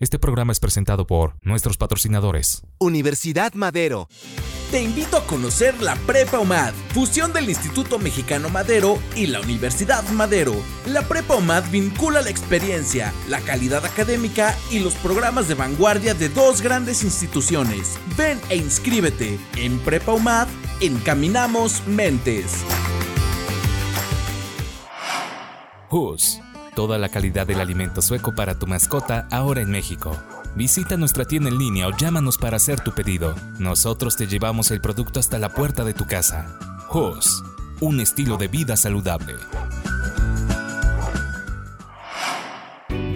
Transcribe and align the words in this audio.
Este 0.00 0.18
programa 0.18 0.50
es 0.50 0.60
presentado 0.60 1.06
por 1.06 1.34
nuestros 1.42 1.76
patrocinadores. 1.76 2.62
Universidad 2.78 3.52
Madero. 3.52 4.08
Te 4.70 4.82
invito 4.82 5.18
a 5.18 5.26
conocer 5.26 5.82
la 5.82 5.94
Prepa 5.94 6.38
UMAD, 6.38 6.72
fusión 6.94 7.34
del 7.34 7.50
Instituto 7.50 7.98
Mexicano 7.98 8.48
Madero 8.48 8.98
y 9.14 9.26
la 9.26 9.42
Universidad 9.42 10.02
Madero. 10.08 10.54
La 10.86 11.02
Prepa 11.02 11.36
UMAD 11.36 11.70
vincula 11.70 12.22
la 12.22 12.30
experiencia, 12.30 13.12
la 13.28 13.40
calidad 13.40 13.84
académica 13.84 14.56
y 14.70 14.78
los 14.78 14.94
programas 14.94 15.48
de 15.48 15.54
vanguardia 15.54 16.14
de 16.14 16.30
dos 16.30 16.62
grandes 16.62 17.04
instituciones. 17.04 17.98
Ven 18.16 18.40
e 18.48 18.56
inscríbete. 18.56 19.38
En 19.56 19.78
Prepa 19.80 20.14
UMAD, 20.14 20.48
encaminamos 20.80 21.86
mentes. 21.86 22.64
Hus 25.90 26.40
toda 26.80 26.96
la 26.96 27.10
calidad 27.10 27.46
del 27.46 27.60
alimento 27.60 28.00
sueco 28.00 28.34
para 28.34 28.58
tu 28.58 28.66
mascota 28.66 29.28
ahora 29.30 29.60
en 29.60 29.70
México. 29.70 30.16
Visita 30.56 30.96
nuestra 30.96 31.26
tienda 31.26 31.50
en 31.50 31.58
línea 31.58 31.86
o 31.86 31.94
llámanos 31.94 32.38
para 32.38 32.56
hacer 32.56 32.80
tu 32.80 32.92
pedido. 32.92 33.34
Nosotros 33.58 34.16
te 34.16 34.26
llevamos 34.26 34.70
el 34.70 34.80
producto 34.80 35.20
hasta 35.20 35.38
la 35.38 35.50
puerta 35.50 35.84
de 35.84 35.92
tu 35.92 36.06
casa. 36.06 36.46
Hus, 36.90 37.44
un 37.80 38.00
estilo 38.00 38.38
de 38.38 38.48
vida 38.48 38.78
saludable. 38.78 39.34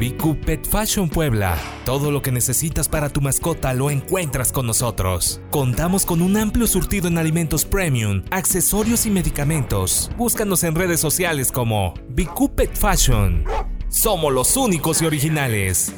BQ 0.05 0.41
Pet 0.45 0.67
Fashion 0.67 1.09
Puebla. 1.09 1.57
Todo 1.87 2.11
lo 2.11 2.21
que 2.21 2.31
necesitas 2.31 2.91
para 2.91 3.09
tu 3.09 3.23
mascota 3.23 3.73
lo 3.73 3.91
encuentras 3.91 4.53
con 4.53 4.67
nosotros. 4.67 5.41
Contamos 5.51 6.05
con 6.05 6.21
un 6.21 6.37
amplio 6.37 6.67
surtido 6.67 7.09
en 7.09 7.17
alimentos 7.17 7.65
premium, 7.65 8.23
accesorios 8.31 9.07
y 9.07 9.11
medicamentos. 9.11 10.11
Búscanos 10.19 10.63
en 10.65 10.75
redes 10.75 11.01
sociales 11.01 11.51
como 11.51 11.95
BQ 12.11 12.55
Pet 12.55 12.77
Fashion. 12.77 13.45
Somos 13.89 14.31
los 14.31 14.59
únicos 14.59 15.01
y 15.01 15.07
originales. 15.07 15.95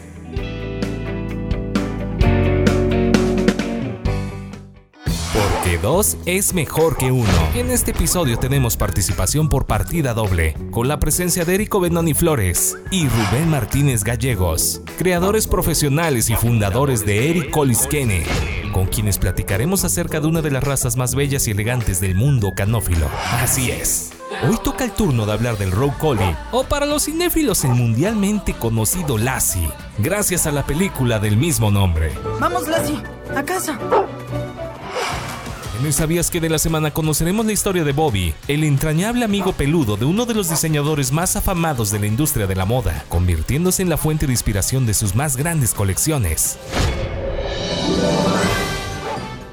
Porque 5.36 5.76
dos 5.76 6.16
es 6.24 6.54
mejor 6.54 6.96
que 6.96 7.12
uno. 7.12 7.28
En 7.54 7.70
este 7.70 7.90
episodio 7.90 8.38
tenemos 8.38 8.78
participación 8.78 9.50
por 9.50 9.66
partida 9.66 10.14
doble, 10.14 10.56
con 10.70 10.88
la 10.88 10.98
presencia 10.98 11.44
de 11.44 11.56
Erico 11.56 11.78
Benoni 11.78 12.14
Flores 12.14 12.78
y 12.90 13.06
Rubén 13.06 13.50
Martínez 13.50 14.02
Gallegos, 14.02 14.80
creadores 14.96 15.46
profesionales 15.46 16.30
y 16.30 16.36
fundadores 16.36 17.04
de 17.04 17.28
Eric 17.28 17.54
Kene, 17.90 18.24
con 18.72 18.86
quienes 18.86 19.18
platicaremos 19.18 19.84
acerca 19.84 20.20
de 20.20 20.26
una 20.26 20.40
de 20.40 20.50
las 20.52 20.64
razas 20.64 20.96
más 20.96 21.14
bellas 21.14 21.46
y 21.48 21.50
elegantes 21.50 22.00
del 22.00 22.14
mundo 22.14 22.52
canófilo. 22.56 23.06
Así 23.42 23.70
es. 23.70 24.12
Hoy 24.48 24.56
toca 24.64 24.84
el 24.84 24.92
turno 24.92 25.26
de 25.26 25.32
hablar 25.32 25.58
del 25.58 25.70
Rogue 25.70 25.96
Collie, 26.00 26.36
o 26.50 26.64
para 26.64 26.86
los 26.86 27.04
cinéfilos 27.04 27.62
el 27.64 27.72
mundialmente 27.72 28.54
conocido 28.54 29.18
Lassie, 29.18 29.68
gracias 29.98 30.46
a 30.46 30.52
la 30.52 30.64
película 30.64 31.18
del 31.18 31.36
mismo 31.36 31.70
nombre. 31.70 32.10
Vamos 32.40 32.68
Lassie, 32.68 33.02
a 33.34 33.42
casa. 33.42 33.78
En 35.78 35.84
el 35.84 35.92
Sabías 35.92 36.30
que 36.30 36.40
de 36.40 36.48
la 36.48 36.58
semana 36.58 36.90
conoceremos 36.90 37.44
la 37.44 37.52
historia 37.52 37.84
de 37.84 37.92
Bobby, 37.92 38.34
el 38.48 38.64
entrañable 38.64 39.26
amigo 39.26 39.52
peludo 39.52 39.98
de 39.98 40.06
uno 40.06 40.24
de 40.24 40.32
los 40.32 40.48
diseñadores 40.48 41.12
más 41.12 41.36
afamados 41.36 41.90
de 41.90 41.98
la 41.98 42.06
industria 42.06 42.46
de 42.46 42.56
la 42.56 42.64
moda, 42.64 43.04
convirtiéndose 43.10 43.82
en 43.82 43.90
la 43.90 43.98
fuente 43.98 44.26
de 44.26 44.32
inspiración 44.32 44.86
de 44.86 44.94
sus 44.94 45.14
más 45.14 45.36
grandes 45.36 45.74
colecciones. 45.74 46.58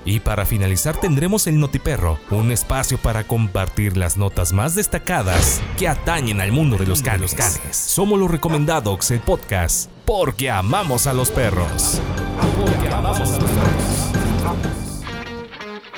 Y 0.06 0.22
para 0.22 0.46
finalizar 0.46 0.96
tendremos 0.96 1.48
el 1.48 1.60
Notiperro, 1.60 2.20
un 2.30 2.52
espacio 2.52 2.98
para 2.98 3.26
compartir 3.26 3.98
las 3.98 4.16
notas 4.16 4.54
más 4.54 4.76
destacadas 4.76 5.62
que 5.78 5.90
atañen 5.90 6.40
al 6.40 6.54
mundo 6.54 6.78
de 6.78 6.88
los 6.88 7.02
canes. 7.02 7.36
Somos 7.72 8.18
los 8.18 8.32
recomendados, 8.32 9.12
el 9.12 9.20
podcast, 9.20 9.90
porque 10.06 10.50
amamos 10.50 11.06
a 11.06 11.14
los 11.14 11.32
perros. 11.32 12.00
Porque 12.66 12.88
amamos 12.88 13.30
a 13.30 13.40
los 13.40 13.50
perros. 13.50 13.83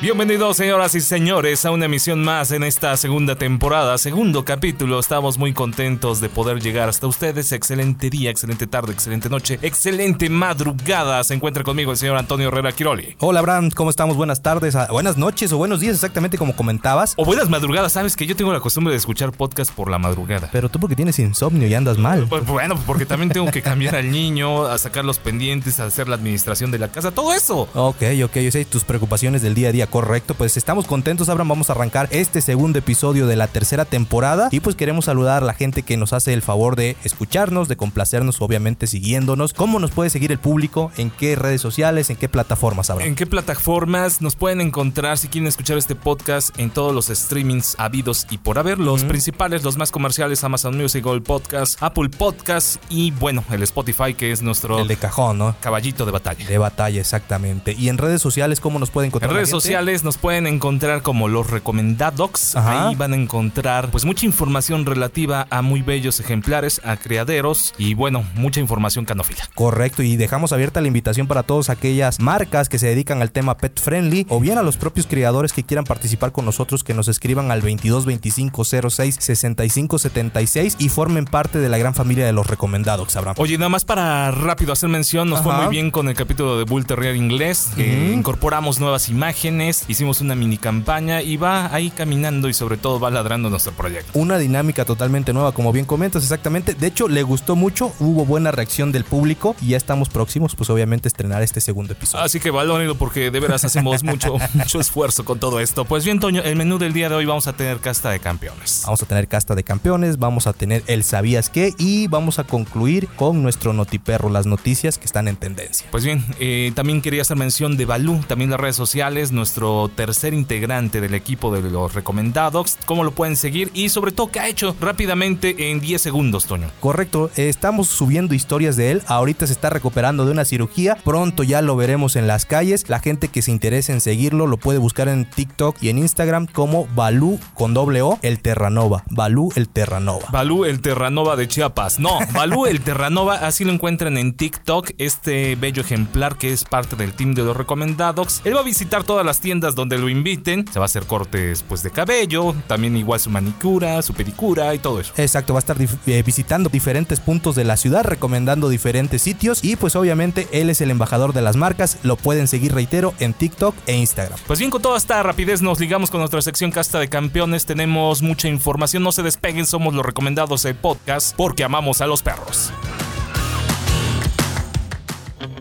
Bienvenidos 0.02 0.58
señoras 0.58 0.94
y 0.94 1.00
señores 1.00 1.64
a 1.64 1.72
una 1.72 1.86
emisión 1.86 2.22
más 2.22 2.52
en 2.52 2.64
esta 2.64 2.98
segunda 2.98 3.38
temporada, 3.38 3.98
segundo 3.98 4.44
capítulo. 4.44 5.00
Estamos 5.00 5.38
muy 5.38 5.54
contentos 5.54 6.20
de 6.20 6.28
poder 6.28 6.62
llegar 6.62 6.90
hasta 6.90 7.08
ustedes. 7.08 7.54
Excelente 7.54 8.10
día, 8.10 8.30
excelente 8.30 8.68
tarde, 8.68 8.92
excelente 8.92 9.30
noche, 9.30 9.58
excelente 9.62 10.30
madrugada. 10.30 11.24
Se 11.24 11.34
encuentra 11.34 11.64
conmigo 11.64 11.92
el 11.92 11.98
señor 11.98 12.18
Antonio 12.18 12.50
Herrera 12.50 12.74
Quiroli. 12.74 13.16
Hola 13.20 13.40
Abraham, 13.40 13.72
¿cómo 13.72 13.90
estamos? 13.90 14.18
Buenas 14.18 14.42
tardes, 14.42 14.76
buenas 14.92 15.16
noches 15.16 15.54
o 15.54 15.58
buenos 15.58 15.80
días, 15.80 15.96
exactamente 15.96 16.38
como 16.38 16.58
comentabas. 16.58 17.14
O 17.16 17.24
buenas 17.24 17.50
madrugadas, 17.50 17.94
sabes 17.94 18.18
que 18.18 18.26
yo 18.26 18.36
tengo 18.36 18.52
la 18.52 18.60
costumbre 18.60 18.92
de 18.92 18.98
escuchar 18.98 19.32
podcast 19.32 19.72
por 19.72 19.90
la 19.90 19.98
madrugada. 19.98 20.50
Pero 20.52 20.68
tú 20.68 20.78
porque 20.78 20.98
tienes 20.98 21.20
insomnio 21.20 21.70
y 21.70 21.74
andas 21.74 21.98
mal. 21.98 22.28
Pues 22.28 22.46
bueno, 22.46 22.78
porque 22.86 23.06
también 23.06 23.30
tengo 23.32 23.50
que 23.50 23.62
cambiar 23.62 23.96
al 23.96 24.12
niño, 24.12 24.66
a 24.66 24.78
sacar 24.78 25.06
los 25.06 25.20
pendientes, 25.20 25.80
a 25.80 25.86
hacer 25.86 26.10
la 26.10 26.16
administración 26.16 26.70
de 26.70 26.80
la 26.80 26.90
casa, 26.90 27.12
todo 27.12 27.34
eso. 27.34 27.70
Ok, 27.74 28.04
ok, 28.26 28.38
yo 28.40 28.52
sé 28.52 28.66
tus 28.66 28.84
preocupaciones 28.84 29.42
del 29.42 29.54
día 29.56 29.70
a 29.70 29.72
día 29.72 29.85
correcto, 29.88 30.34
pues 30.34 30.58
estamos 30.58 30.86
contentos, 30.86 31.30
Abraham, 31.30 31.50
vamos 31.50 31.70
a 31.70 31.74
arrancar 31.74 32.08
este 32.12 32.42
segundo 32.42 32.80
episodio 32.80 33.28
de 33.28 33.36
la 33.36 33.48
tercera 33.48 33.86
temporada 33.86 34.50
y 34.52 34.60
pues 34.60 34.76
queremos 34.76 35.06
saludar 35.06 35.44
a 35.44 35.46
la 35.46 35.54
gente 35.54 35.84
que 35.84 35.98
nos 35.98 36.14
hace 36.14 36.34
el 36.34 36.42
favor 36.42 36.76
de 36.76 36.96
escucharnos, 37.04 37.68
de 37.68 37.76
complacernos, 37.76 38.42
obviamente 38.42 38.88
siguiéndonos. 38.88 39.54
¿Cómo 39.54 39.80
nos 39.80 39.92
puede 39.92 40.10
seguir 40.10 40.32
el 40.32 40.40
público? 40.40 40.92
¿En 40.98 41.10
qué 41.10 41.36
redes 41.36 41.62
sociales? 41.62 42.10
¿En 42.10 42.18
qué 42.18 42.30
plataformas, 42.30 42.90
Abraham? 42.90 43.10
¿En 43.10 43.16
qué 43.16 43.26
plataformas 43.26 44.22
nos 44.22 44.36
pueden 44.36 44.62
encontrar 44.62 45.18
si 45.18 45.28
quieren 45.28 45.48
escuchar 45.48 45.78
este 45.78 45.96
podcast 45.96 46.58
en 46.60 46.70
todos 46.70 46.94
los 46.94 47.08
streamings 47.08 47.76
habidos 47.78 48.28
y 48.30 48.38
por 48.38 48.58
haber? 48.58 48.80
Los 48.80 49.04
principales, 49.04 49.64
los 49.64 49.78
más 49.78 49.92
comerciales, 49.92 50.44
Amazon 50.44 50.78
Music, 50.78 51.04
Gold 51.04 51.24
Podcast, 51.24 51.82
Apple 51.82 52.10
Podcast 52.10 52.78
y 52.90 53.12
bueno, 53.12 53.44
el 53.52 53.64
Spotify 53.64 54.14
que 54.14 54.32
es 54.32 54.42
nuestro... 54.42 54.80
El 54.80 54.88
de 54.88 54.98
cajón, 54.98 55.38
¿no? 55.38 55.56
Caballito 55.60 56.06
de 56.06 56.12
batalla. 56.12 56.46
De 56.48 56.58
batalla, 56.58 57.00
exactamente. 57.00 57.74
¿Y 57.78 57.90
en 57.90 57.98
redes 57.98 58.22
sociales 58.22 58.60
cómo 58.60 58.80
nos 58.80 58.90
pueden 58.90 59.10
encontrar? 59.10 59.32
En 59.32 59.36
redes 59.36 59.50
sociales 59.50 59.75
nos 59.76 60.18
pueden 60.18 60.48
encontrar 60.48 61.02
como 61.02 61.28
los 61.28 61.50
recomendados. 61.50 62.56
Ahí 62.56 62.96
van 62.96 63.12
a 63.12 63.18
encontrar 63.18 63.92
pues 63.92 64.06
mucha 64.06 64.26
información 64.26 64.86
relativa 64.86 65.48
a 65.50 65.62
muy 65.62 65.82
bellos 65.82 66.22
ejemplares, 66.22 66.80
a 66.86 66.96
criaderos 66.96 67.74
y 67.78 67.94
bueno, 67.94 68.24
mucha 68.36 68.62
información 68.62 69.04
canófila. 69.04 69.50
Correcto, 69.54 70.02
y 70.02 70.16
dejamos 70.16 70.54
abierta 70.54 70.80
la 70.80 70.88
invitación 70.88 71.28
para 71.28 71.44
todas 71.44 71.70
aquellas 71.70 72.22
marcas 72.22 72.70
que 72.70 72.80
se 72.80 72.88
dedican 72.88 73.22
al 73.22 73.32
tema 73.32 73.58
pet 73.58 73.78
friendly 73.78 74.26
o 74.30 74.40
bien 74.40 74.58
a 74.58 74.64
los 74.64 74.78
propios 74.78 75.08
criadores 75.08 75.52
que 75.52 75.64
quieran 75.64 75.84
participar 75.84 76.32
con 76.32 76.46
nosotros 76.46 76.86
que 76.86 76.94
nos 76.94 77.10
escriban 77.10 77.52
al 77.52 77.62
22 77.62 78.06
25 78.06 78.64
06 78.64 79.18
65 79.20 80.00
76 80.00 80.78
y 80.80 80.88
formen 80.88 81.26
parte 81.26 81.60
de 81.60 81.68
la 81.68 81.78
gran 81.78 81.94
familia 81.94 82.26
de 82.26 82.32
los 82.32 82.48
recomendados, 82.48 83.14
Abraham. 83.18 83.36
Oye, 83.40 83.58
nada 83.58 83.70
más 83.70 83.84
para 83.84 84.32
rápido 84.32 84.72
hacer 84.72 84.88
mención, 84.88 85.30
nos 85.30 85.42
fue 85.42 85.54
muy 85.54 85.68
bien 85.68 85.92
con 85.92 86.08
el 86.08 86.16
capítulo 86.16 86.58
de 86.58 86.64
Bull 86.64 86.86
Terrier 86.86 87.18
inglés, 87.18 87.72
incorporamos 87.78 88.80
nuevas 88.80 89.10
imágenes, 89.10 89.65
hicimos 89.88 90.22
una 90.22 90.36
mini 90.36 90.58
campaña 90.58 91.22
y 91.22 91.38
va 91.38 91.74
ahí 91.74 91.90
caminando 91.90 92.50
y 92.50 92.54
sobre 92.54 92.78
todo 92.78 93.00
va 93.00 93.10
ladrando 93.10 93.50
nuestro 93.50 93.74
proyecto. 93.74 94.18
Una 94.18 94.38
dinámica 94.38 94.86
totalmente 94.86 95.34
nueva, 95.34 95.52
como 95.52 95.72
bien 95.72 95.86
comentas, 95.86 96.24
exactamente. 96.24 96.74
De 96.74 96.88
hecho, 96.88 97.08
le 97.08 97.24
gustó 97.24 97.56
mucho, 97.56 97.94
hubo 98.00 98.26
buena 98.26 98.52
reacción 98.52 98.92
del 98.92 99.04
público 99.04 99.56
y 99.62 99.70
ya 99.70 99.78
estamos 99.78 100.10
próximos, 100.10 100.56
pues 100.56 100.70
obviamente, 100.70 101.08
a 101.08 101.10
estrenar 101.10 101.42
este 101.42 101.62
segundo 101.62 101.94
episodio. 101.94 102.24
Así 102.24 102.40
que 102.40 102.52
valórenlo 102.52 102.96
porque 102.96 103.32
de 103.32 103.40
veras 103.40 103.66
hacemos 103.66 104.04
mucho, 104.04 104.38
mucho 104.54 104.80
esfuerzo 104.80 105.26
con 105.26 105.40
todo 105.40 105.60
esto. 105.60 105.86
Pues 105.86 106.06
bien, 106.06 106.20
Toño, 106.20 106.42
el 106.42 106.56
menú 106.56 106.78
del 106.78 106.94
día 106.94 107.10
de 107.10 107.16
hoy 107.16 107.26
vamos 107.26 107.48
a 107.48 107.54
tener 107.54 107.80
casta 107.80 108.10
de 108.10 108.20
campeones. 108.20 108.84
Vamos 108.86 109.02
a 109.02 109.06
tener 109.06 109.28
casta 109.28 109.56
de 109.56 109.64
campeones, 109.64 110.18
vamos 110.18 110.48
a 110.48 110.54
tener 110.54 110.84
el 110.88 111.04
sabías 111.04 111.50
qué 111.50 111.74
y 111.78 112.08
vamos 112.08 112.40
a 112.40 112.44
concluir 112.44 113.08
con 113.16 113.42
nuestro 113.44 113.74
notiperro, 113.74 114.30
las 114.30 114.46
noticias 114.46 114.98
que 114.98 115.06
están 115.06 115.28
en 115.28 115.36
tendencia. 115.36 115.88
Pues 115.92 116.04
bien, 116.04 116.26
eh, 116.40 116.72
también 116.76 117.02
quería 117.02 117.22
hacer 117.22 117.38
mención 117.38 117.78
de 117.78 117.86
Balú, 117.86 118.24
también 118.28 118.50
las 118.50 118.60
redes 118.60 118.76
sociales, 118.76 119.32
nuestro 119.32 119.55
tercer 119.96 120.34
integrante 120.34 121.02
del 121.02 121.14
equipo 121.14 121.52
de 121.52 121.70
los 121.70 121.94
recomendados, 121.94 122.78
cómo 122.86 123.04
lo 123.04 123.12
pueden 123.12 123.36
seguir 123.36 123.72
y 123.74 123.90
sobre 123.90 124.12
todo 124.12 124.32
qué 124.32 124.40
ha 124.40 124.48
hecho 124.48 124.76
rápidamente 124.80 125.72
en 125.72 125.80
10 125.80 126.02
segundos, 126.02 126.46
Toño. 126.46 126.70
Correcto, 126.80 127.30
estamos 127.36 127.88
subiendo 127.88 128.34
historias 128.34 128.76
de 128.76 128.92
él, 128.92 129.02
ahorita 129.08 129.48
se 129.48 129.54
está 129.54 129.70
recuperando 129.70 130.26
de 130.26 130.32
una 130.32 130.46
cirugía, 130.46 130.98
pronto 131.04 131.44
ya 131.44 131.62
lo 131.62 131.76
veremos 131.76 132.16
en 132.16 132.28
las 132.28 132.46
calles, 132.46 132.90
la 132.90 133.00
gente 133.00 133.30
que 133.30 133.42
se 133.42 133.52
interese 133.52 133.94
en 133.94 134.02
seguirlo 134.02 134.48
lo 134.48 134.58
puede 134.58 134.80
buscar 134.80 135.08
en 135.08 135.30
TikTok 135.30 135.78
y 135.82 135.90
en 135.90 136.00
Instagram 136.00 136.48
como 136.48 136.88
Balú 136.96 137.40
con 137.54 137.74
doble 137.74 138.02
O, 138.02 138.20
el 138.22 138.40
Terranova, 138.40 139.04
Balú 139.10 139.52
el 139.56 139.70
Terranova. 139.70 140.28
Balú 140.32 140.66
el 140.66 140.82
Terranova 140.82 141.36
de 141.36 141.48
Chiapas, 141.48 142.00
no, 142.00 142.20
Balú 142.34 142.66
el 142.66 142.82
Terranova, 142.82 143.36
así 143.36 143.64
lo 143.64 143.72
encuentran 143.72 144.18
en 144.18 144.34
TikTok, 144.34 144.92
este 144.98 145.56
bello 145.56 145.82
ejemplar 145.82 146.38
que 146.38 146.52
es 146.52 146.64
parte 146.64 146.96
del 146.96 147.14
team 147.14 147.34
de 147.34 147.44
los 147.44 147.56
recomendados, 147.56 148.42
él 148.44 148.56
va 148.56 148.62
a 148.62 148.64
visitar 148.64 149.04
todas 149.04 149.26
las 149.26 149.40
tiendas 149.46 149.76
donde 149.76 150.00
lo 150.00 150.10
inviten, 150.10 150.66
se 150.74 150.80
va 150.80 150.86
a 150.86 150.88
hacer 150.88 151.06
cortes 151.06 151.62
pues 151.62 151.84
de 151.84 151.92
cabello, 151.92 152.56
también 152.66 152.98
igual 152.98 153.20
su 153.20 153.30
manicura, 153.30 154.02
su 154.02 154.16
pedicura 154.16 154.74
y 154.74 154.80
todo 154.80 155.00
eso. 155.00 155.14
Exacto, 155.18 155.54
va 155.54 155.60
a 155.60 155.62
estar 155.62 155.78
eh, 155.80 156.24
visitando 156.26 156.68
diferentes 156.68 157.20
puntos 157.20 157.56
de 157.56 157.64
la 157.64 157.78
ciudad, 157.78 158.04
recomendando 158.04 158.70
diferentes 158.70 159.22
sitios 159.22 159.64
y 159.64 159.76
pues 159.76 159.96
obviamente 159.96 160.48
él 160.52 160.72
es 160.72 160.82
el 160.82 160.90
embajador 160.90 161.32
de 161.32 161.44
las 161.44 161.58
marcas, 161.58 162.00
lo 162.02 162.16
pueden 162.16 162.48
seguir, 162.48 162.74
reitero, 162.74 163.14
en 163.20 163.34
TikTok 163.34 163.76
e 163.86 163.96
Instagram. 163.96 164.40
Pues 164.48 164.58
bien, 164.58 164.72
con 164.72 164.82
toda 164.82 164.98
esta 164.98 165.22
rapidez 165.22 165.62
nos 165.62 165.80
ligamos 165.80 166.10
con 166.10 166.22
nuestra 166.22 166.42
sección 166.42 166.72
Casta 166.72 166.98
de 166.98 167.08
Campeones, 167.08 167.68
tenemos 167.68 168.24
mucha 168.24 168.48
información, 168.48 169.04
no 169.04 169.12
se 169.12 169.22
despeguen, 169.22 169.68
somos 169.68 169.94
los 169.94 170.04
recomendados 170.04 170.64
del 170.64 170.74
podcast 170.74 171.36
porque 171.36 171.64
amamos 171.64 172.02
a 172.02 172.08
los 172.08 172.24
perros. 172.24 172.72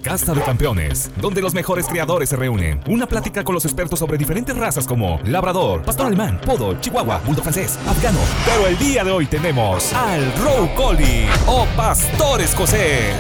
Casta 0.05 0.35
de 0.35 0.43
Campeones, 0.43 1.11
donde 1.17 1.41
los 1.41 1.55
mejores 1.55 1.87
criadores 1.87 2.29
se 2.29 2.37
reúnen. 2.37 2.79
Una 2.89 3.07
plática 3.07 3.43
con 3.43 3.55
los 3.55 3.65
expertos 3.65 3.99
sobre 3.99 4.19
diferentes 4.19 4.55
razas 4.55 4.87
como 4.87 5.19
labrador, 5.25 5.83
pastor 5.83 6.09
alemán, 6.09 6.39
podo, 6.45 6.79
chihuahua, 6.79 7.23
bulldog 7.25 7.43
francés, 7.43 7.79
afgano. 7.87 8.19
Pero 8.45 8.67
el 8.67 8.77
día 8.77 9.03
de 9.03 9.11
hoy 9.11 9.25
tenemos 9.25 9.95
al 9.95 10.31
Row 10.37 10.69
Collie 10.77 11.27
o 11.47 11.67
pastor 11.75 12.43
escocés. 12.43 13.17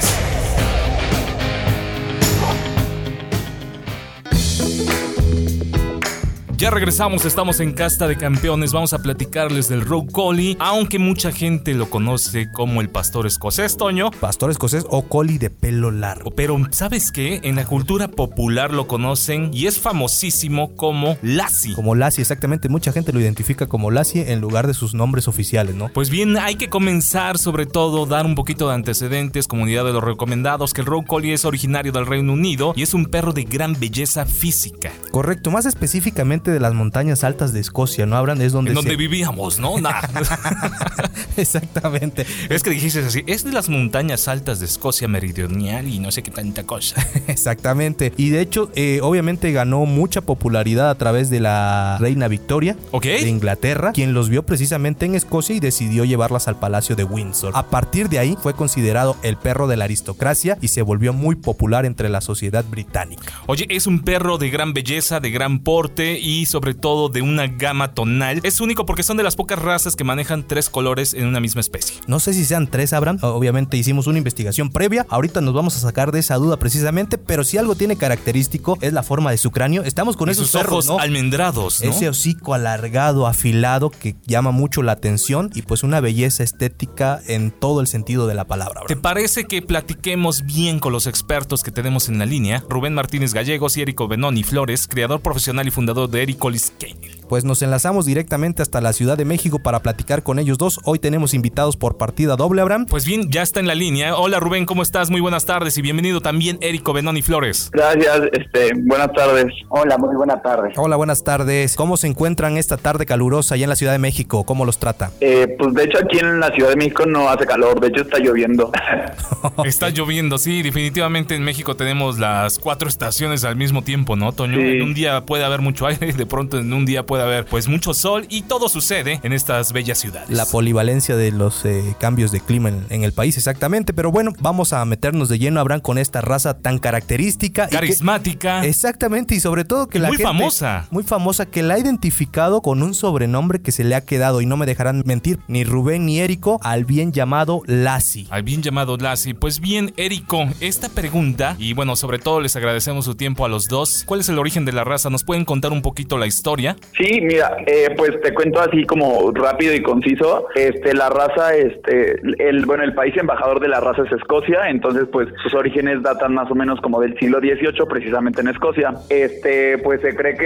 Ya 6.64 6.70
regresamos, 6.70 7.26
estamos 7.26 7.60
en 7.60 7.72
Casta 7.72 8.08
de 8.08 8.16
Campeones, 8.16 8.72
vamos 8.72 8.94
a 8.94 9.02
platicarles 9.02 9.68
del 9.68 9.82
Rogue 9.82 10.10
Collie, 10.10 10.56
aunque 10.58 10.98
mucha 10.98 11.30
gente 11.30 11.74
lo 11.74 11.90
conoce 11.90 12.50
como 12.50 12.80
el 12.80 12.88
pastor 12.88 13.26
escocés, 13.26 13.76
Toño. 13.76 14.10
Pastor 14.12 14.50
escocés 14.50 14.86
o 14.88 15.02
collie 15.02 15.38
de 15.38 15.50
pelo 15.50 15.90
largo. 15.90 16.30
Pero, 16.30 16.58
¿sabes 16.70 17.12
qué? 17.12 17.40
En 17.42 17.56
la 17.56 17.66
cultura 17.66 18.08
popular 18.08 18.72
lo 18.72 18.86
conocen 18.86 19.50
y 19.52 19.66
es 19.66 19.78
famosísimo 19.78 20.74
como 20.74 21.18
Lassie. 21.20 21.74
Como 21.74 21.94
Lassie, 21.94 22.22
exactamente. 22.22 22.70
Mucha 22.70 22.92
gente 22.92 23.12
lo 23.12 23.20
identifica 23.20 23.66
como 23.66 23.90
Lassie 23.90 24.32
en 24.32 24.40
lugar 24.40 24.66
de 24.66 24.72
sus 24.72 24.94
nombres 24.94 25.28
oficiales, 25.28 25.74
¿no? 25.74 25.90
Pues 25.90 26.08
bien, 26.08 26.38
hay 26.38 26.54
que 26.54 26.70
comenzar 26.70 27.36
sobre 27.36 27.66
todo, 27.66 28.06
dar 28.06 28.24
un 28.24 28.34
poquito 28.34 28.68
de 28.68 28.74
antecedentes, 28.74 29.48
comunidad 29.48 29.84
de 29.84 29.92
los 29.92 30.02
recomendados, 30.02 30.72
que 30.72 30.80
el 30.80 30.86
Rogue 30.86 31.06
Collie 31.08 31.34
es 31.34 31.44
originario 31.44 31.92
del 31.92 32.06
Reino 32.06 32.32
Unido 32.32 32.72
y 32.74 32.80
es 32.80 32.94
un 32.94 33.04
perro 33.04 33.34
de 33.34 33.44
gran 33.44 33.78
belleza 33.78 34.24
física. 34.24 34.90
Correcto, 35.10 35.50
más 35.50 35.66
específicamente 35.66 36.53
de 36.54 36.60
las 36.60 36.72
montañas 36.74 37.24
altas 37.24 37.52
de 37.52 37.60
Escocia, 37.60 38.06
¿no, 38.06 38.16
Abraham? 38.16 38.40
Es 38.40 38.52
donde, 38.52 38.70
en 38.70 38.76
donde 38.76 38.92
se- 38.92 38.96
vivíamos, 38.96 39.58
¿no? 39.58 39.78
Nah. 39.78 40.00
Exactamente. 41.36 42.26
es 42.48 42.62
que 42.62 42.70
dijiste 42.70 43.00
así, 43.00 43.22
es 43.26 43.44
de 43.44 43.52
las 43.52 43.68
montañas 43.68 44.28
altas 44.28 44.60
de 44.60 44.66
Escocia 44.66 45.08
meridional 45.08 45.86
y 45.88 45.98
no 45.98 46.10
sé 46.10 46.22
qué 46.22 46.30
tanta 46.30 46.64
cosa. 46.64 47.06
Exactamente. 47.26 48.12
Y 48.16 48.30
de 48.30 48.40
hecho, 48.40 48.70
eh, 48.74 49.00
obviamente 49.02 49.52
ganó 49.52 49.84
mucha 49.86 50.20
popularidad 50.20 50.90
a 50.90 50.94
través 50.96 51.30
de 51.30 51.40
la 51.40 51.98
reina 52.00 52.28
Victoria 52.28 52.76
de 53.02 53.28
Inglaterra, 53.28 53.92
quien 53.92 54.14
los 54.14 54.28
vio 54.28 54.44
precisamente 54.44 55.06
en 55.06 55.14
Escocia 55.14 55.54
y 55.54 55.60
decidió 55.60 56.04
llevarlas 56.04 56.48
al 56.48 56.58
Palacio 56.58 56.96
de 56.96 57.04
Windsor. 57.04 57.52
A 57.56 57.66
partir 57.68 58.08
de 58.08 58.18
ahí 58.18 58.36
fue 58.40 58.54
considerado 58.54 59.16
el 59.22 59.36
perro 59.36 59.66
de 59.66 59.76
la 59.76 59.84
aristocracia 59.84 60.58
y 60.60 60.68
se 60.68 60.82
volvió 60.82 61.12
muy 61.12 61.34
popular 61.34 61.84
entre 61.86 62.08
la 62.08 62.20
sociedad 62.20 62.64
británica. 62.64 63.22
Oye, 63.46 63.66
es 63.70 63.86
un 63.86 64.00
perro 64.00 64.38
de 64.38 64.50
gran 64.50 64.72
belleza, 64.72 65.20
de 65.20 65.30
gran 65.30 65.58
porte 65.60 66.18
y 66.20 66.43
sobre 66.46 66.74
todo 66.74 67.08
de 67.08 67.22
una 67.22 67.46
gama 67.46 67.94
tonal. 67.94 68.40
Es 68.42 68.60
único 68.60 68.86
porque 68.86 69.02
son 69.02 69.16
de 69.16 69.22
las 69.22 69.36
pocas 69.36 69.58
razas 69.58 69.96
que 69.96 70.04
manejan 70.04 70.46
tres 70.46 70.68
colores 70.68 71.14
en 71.14 71.26
una 71.26 71.40
misma 71.40 71.60
especie. 71.60 71.96
No 72.06 72.20
sé 72.20 72.32
si 72.32 72.44
sean 72.44 72.66
tres, 72.66 72.92
Abraham. 72.92 73.18
Obviamente 73.22 73.76
hicimos 73.76 74.06
una 74.06 74.18
investigación 74.18 74.70
previa. 74.70 75.06
Ahorita 75.08 75.40
nos 75.40 75.54
vamos 75.54 75.76
a 75.76 75.80
sacar 75.80 76.12
de 76.12 76.20
esa 76.20 76.36
duda 76.36 76.56
precisamente. 76.58 77.18
Pero 77.18 77.44
si 77.44 77.58
algo 77.58 77.74
tiene 77.74 77.96
característico 77.96 78.78
es 78.80 78.92
la 78.92 79.02
forma 79.02 79.30
de 79.30 79.38
su 79.38 79.50
cráneo. 79.50 79.82
Estamos 79.82 80.16
con 80.16 80.28
Y 80.28 80.32
esos 80.32 80.48
sus 80.50 80.60
perros, 80.60 80.86
ojos 80.86 80.86
¿no? 80.86 80.98
almendrados, 80.98 81.82
¿no? 81.82 81.90
Ese 81.90 82.08
hocico 82.08 82.54
alargado, 82.54 83.26
afilado, 83.26 83.90
que 83.90 84.16
llama 84.26 84.50
mucho 84.50 84.82
la 84.82 84.92
atención 84.92 85.50
y 85.54 85.62
pues 85.62 85.82
una 85.82 86.00
belleza 86.00 86.42
estética 86.42 87.20
en 87.26 87.50
todo 87.50 87.80
el 87.80 87.86
sentido 87.86 88.26
de 88.26 88.34
la 88.34 88.44
palabra. 88.46 88.82
¿Te 88.86 88.96
parece 88.96 89.44
que 89.44 89.62
platiquemos 89.62 90.44
bien 90.44 90.78
con 90.78 90.92
los 90.92 91.06
expertos 91.06 91.62
que 91.62 91.70
tenemos 91.70 92.08
en 92.08 92.18
la 92.18 92.26
línea? 92.26 92.64
Rubén 92.68 92.94
Martínez 92.94 93.32
Gallegos 93.34 93.76
y 93.76 93.82
Érico 93.82 94.08
Benoni 94.08 94.42
Flores, 94.42 94.86
creador 94.86 95.20
profesional 95.20 95.66
y 95.68 95.70
fundador 95.70 96.08
de 96.10 96.22
Ericolis 96.24 96.72
Kennel. 96.78 97.23
Pues 97.34 97.44
nos 97.44 97.62
enlazamos 97.62 98.06
directamente 98.06 98.62
hasta 98.62 98.80
la 98.80 98.92
Ciudad 98.92 99.18
de 99.18 99.24
México 99.24 99.58
para 99.58 99.80
platicar 99.80 100.22
con 100.22 100.38
ellos 100.38 100.56
dos. 100.56 100.78
Hoy 100.84 101.00
tenemos 101.00 101.34
invitados 101.34 101.76
por 101.76 101.96
partida 101.96 102.36
doble, 102.36 102.62
Abraham. 102.62 102.86
Pues 102.88 103.04
bien, 103.04 103.28
ya 103.28 103.42
está 103.42 103.58
en 103.58 103.66
la 103.66 103.74
línea. 103.74 104.16
Hola 104.16 104.38
Rubén, 104.38 104.66
¿cómo 104.66 104.84
estás? 104.84 105.10
Muy 105.10 105.20
buenas 105.20 105.44
tardes 105.44 105.76
y 105.76 105.82
bienvenido 105.82 106.20
también 106.20 106.58
Érico 106.60 106.92
Benoni 106.92 107.22
Flores. 107.22 107.70
Gracias, 107.72 108.20
este, 108.30 108.70
buenas 108.76 109.12
tardes. 109.14 109.46
Hola, 109.68 109.98
muy 109.98 110.14
buenas 110.14 110.44
tardes. 110.44 110.74
Hola, 110.78 110.94
buenas 110.94 111.24
tardes. 111.24 111.74
¿Cómo 111.74 111.96
se 111.96 112.06
encuentran 112.06 112.56
esta 112.56 112.76
tarde 112.76 113.04
calurosa 113.04 113.56
allá 113.56 113.64
en 113.64 113.70
la 113.70 113.74
Ciudad 113.74 113.94
de 113.94 113.98
México? 113.98 114.44
¿Cómo 114.44 114.64
los 114.64 114.78
trata? 114.78 115.10
Eh, 115.20 115.56
pues 115.58 115.74
de 115.74 115.82
hecho 115.82 115.98
aquí 115.98 116.20
en 116.20 116.38
la 116.38 116.52
Ciudad 116.52 116.70
de 116.70 116.76
México 116.76 117.04
no 117.04 117.28
hace 117.28 117.46
calor, 117.46 117.80
de 117.80 117.88
hecho 117.88 118.02
está 118.02 118.20
lloviendo. 118.20 118.70
Está 119.64 119.90
lloviendo, 119.90 120.38
sí, 120.38 120.62
definitivamente 120.62 121.34
en 121.34 121.42
México 121.42 121.74
tenemos 121.74 122.20
las 122.20 122.60
cuatro 122.60 122.88
estaciones 122.88 123.44
al 123.44 123.56
mismo 123.56 123.82
tiempo, 123.82 124.14
¿no, 124.14 124.30
Toño? 124.30 124.56
Sí. 124.56 124.62
En 124.62 124.82
un 124.82 124.94
día 124.94 125.22
puede 125.26 125.44
haber 125.44 125.60
mucho 125.62 125.86
aire, 125.86 126.12
de 126.12 126.26
pronto 126.26 126.58
en 126.58 126.72
un 126.72 126.86
día 126.86 127.04
puede 127.04 127.23
haber 127.24 127.44
pues 127.46 127.68
mucho 127.68 127.94
sol 127.94 128.26
y 128.28 128.42
todo 128.42 128.68
sucede 128.68 129.20
en 129.22 129.32
estas 129.32 129.72
bellas 129.72 129.98
ciudades. 129.98 130.30
La 130.30 130.46
polivalencia 130.46 131.16
de 131.16 131.32
los 131.32 131.64
eh, 131.64 131.94
cambios 131.98 132.32
de 132.32 132.40
clima 132.40 132.68
en, 132.68 132.86
en 132.90 133.04
el 133.04 133.12
país, 133.12 133.36
exactamente. 133.36 133.92
Pero 133.92 134.10
bueno, 134.12 134.32
vamos 134.40 134.72
a 134.72 134.84
meternos 134.84 135.28
de 135.28 135.38
lleno, 135.38 135.60
Abraham, 135.60 135.80
con 135.80 135.98
esta 135.98 136.20
raza 136.20 136.58
tan 136.58 136.78
característica. 136.78 137.64
y 137.64 137.68
que- 137.70 137.76
Carismática. 137.76 138.64
Exactamente, 138.64 139.34
y 139.34 139.40
sobre 139.40 139.64
todo 139.64 139.88
que 139.88 139.98
Y 139.98 140.00
la 140.00 140.08
muy 140.08 140.16
gente- 140.16 140.28
famosa. 140.28 140.86
Muy 140.90 141.02
famosa, 141.02 141.46
que 141.46 141.62
la 141.62 141.74
ha 141.74 141.78
identificado 141.78 142.60
con 142.62 142.82
un 142.82 142.94
sobrenombre 142.94 143.60
que 143.60 143.72
se 143.72 143.84
le 143.84 143.94
ha 143.94 144.00
quedado, 144.04 144.40
y 144.40 144.46
no 144.46 144.56
me 144.56 144.66
dejarán 144.66 145.02
mentir, 145.06 145.38
ni 145.48 145.64
Rubén 145.64 146.06
ni 146.06 146.20
Érico, 146.20 146.58
al 146.62 146.84
bien 146.84 147.12
llamado 147.12 147.62
Lassie. 147.66 148.26
Al 148.30 148.42
bien 148.42 148.62
llamado 148.62 148.96
Lassie. 148.96 149.34
Pues 149.34 149.60
bien, 149.60 149.92
Érico, 149.96 150.44
esta 150.60 150.88
pregunta, 150.88 151.56
y 151.58 151.72
bueno, 151.74 151.96
sobre 151.96 152.18
todo 152.18 152.40
les 152.40 152.56
agradecemos 152.56 153.04
su 153.04 153.14
tiempo 153.14 153.44
a 153.44 153.48
los 153.48 153.68
dos. 153.68 154.04
¿Cuál 154.06 154.20
es 154.20 154.28
el 154.28 154.38
origen 154.38 154.64
de 154.64 154.72
la 154.72 154.84
raza? 154.84 155.10
¿Nos 155.10 155.24
pueden 155.24 155.44
contar 155.44 155.72
un 155.72 155.82
poquito 155.82 156.18
la 156.18 156.26
historia? 156.26 156.76
Sí, 156.96 157.03
mira, 157.20 157.56
eh, 157.66 157.94
pues 157.96 158.20
te 158.20 158.32
cuento 158.32 158.60
así 158.60 158.84
como 158.84 159.30
rápido 159.32 159.74
y 159.74 159.82
conciso. 159.82 160.48
Este, 160.54 160.94
la 160.94 161.08
raza, 161.08 161.54
este, 161.54 162.20
el, 162.38 162.64
bueno, 162.66 162.84
el 162.84 162.94
país 162.94 163.16
embajador 163.16 163.60
de 163.60 163.68
la 163.68 163.80
raza 163.80 164.02
es 164.02 164.12
Escocia, 164.12 164.68
entonces 164.68 165.06
pues 165.10 165.28
sus 165.42 165.54
orígenes 165.54 166.02
datan 166.02 166.34
más 166.34 166.50
o 166.50 166.54
menos 166.54 166.80
como 166.80 167.00
del 167.00 167.18
siglo 167.18 167.40
XVIII, 167.40 167.86
precisamente 167.88 168.40
en 168.40 168.48
Escocia. 168.48 168.94
Este, 169.10 169.78
pues 169.78 170.00
se 170.00 170.14
cree 170.14 170.36
que 170.36 170.44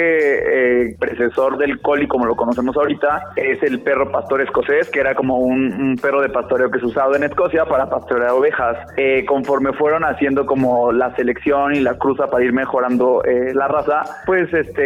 eh, 0.91 0.97
predecesor 0.99 1.59
del 1.59 1.81
collie, 1.81 2.09
como 2.09 2.27
lo 2.27 2.35
conocemos 2.35 2.77
ahorita, 2.77 3.33
es 3.37 3.63
el 3.63 3.81
perro 3.81 4.11
pastor 4.11 4.41
escocés, 4.43 4.89
que 4.91 5.01
era 5.01 5.15
como 5.15 5.39
un, 5.39 5.73
un 5.73 5.97
perro 5.97 6.23
de 6.23 6.29
pastoreo 6.29 6.71
que 6.71 6.81
se 6.81 6.87
usaba 6.87 7.17
en 7.17 7.25
Escocia 7.25 7.65
para 7.67 7.89
pastorear 7.89 8.31
ovejas. 8.31 8.77
Eh, 8.97 9.25
conforme 9.27 9.73
fueron 9.75 10.05
haciendo 10.05 10.47
como 10.47 10.93
la 10.93 11.15
selección 11.17 11.75
y 11.75 11.81
la 11.81 11.99
cruza 11.99 12.29
para 12.29 12.45
ir 12.45 12.53
mejorando 12.53 13.23
eh, 13.25 13.53
la 13.55 13.69
raza, 13.69 14.03
pues 14.27 14.53
este 14.53 14.79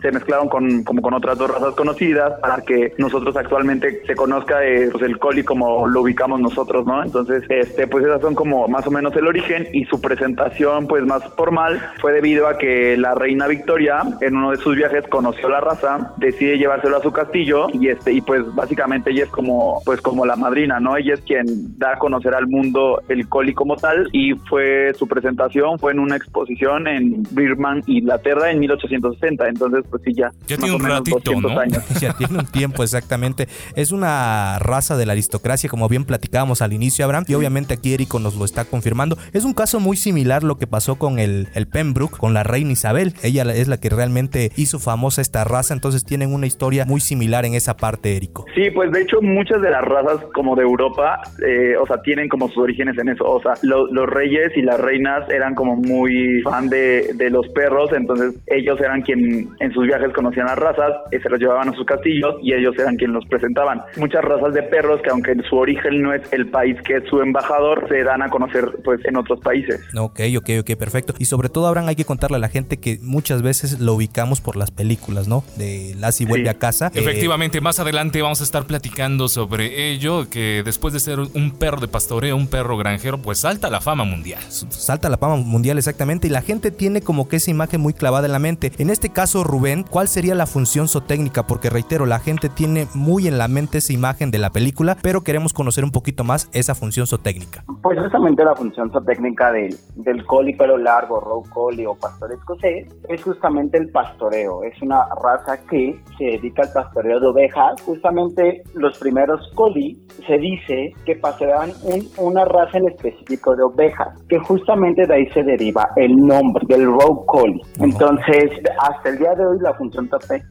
se 0.00 0.12
mezclaron 0.12 0.48
con 0.48 0.81
como 0.84 1.02
con 1.02 1.14
otras 1.14 1.38
dos 1.38 1.50
razas 1.50 1.74
conocidas 1.74 2.38
para 2.40 2.62
que 2.62 2.94
nosotros 2.98 3.36
actualmente 3.36 4.02
se 4.06 4.14
conozca 4.14 4.64
eh, 4.64 4.88
pues 4.90 5.04
el 5.04 5.18
collie 5.18 5.44
como 5.44 5.86
lo 5.86 6.02
ubicamos 6.02 6.40
nosotros, 6.40 6.86
¿no? 6.86 7.02
Entonces, 7.02 7.44
este 7.48 7.86
pues 7.86 8.04
esas 8.04 8.20
son 8.20 8.34
como 8.34 8.68
más 8.68 8.86
o 8.86 8.90
menos 8.90 9.14
el 9.16 9.26
origen 9.26 9.68
y 9.72 9.84
su 9.86 10.00
presentación 10.00 10.86
pues 10.86 11.04
más 11.04 11.22
formal 11.36 11.80
fue 12.00 12.12
debido 12.12 12.46
a 12.48 12.58
que 12.58 12.96
la 12.96 13.14
reina 13.14 13.46
Victoria 13.46 14.02
en 14.20 14.36
uno 14.36 14.50
de 14.50 14.56
sus 14.58 14.76
viajes 14.76 15.06
conoció 15.08 15.48
la 15.48 15.60
raza, 15.60 16.12
decide 16.16 16.58
llevárselo 16.58 16.96
a 16.96 17.02
su 17.02 17.12
castillo 17.12 17.66
y 17.72 17.88
este 17.88 18.12
y 18.12 18.20
pues 18.20 18.42
básicamente 18.54 19.10
ella 19.10 19.24
es 19.24 19.30
como 19.30 19.80
pues 19.84 20.00
como 20.00 20.26
la 20.26 20.36
madrina, 20.36 20.80
¿no? 20.80 20.96
Ella 20.96 21.14
es 21.14 21.20
quien 21.20 21.44
da 21.78 21.92
a 21.92 21.98
conocer 21.98 22.34
al 22.34 22.46
mundo 22.46 23.02
el 23.08 23.28
collie 23.28 23.54
como 23.54 23.76
tal 23.76 24.08
y 24.12 24.34
fue 24.34 24.92
su 24.94 25.06
presentación 25.06 25.78
fue 25.78 25.92
en 25.92 25.98
una 25.98 26.16
exposición 26.16 26.86
en 26.86 27.22
Birmingham, 27.30 27.82
Inglaterra 27.86 28.50
en 28.50 28.60
1860, 28.60 29.48
entonces 29.48 29.84
pues 29.90 30.02
sí 30.04 30.12
ya 30.14 30.30
más 30.58 30.71
tiene 30.78 30.84
un 30.92 30.98
ratito, 30.98 31.18
200 31.24 31.52
¿no? 31.52 31.60
años. 31.60 31.84
Ya 32.00 32.12
tiene 32.14 32.38
un 32.38 32.46
tiempo, 32.46 32.82
exactamente. 32.82 33.48
Es 33.76 33.92
una 33.92 34.58
raza 34.58 34.96
de 34.96 35.06
la 35.06 35.12
aristocracia, 35.12 35.68
como 35.70 35.88
bien 35.88 36.04
platicábamos 36.04 36.62
al 36.62 36.72
inicio, 36.72 37.04
Abraham. 37.04 37.24
Y 37.28 37.34
obviamente 37.34 37.74
aquí 37.74 37.94
Érico 37.94 38.18
nos 38.18 38.34
lo 38.36 38.44
está 38.44 38.64
confirmando. 38.64 39.16
Es 39.32 39.44
un 39.44 39.54
caso 39.54 39.80
muy 39.80 39.96
similar 39.96 40.42
lo 40.42 40.56
que 40.58 40.66
pasó 40.66 40.96
con 40.96 41.18
el, 41.18 41.48
el 41.54 41.66
Pembroke, 41.68 42.16
con 42.18 42.34
la 42.34 42.42
reina 42.42 42.72
Isabel. 42.72 43.14
Ella 43.22 43.42
es 43.54 43.68
la 43.68 43.78
que 43.78 43.88
realmente 43.90 44.50
hizo 44.56 44.78
famosa 44.78 45.20
esta 45.22 45.44
raza, 45.44 45.74
entonces 45.74 46.04
tienen 46.04 46.32
una 46.34 46.46
historia 46.46 46.84
muy 46.84 47.00
similar 47.00 47.44
en 47.44 47.54
esa 47.54 47.76
parte, 47.76 48.16
Érico. 48.16 48.44
Sí, 48.54 48.70
pues 48.74 48.90
de 48.90 49.02
hecho 49.02 49.20
muchas 49.22 49.60
de 49.62 49.70
las 49.70 49.82
razas 49.84 50.18
como 50.34 50.56
de 50.56 50.62
Europa, 50.62 51.20
eh, 51.46 51.74
o 51.80 51.86
sea, 51.86 52.00
tienen 52.02 52.28
como 52.28 52.48
sus 52.48 52.58
orígenes 52.58 52.96
en 52.98 53.08
eso. 53.10 53.24
O 53.24 53.40
sea, 53.42 53.54
lo- 53.62 53.86
los 53.92 54.08
reyes 54.08 54.52
y 54.56 54.62
las 54.62 54.80
reinas 54.80 55.28
eran 55.30 55.54
como 55.54 55.76
muy 55.76 56.40
fan 56.42 56.68
de, 56.68 57.12
de 57.14 57.30
los 57.30 57.46
perros, 57.48 57.90
entonces 57.92 58.34
ellos 58.46 58.78
eran 58.80 59.02
quien 59.02 59.48
en 59.60 59.72
sus 59.72 59.86
viajes 59.86 60.12
conocían 60.14 60.46
las 60.46 60.58
razas, 60.62 60.92
eh, 61.10 61.20
se 61.22 61.28
los 61.28 61.38
llevaban 61.40 61.68
a 61.68 61.72
sus 61.74 61.84
castillos 61.86 62.36
y 62.42 62.52
ellos 62.54 62.74
eran 62.78 62.96
quien 62.96 63.12
los 63.12 63.24
presentaban. 63.26 63.82
Muchas 63.96 64.22
razas 64.24 64.54
de 64.54 64.62
perros 64.62 65.00
que 65.02 65.10
aunque 65.10 65.34
su 65.48 65.56
origen 65.56 66.02
no 66.02 66.12
es 66.14 66.22
el 66.32 66.48
país 66.50 66.76
que 66.84 66.96
es 66.96 67.04
su 67.08 67.20
embajador, 67.20 67.86
se 67.88 68.02
dan 68.04 68.22
a 68.22 68.30
conocer 68.30 68.64
pues 68.84 69.04
en 69.04 69.16
otros 69.16 69.40
países. 69.40 69.80
Ok, 69.98 70.20
ok, 70.38 70.50
ok, 70.60 70.76
perfecto. 70.78 71.14
Y 71.18 71.24
sobre 71.26 71.48
todo, 71.48 71.66
Abraham, 71.66 71.88
hay 71.88 71.96
que 71.96 72.04
contarle 72.04 72.36
a 72.36 72.40
la 72.40 72.48
gente 72.48 72.78
que 72.78 72.98
muchas 73.02 73.42
veces 73.42 73.80
lo 73.80 73.94
ubicamos 73.94 74.40
por 74.40 74.56
las 74.56 74.70
películas, 74.70 75.28
¿no? 75.28 75.44
De 75.56 75.94
Lassie 75.98 76.26
vuelve 76.26 76.44
Sí. 76.44 76.48
a 76.50 76.58
casa. 76.58 76.86
Eh, 76.94 77.00
Efectivamente, 77.00 77.60
más 77.60 77.78
adelante 77.80 78.22
vamos 78.22 78.40
a 78.40 78.44
estar 78.44 78.64
platicando 78.66 79.28
sobre 79.28 79.90
ello, 79.90 80.28
que 80.30 80.62
después 80.64 80.92
de 80.94 81.00
ser 81.00 81.18
un 81.20 81.50
perro 81.58 81.80
de 81.80 81.88
pastoreo, 81.88 82.36
un 82.36 82.46
perro 82.48 82.76
granjero, 82.76 83.18
pues 83.18 83.38
salta 83.38 83.70
la 83.70 83.80
fama 83.80 84.04
mundial. 84.04 84.40
salta 84.48 85.08
la 85.08 85.16
fama 85.18 85.36
mundial 85.36 85.78
exactamente 85.78 86.26
y 86.26 86.30
la 86.30 86.42
gente 86.42 86.70
tiene 86.70 87.00
como 87.02 87.28
que 87.28 87.36
esa 87.36 87.50
imagen 87.50 87.80
muy 87.80 87.92
clavada 87.94 88.26
en 88.26 88.32
la 88.32 88.38
mente. 88.38 88.72
En 88.78 88.90
este 88.90 89.10
caso, 89.10 89.44
Rubén, 89.44 89.82
¿cuál 89.82 90.08
sería 90.08 90.34
la 90.34 90.46
función 90.52 90.86
zootécnica? 90.86 91.46
Porque 91.46 91.70
reitero, 91.70 92.06
la 92.06 92.18
gente 92.18 92.48
tiene 92.48 92.86
muy 92.94 93.26
en 93.26 93.38
la 93.38 93.48
mente 93.48 93.78
esa 93.78 93.92
imagen 93.92 94.30
de 94.30 94.38
la 94.38 94.50
película, 94.50 94.96
pero 95.02 95.22
queremos 95.22 95.52
conocer 95.52 95.82
un 95.82 95.90
poquito 95.90 96.24
más 96.24 96.48
esa 96.52 96.74
función 96.74 97.06
zootécnica. 97.06 97.64
Pues 97.82 97.98
justamente 97.98 98.44
la 98.44 98.54
función 98.54 98.92
zootécnica 98.92 99.50
del, 99.50 99.74
del 99.96 100.24
collie 100.26 100.56
pelo 100.56 100.76
largo, 100.76 101.20
row 101.20 101.42
collie 101.50 101.86
o 101.86 101.94
pastor 101.94 102.32
escocés 102.32 102.86
es 103.08 103.22
justamente 103.22 103.78
el 103.78 103.90
pastoreo. 103.90 104.62
Es 104.62 104.80
una 104.82 105.06
raza 105.22 105.56
que 105.68 105.98
se 106.18 106.24
dedica 106.24 106.62
al 106.62 106.72
pastoreo 106.72 107.18
de 107.18 107.26
ovejas. 107.26 107.80
Justamente 107.82 108.62
los 108.74 108.98
primeros 108.98 109.40
collie 109.54 109.96
se 110.26 110.38
dice 110.38 110.92
que 111.06 111.16
paseaban 111.16 111.70
una 112.18 112.44
raza 112.44 112.78
en 112.78 112.88
específico 112.88 113.56
de 113.56 113.62
ovejas, 113.62 114.08
que 114.28 114.38
justamente 114.38 115.06
de 115.06 115.14
ahí 115.14 115.26
se 115.30 115.42
deriva 115.42 115.88
el 115.96 116.14
nombre 116.14 116.64
del 116.68 116.84
row 116.84 117.24
collie. 117.26 117.62
Entonces, 117.80 118.50
hasta 118.80 119.08
el 119.08 119.18
día 119.18 119.34
de 119.34 119.46
hoy 119.46 119.58
la 119.60 119.72
función 119.74 120.08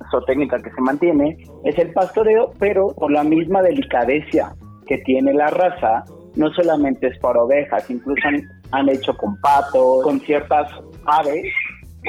zootécnica 0.09 0.57
que 0.57 0.71
se 0.71 0.81
mantiene 0.81 1.37
es 1.63 1.77
el 1.77 1.91
pastoreo, 1.93 2.51
pero 2.59 2.87
por 2.87 3.11
la 3.11 3.23
misma 3.23 3.61
delicadeza 3.61 4.55
que 4.87 4.97
tiene 4.99 5.33
la 5.33 5.47
raza, 5.47 6.03
no 6.35 6.51
solamente 6.53 7.07
es 7.07 7.17
para 7.19 7.43
ovejas, 7.43 7.89
incluso 7.89 8.21
han, 8.71 8.89
hecho 8.89 9.15
con 9.15 9.39
patos, 9.41 10.03
con 10.03 10.19
ciertas 10.21 10.71
aves, 11.05 11.45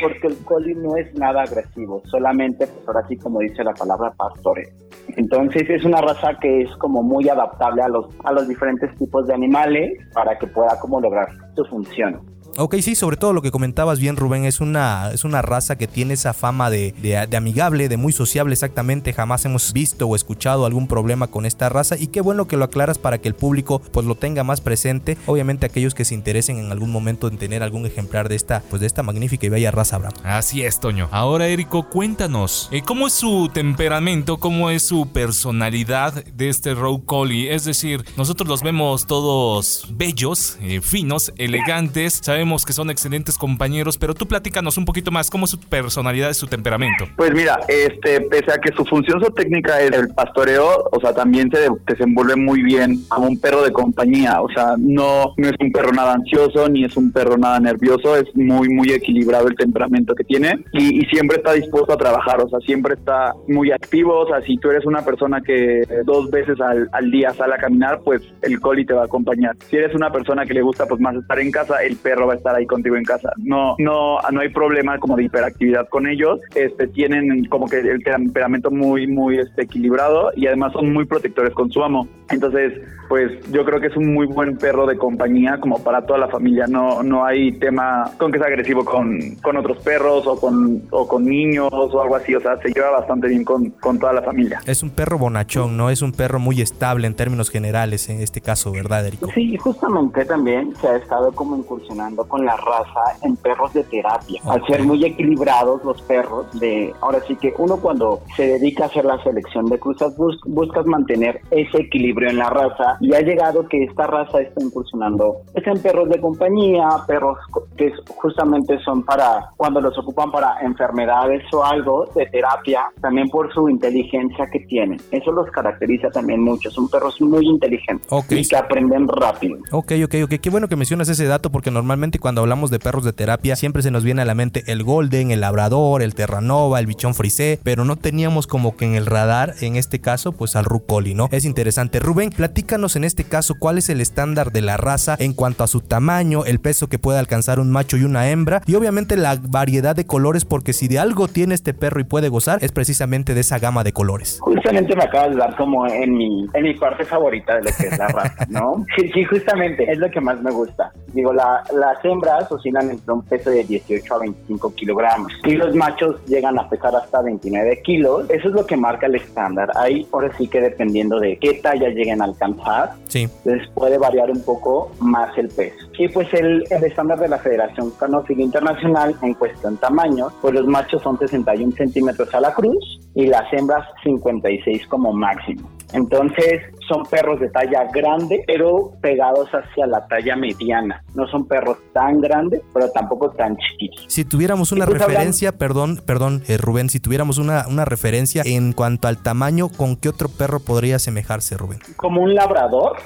porque 0.01 0.29
el 0.29 0.37
collie 0.45 0.75
no 0.75 0.97
es 0.97 1.13
nada 1.15 1.43
agresivo, 1.43 2.03
solamente, 2.07 2.67
pues 2.67 2.89
ahora 2.89 3.07
sí 3.09 3.17
como 3.19 3.41
dice 3.41 3.63
la 3.63 3.75
palabra, 3.75 4.13
pastoreo. 4.17 4.69
Entonces 5.17 5.69
es 5.69 5.85
una 5.85 6.01
raza 6.01 6.39
que 6.41 6.63
es 6.63 6.71
como 6.77 7.03
muy 7.03 7.29
adaptable 7.29 7.83
a 7.83 7.89
los, 7.89 8.07
a 8.25 8.33
los 8.33 8.49
diferentes 8.49 8.95
tipos 8.97 9.27
de 9.27 9.35
animales 9.35 9.93
para 10.15 10.39
que 10.39 10.47
pueda 10.47 10.79
como 10.81 11.01
lograr 11.01 11.29
su 11.55 11.65
función. 11.67 12.21
Ok, 12.59 12.77
sí, 12.83 12.95
sobre 12.95 13.17
todo 13.17 13.33
lo 13.33 13.41
que 13.41 13.51
comentabas 13.51 13.99
bien, 13.99 14.17
Rubén, 14.17 14.45
es 14.45 14.61
una, 14.61 15.11
es 15.13 15.25
una 15.25 15.41
raza 15.41 15.77
que 15.77 15.87
tiene 15.87 16.15
esa 16.15 16.35
fama 16.35 16.69
de, 16.69 16.93
de, 17.01 17.37
amigable, 17.37 17.89
de 17.89 17.97
muy 17.97 18.13
sociable 18.13 18.53
exactamente. 18.53 19.15
Jamás 19.15 19.47
hemos 19.47 19.73
visto 19.73 20.07
o 20.07 20.15
escuchado 20.15 20.67
algún 20.67 20.87
problema 20.87 21.29
con 21.29 21.47
esta 21.47 21.71
raza 21.71 21.97
y 21.97 22.09
qué 22.09 22.21
bueno 22.21 22.47
que 22.47 22.59
lo 22.59 22.65
aclaras 22.65 22.99
para 22.99 23.19
que 23.19 23.29
el 23.29 23.35
público 23.35 23.81
pues 23.81 24.05
lo 24.05 24.17
tenga 24.17 24.45
más 24.45 24.61
presente. 24.61 25.17
Obviamente 25.25 25.65
aquellos 25.65 25.95
que 25.95 26.05
se 26.05 26.15
interesen 26.15 26.59
en 26.59 26.71
algún 26.71 26.91
momento 26.91 27.29
en 27.29 27.39
tener 27.39 27.63
algún 27.63 27.87
ejemplar 27.87 28.29
de 28.29 28.35
esta, 28.35 28.63
pues 28.69 28.81
de 28.81 28.87
esta 28.87 29.03
magnífica 29.03 29.47
y 29.47 29.49
bella 29.49 29.71
raza, 29.71 29.97
Abraham. 29.97 30.15
Así 30.23 30.63
es, 30.63 30.79
Toño. 30.79 31.09
Ahora, 31.11 31.49
Érico, 31.49 31.89
cuéntanos, 31.89 32.69
eh, 32.71 32.83
¿cómo 32.83 33.07
es 33.07 33.15
su 33.15 33.51
temperamento, 33.53 34.37
cómo 34.37 34.69
es 34.69 34.83
su 34.87 35.09
personalidad 35.09 36.23
de 36.27 36.51
este 36.51 36.75
Row 36.75 37.03
Collie? 37.07 37.55
Es 37.55 37.65
decir, 37.65 38.05
nosotros 38.19 38.47
los 38.47 38.63
vemos 38.63 39.07
todos 39.07 39.89
bellos, 39.91 40.59
eh, 40.61 40.83
finos, 40.83 41.33
elegantes, 41.39 42.21
¿sabes? 42.23 42.42
Sabemos 42.43 42.67
que 42.67 42.73
son 42.73 42.91
excelentes 42.91 43.39
compañeros, 43.39 43.99
pero 43.99 44.15
tú 44.15 44.27
platícanos 44.27 44.77
un 44.77 44.85
poquito 44.85 45.13
más, 45.13 45.31
¿cómo 45.31 45.45
es 45.45 45.53
su 45.53 45.61
personalidad 45.61 46.29
y 46.29 46.35
su 46.35 46.49
temperamento? 46.49 47.05
Pues 47.17 47.33
mira, 47.33 47.61
este, 47.69 48.21
pese 48.23 48.51
a 48.51 48.59
que 48.59 48.73
su 48.75 48.85
función 48.85 49.21
zootécnica 49.21 49.81
es 49.81 49.93
el 49.93 50.09
pastoreo, 50.09 50.89
o 50.91 51.01
sea, 51.01 51.15
también 51.15 51.49
se 51.53 51.69
desenvuelve 51.87 52.35
muy 52.35 52.63
bien 52.63 52.99
como 53.07 53.29
un 53.29 53.39
perro 53.39 53.63
de 53.63 53.71
compañía, 53.71 54.43
o 54.43 54.49
sea, 54.49 54.75
no, 54.77 55.35
no 55.37 55.49
es 55.49 55.55
un 55.61 55.71
perro 55.71 55.93
nada 55.93 56.15
ansioso, 56.15 56.69
ni 56.69 56.85
es 56.85 56.97
un 56.97 57.13
perro 57.13 57.39
nada 57.39 57.61
nervioso, 57.61 58.17
es 58.17 58.25
muy, 58.35 58.69
muy 58.71 58.91
equilibrado 58.91 59.47
el 59.47 59.55
temperamento 59.55 60.13
que 60.17 60.25
tiene 60.25 60.65
y, 60.73 61.03
siempre 61.13 61.37
está 61.37 61.53
dispuesto 61.53 61.93
a 61.93 61.97
trabajar, 61.97 62.41
o 62.41 62.49
sea, 62.49 62.59
siempre 62.61 62.95
está 62.95 63.35
muy 63.47 63.71
activo, 63.71 64.19
o 64.19 64.27
sea, 64.27 64.41
si 64.41 64.57
tú 64.57 64.71
eres 64.71 64.85
una 64.87 65.05
persona 65.05 65.43
que 65.43 65.83
dos 66.07 66.29
veces 66.31 66.59
al, 66.61 66.89
al 66.91 67.11
día 67.11 67.35
sale 67.35 67.55
a 67.55 67.59
caminar, 67.59 68.01
pues 68.03 68.23
el 68.41 68.59
coli 68.61 68.85
te 68.87 68.95
va 68.95 69.03
a 69.03 69.05
acompañar. 69.05 69.55
Si 69.69 69.77
eres 69.77 69.95
una 69.95 70.11
persona 70.11 70.47
que 70.47 70.55
le 70.55 70.63
gusta 70.63 70.87
pues 70.87 71.01
más 71.01 71.15
estar 71.15 71.39
en 71.39 71.51
casa, 71.51 71.83
el 71.83 71.97
perro 71.97 72.27
va 72.27 72.32
estar 72.35 72.55
ahí 72.55 72.67
contigo 72.67 72.97
en 72.97 73.05
casa. 73.05 73.33
No, 73.37 73.75
no, 73.79 74.19
no 74.31 74.41
hay 74.41 74.49
problema 74.49 74.99
como 74.99 75.17
de 75.17 75.25
hiperactividad 75.25 75.89
con 75.89 76.07
ellos. 76.07 76.41
Este, 76.55 76.89
tienen 76.89 77.45
como 77.47 77.69
que 77.69 77.81
el 77.81 78.03
temperamento 78.03 78.71
muy, 78.71 79.07
muy 79.07 79.39
este, 79.39 79.63
equilibrado 79.63 80.31
y 80.37 80.47
además 80.47 80.73
son 80.73 80.93
muy 80.93 81.05
protectores 81.05 81.53
con 81.55 81.71
su 81.71 81.83
amo. 81.83 82.09
Entonces, 82.31 82.73
pues 83.09 83.31
yo 83.51 83.65
creo 83.65 83.79
que 83.79 83.89
es 83.89 83.97
un 83.97 84.15
muy 84.15 84.27
buen 84.27 84.57
perro 84.57 84.87
de 84.87 84.97
compañía 84.97 85.59
como 85.61 85.83
para 85.83 86.07
toda 86.07 86.19
la 86.19 86.29
familia. 86.29 86.67
No, 86.67 87.03
no 87.03 87.25
hay 87.25 87.53
tema 87.53 88.11
con 88.17 88.33
que 88.33 88.39
sea 88.39 88.47
agresivo 88.47 88.85
con, 88.85 89.37
con 89.43 89.57
otros 89.57 89.79
perros 89.83 90.27
o 90.27 90.41
con, 90.41 90.83
o 90.91 91.07
con 91.07 91.27
niños 91.27 91.69
o 91.71 92.03
algo 92.03 92.17
así. 92.17 92.35
O 92.35 92.41
sea, 92.41 92.57
se 92.63 92.71
lleva 92.71 92.91
bastante 92.91 93.29
bien 93.29 93.45
con, 93.45 93.71
con 93.71 93.99
toda 93.99 94.13
la 94.15 94.23
familia. 94.23 94.61
Es 94.67 94.83
un 94.83 94.91
perro 94.91 95.19
bonachón, 95.19 95.77
¿no? 95.77 95.91
Es 95.91 96.01
un 96.01 96.13
perro 96.13 96.39
muy 96.39 96.61
estable 96.63 97.07
en 97.07 97.15
términos 97.15 97.51
generales 97.51 98.09
en 98.09 98.21
este 98.21 98.41
caso, 98.41 98.73
¿verdad, 98.73 99.07
Eric? 99.07 99.21
Sí, 99.35 99.57
justamente 99.59 100.25
también 100.25 100.75
se 100.81 100.89
ha 100.89 100.97
estado 100.97 101.33
como 101.33 101.57
incursionando 101.57 102.22
con 102.25 102.45
la 102.45 102.57
raza 102.57 103.17
en 103.23 103.37
perros 103.37 103.73
de 103.73 103.85
terapia. 103.85 104.41
Al 104.47 104.65
ser 104.67 104.83
muy 104.83 105.05
equilibrados 105.05 105.85
los 105.85 106.01
perros, 106.03 106.47
de 106.59 106.95
ahora 107.01 107.21
sí 107.27 107.37
que 107.37 107.55
uno 107.59 107.77
cuando 107.77 108.21
se 108.37 108.47
dedica 108.47 108.85
a 108.85 108.87
hacer 108.87 109.05
la 109.05 109.23
selección 109.23 109.67
de 109.67 109.79
cruzas 109.79 110.15
buscas 110.47 110.87
mantener 110.87 111.41
ese 111.51 111.79
equilibrio 111.79 112.31
en 112.31 112.39
la 112.39 112.51
raza 112.51 112.97
y 113.01 113.15
ha 113.15 113.21
llegado 113.21 113.67
que 113.69 113.85
esta 113.85 114.07
raza 114.07 114.41
está 114.41 114.63
incursionando 114.63 115.43
es 115.55 115.67
en 115.67 115.81
perros 115.81 116.09
de 116.09 116.21
compañía, 116.21 116.89
perros 117.07 117.39
que 117.77 117.93
justamente 118.17 118.79
son 118.81 119.03
para 119.03 119.51
cuando 119.57 119.81
los 119.81 119.97
ocupan 119.99 120.31
para 120.31 120.61
enfermedades 120.63 121.43
o 121.53 121.65
algo 121.65 122.07
de 122.15 122.27
terapia, 122.27 122.87
también 123.01 123.29
por 123.29 123.53
su 123.53 123.69
inteligencia 123.69 124.47
que 124.47 124.61
tienen. 124.61 125.01
Eso 125.11 125.33
los 125.33 125.51
caracteriza 125.51 126.11
también 126.11 126.43
mucho. 126.43 126.71
Son 126.71 126.89
perros 126.89 127.21
muy 127.21 127.47
inteligentes 127.47 128.09
y 128.31 128.49
que 128.49 128.57
aprenden 128.57 129.09
rápido. 129.09 129.59
Ok, 129.71 129.93
ok, 130.05 130.15
ok. 130.25 130.35
Qué 130.41 130.51
bueno 130.51 130.69
que 130.69 130.77
mencionas 130.77 131.09
ese 131.09 131.27
dato 131.27 131.51
porque 131.51 131.71
normalmente 131.71 132.12
cuando 132.19 132.41
hablamos 132.41 132.71
de 132.71 132.79
perros 132.79 133.05
de 133.05 133.13
terapia 133.13 133.57
siempre 133.57 133.83
se 133.83 133.91
nos 133.91 134.05
viene 134.05 134.23
a 134.23 134.25
la 134.25 134.35
mente 134.35 134.65
el 134.67 134.83
Golden, 134.83 135.31
el 135.31 135.41
Labrador, 135.41 136.03
el 136.03 136.15
Terranova, 136.15 136.81
el 136.81 136.87
Bichón 136.87 137.15
Frisé, 137.15 137.59
pero 137.63 137.85
no 137.85 137.97
teníamos 137.97 138.47
como 138.47 138.77
que 138.77 138.85
en 138.85 138.95
el 138.95 139.07
radar, 139.07 139.55
en 139.61 139.77
este 139.77 140.01
caso, 140.01 140.33
pues 140.33 140.57
al 140.57 140.65
Rucoli, 140.65 141.15
¿no? 141.15 141.29
Es 141.33 141.45
interesante. 141.45 141.99
Rubén, 141.99 142.31
platícanos 142.31 142.97
en 142.97 143.05
este 143.05 143.25
caso 143.25 143.55
cuál 143.59 143.79
es 143.79 143.89
el 143.89 144.01
estándar 144.01 144.53
de 144.53 144.61
la 144.61 144.77
raza 144.77 145.17
en 145.19 145.33
cuanto 145.33 145.65
a 145.65 145.67
su 145.67 145.81
tamaño, 145.81 146.45
el 146.45 146.61
peso 146.61 146.89
que 146.89 146.99
puede 146.99 147.19
alcanzar 147.19 147.61
un 147.61 147.71
macho 147.71 147.97
y 147.97 148.05
una 148.05 148.31
hembra 148.31 148.63
y 148.67 148.75
obviamente 148.75 149.17
la 149.17 149.39
variedad 149.41 149.97
de 149.97 150.07
colores 150.07 150.45
porque 150.45 150.73
si 150.73 150.89
de 150.89 150.99
algo 150.99 151.29
tiene 151.29 151.55
este 151.55 151.75
perro 151.75 152.01
y 152.01 152.05
puede 152.05 152.29
gozar 152.29 152.59
es 152.63 152.73
precisamente 152.73 153.35
de 153.35 153.41
esa 153.41 153.59
gama 153.59 153.85
de 153.85 153.93
colores. 153.93 154.39
Justamente 154.41 154.95
me 154.97 155.05
acabas 155.05 155.31
de 155.31 155.37
dar 155.37 155.57
como 155.57 155.87
en 155.87 156.15
mi, 156.15 156.47
en 156.53 156.63
mi 156.63 156.75
parte 156.75 157.05
favorita 157.05 157.57
de 157.57 157.63
lo 157.63 157.71
que 157.77 157.87
es 157.89 157.99
la 157.99 158.09
raza, 158.09 158.47
¿no? 158.49 158.85
Sí, 158.97 159.11
sí, 159.15 159.25
justamente 159.25 159.91
es 159.91 159.99
lo 159.99 160.11
que 160.11 160.21
más 160.21 160.41
me 160.43 160.51
gusta. 160.51 160.93
Digo, 161.15 161.33
la, 161.33 161.63
las 161.75 162.02
hembras 162.05 162.51
oscilan 162.51 162.91
entre 162.91 163.13
un 163.13 163.23
peso 163.23 163.51
de 163.51 163.65
18 163.65 164.15
a 164.15 164.19
25 164.19 164.75
kilogramos 164.75 165.33
y 165.45 165.53
los 165.53 165.75
machos 165.75 166.17
llegan 166.27 166.59
a 166.59 166.69
pesar 166.69 166.95
hasta 166.95 167.23
29 167.23 167.83
kilos. 167.83 168.29
Eso 168.31 168.49
es 168.49 168.55
lo 168.55 168.67
que 168.67 168.77
marca 168.77 169.07
el 169.07 169.17
estándar. 169.17 169.71
Ahí, 169.77 170.07
ahora 170.13 170.31
sí 170.37 170.49
que 170.49 170.61
dependiendo 170.61 171.19
de 171.19 171.37
qué 171.39 171.55
talla 171.55 171.89
lleguen 171.89 172.21
a 172.23 172.25
alcanzar, 172.25 172.93
sí. 173.09 173.29
les 173.45 173.69
puede 173.71 173.99
variar 173.99 174.31
un 174.31 174.43
poco 174.43 174.91
más 175.01 175.37
el 175.39 175.49
peso. 175.49 175.77
Y 175.99 176.09
pues 176.09 176.33
el, 176.35 176.65
el 176.71 176.85
estándar 176.85 177.19
de 177.19 177.29
la 177.29 177.39
Federación 177.39 177.91
Canófila 177.93 178.43
Internacional 178.43 179.15
en 179.23 179.35
cuestión 179.35 179.77
tamaño, 179.77 180.29
pues 180.41 180.55
los 180.55 180.67
machos 180.67 181.03
son 181.03 181.19
61 181.19 181.73
centímetros 181.77 182.33
a 182.35 182.41
la 182.41 182.53
cruz 182.53 183.01
y 183.15 183.27
las 183.27 183.53
hembras 183.53 183.87
56 184.03 184.87
como 184.87 185.13
máximo. 185.13 185.69
Entonces 185.93 186.63
son 186.89 187.05
perros 187.05 187.41
de 187.41 187.49
talla 187.51 187.85
grande, 187.93 188.43
pero 188.47 188.93
pegados 189.01 189.49
hacia 189.51 189.87
la 189.87 190.07
talla 190.07 190.37
mediana. 190.37 191.03
No 191.15 191.27
son 191.29 191.47
perros 191.47 191.79
tan 191.93 192.21
grandes, 192.21 192.63
pero 192.73 192.91
tampoco 192.91 193.31
tan 193.31 193.57
chiquitos. 193.57 194.07
Si 194.09 194.25
tuviéramos 194.25 194.73
una 194.73 194.87
referencia, 194.87 195.53
perdón, 195.53 196.01
perdón, 196.05 196.43
eh, 196.49 196.57
Rubén, 196.57 196.91
si 196.91 197.01
tuviéramos 197.01 197.39
una, 197.39 197.67
una 197.69 197.85
referencia 197.85 198.43
en 198.45 198.73
cuanto 198.73 199.09
al 199.09 199.23
tamaño, 199.23 199.69
¿con 199.69 199.97
qué 199.97 200.09
otro 200.09 200.29
perro 200.29 200.61
podría 200.61 200.97
asemejarse, 200.97 201.57
Rubén? 201.57 201.81
Como 201.97 202.23
un 202.23 202.35
labrador 202.35 202.97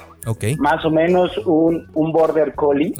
más 0.59 0.83
o 0.85 0.89
menos 0.89 1.37
un, 1.45 1.87
un 1.93 2.11
border 2.11 2.53
collie. 2.55 2.93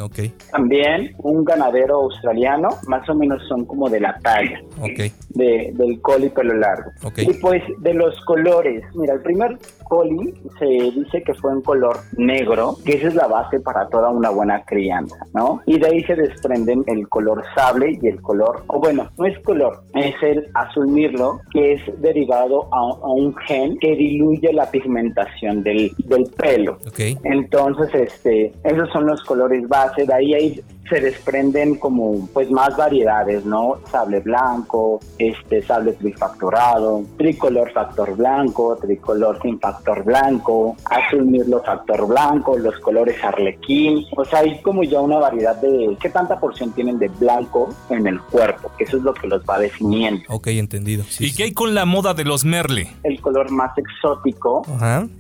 También 0.52 1.16
un 1.20 1.44
ganadero 1.44 1.96
australiano. 1.96 2.70
Más 2.88 3.08
o 3.10 3.16
menos 3.16 3.42
son 3.48 3.66
como 3.66 3.90
de 3.90 4.00
la 4.00 4.18
talla. 4.20 4.62
De, 5.30 5.72
del 5.74 6.02
collie 6.02 6.30
pelo 6.30 6.54
largo. 6.56 6.92
Y 7.18 7.34
pues 7.34 7.64
de 7.80 7.94
los 7.94 8.20
colores. 8.26 8.84
Mira, 8.96 9.14
el 9.14 9.22
primer 9.22 9.58
collie 9.88 10.34
se 10.60 10.66
dice 10.66 11.24
que 11.24 11.34
fue 11.34 11.52
en 11.52 11.62
color 11.62 11.98
negro, 12.18 12.76
que 12.86 12.94
esa 12.94 13.08
es 13.08 13.16
la 13.16 13.28
base 13.28 13.60
para 13.60 13.88
toda 13.88 14.10
una 14.10 14.30
buena 14.30 14.64
crianza, 14.64 15.18
¿no? 15.34 15.62
Y 15.66 15.80
de 15.80 15.88
ahí 15.88 16.04
se 16.04 16.16
desprenden 16.16 16.84
el 16.88 17.08
color 17.08 17.44
sable 17.56 17.98
y 18.02 18.08
el 18.08 18.22
color, 18.22 18.64
o 18.68 18.80
bueno, 18.80 19.10
no 19.18 19.26
es 19.26 19.38
color, 19.40 19.84
es 19.94 20.16
el 20.22 20.48
azul 20.54 20.88
mirlo, 20.88 21.40
que 21.52 21.74
es 21.74 22.02
derivado 22.02 22.68
a, 22.72 22.88
un 23.08 23.36
gen 23.48 23.78
que 23.80 23.96
diluye 23.96 24.52
la 24.54 24.70
pigmentación 24.70 25.64
del, 25.64 25.92
del 26.06 26.26
pelo. 26.38 26.78
Entonces, 27.24 27.94
este, 27.94 28.54
esos 28.64 28.90
son 28.92 29.08
los 29.08 29.24
colores 29.24 29.68
base. 29.68 30.06
De 30.06 30.14
ahí 30.14 30.34
hay 30.34 30.64
se 30.90 31.00
desprenden 31.00 31.76
como 31.76 32.28
pues 32.34 32.50
más 32.52 32.76
variedades, 32.78 33.46
¿no? 33.46 33.80
Sable 33.92 34.20
blanco, 34.20 35.00
este 35.18 35.62
sable 35.62 35.94
trifactorado, 35.94 37.04
tricolor 37.18 37.72
factor 37.72 38.16
blanco, 38.16 38.78
tricolor 38.78 39.40
sin 39.42 39.60
factor 39.60 40.04
blanco, 40.04 40.76
azul 40.86 41.26
mirlo 41.26 41.62
factor 41.64 42.08
blanco, 42.08 42.58
los 42.58 42.78
colores 42.80 43.24
arlequín, 43.24 44.06
o 44.16 44.26
sea, 44.26 44.40
hay 44.40 44.62
como 44.62 44.84
ya 44.84 45.00
una 45.00 45.18
variedad 45.18 45.56
de 45.62 45.98
qué 46.00 46.10
tanta 46.10 46.40
porción 46.40 46.72
tienen 46.72 47.00
de 47.00 47.08
blanco 47.08 47.70
en 47.90 48.08
el 48.08 48.22
cuerpo, 48.22 48.72
que 48.78 48.84
eso 48.84 48.98
es 48.98 49.04
lo 49.04 49.14
que 49.14 49.28
los 49.28 49.44
va 49.44 49.60
definiendo. 49.60 50.24
Ok, 50.30 50.48
entendido. 50.48 51.04
¿Y 51.20 51.34
qué 51.34 51.44
hay 51.44 51.54
con 51.54 51.74
la 51.74 51.86
moda 51.86 52.14
de 52.14 52.24
los 52.24 52.46
merle? 52.46 52.90
El 53.04 53.20
color 53.22 53.52
más 53.52 53.78
exótico, 53.78 54.64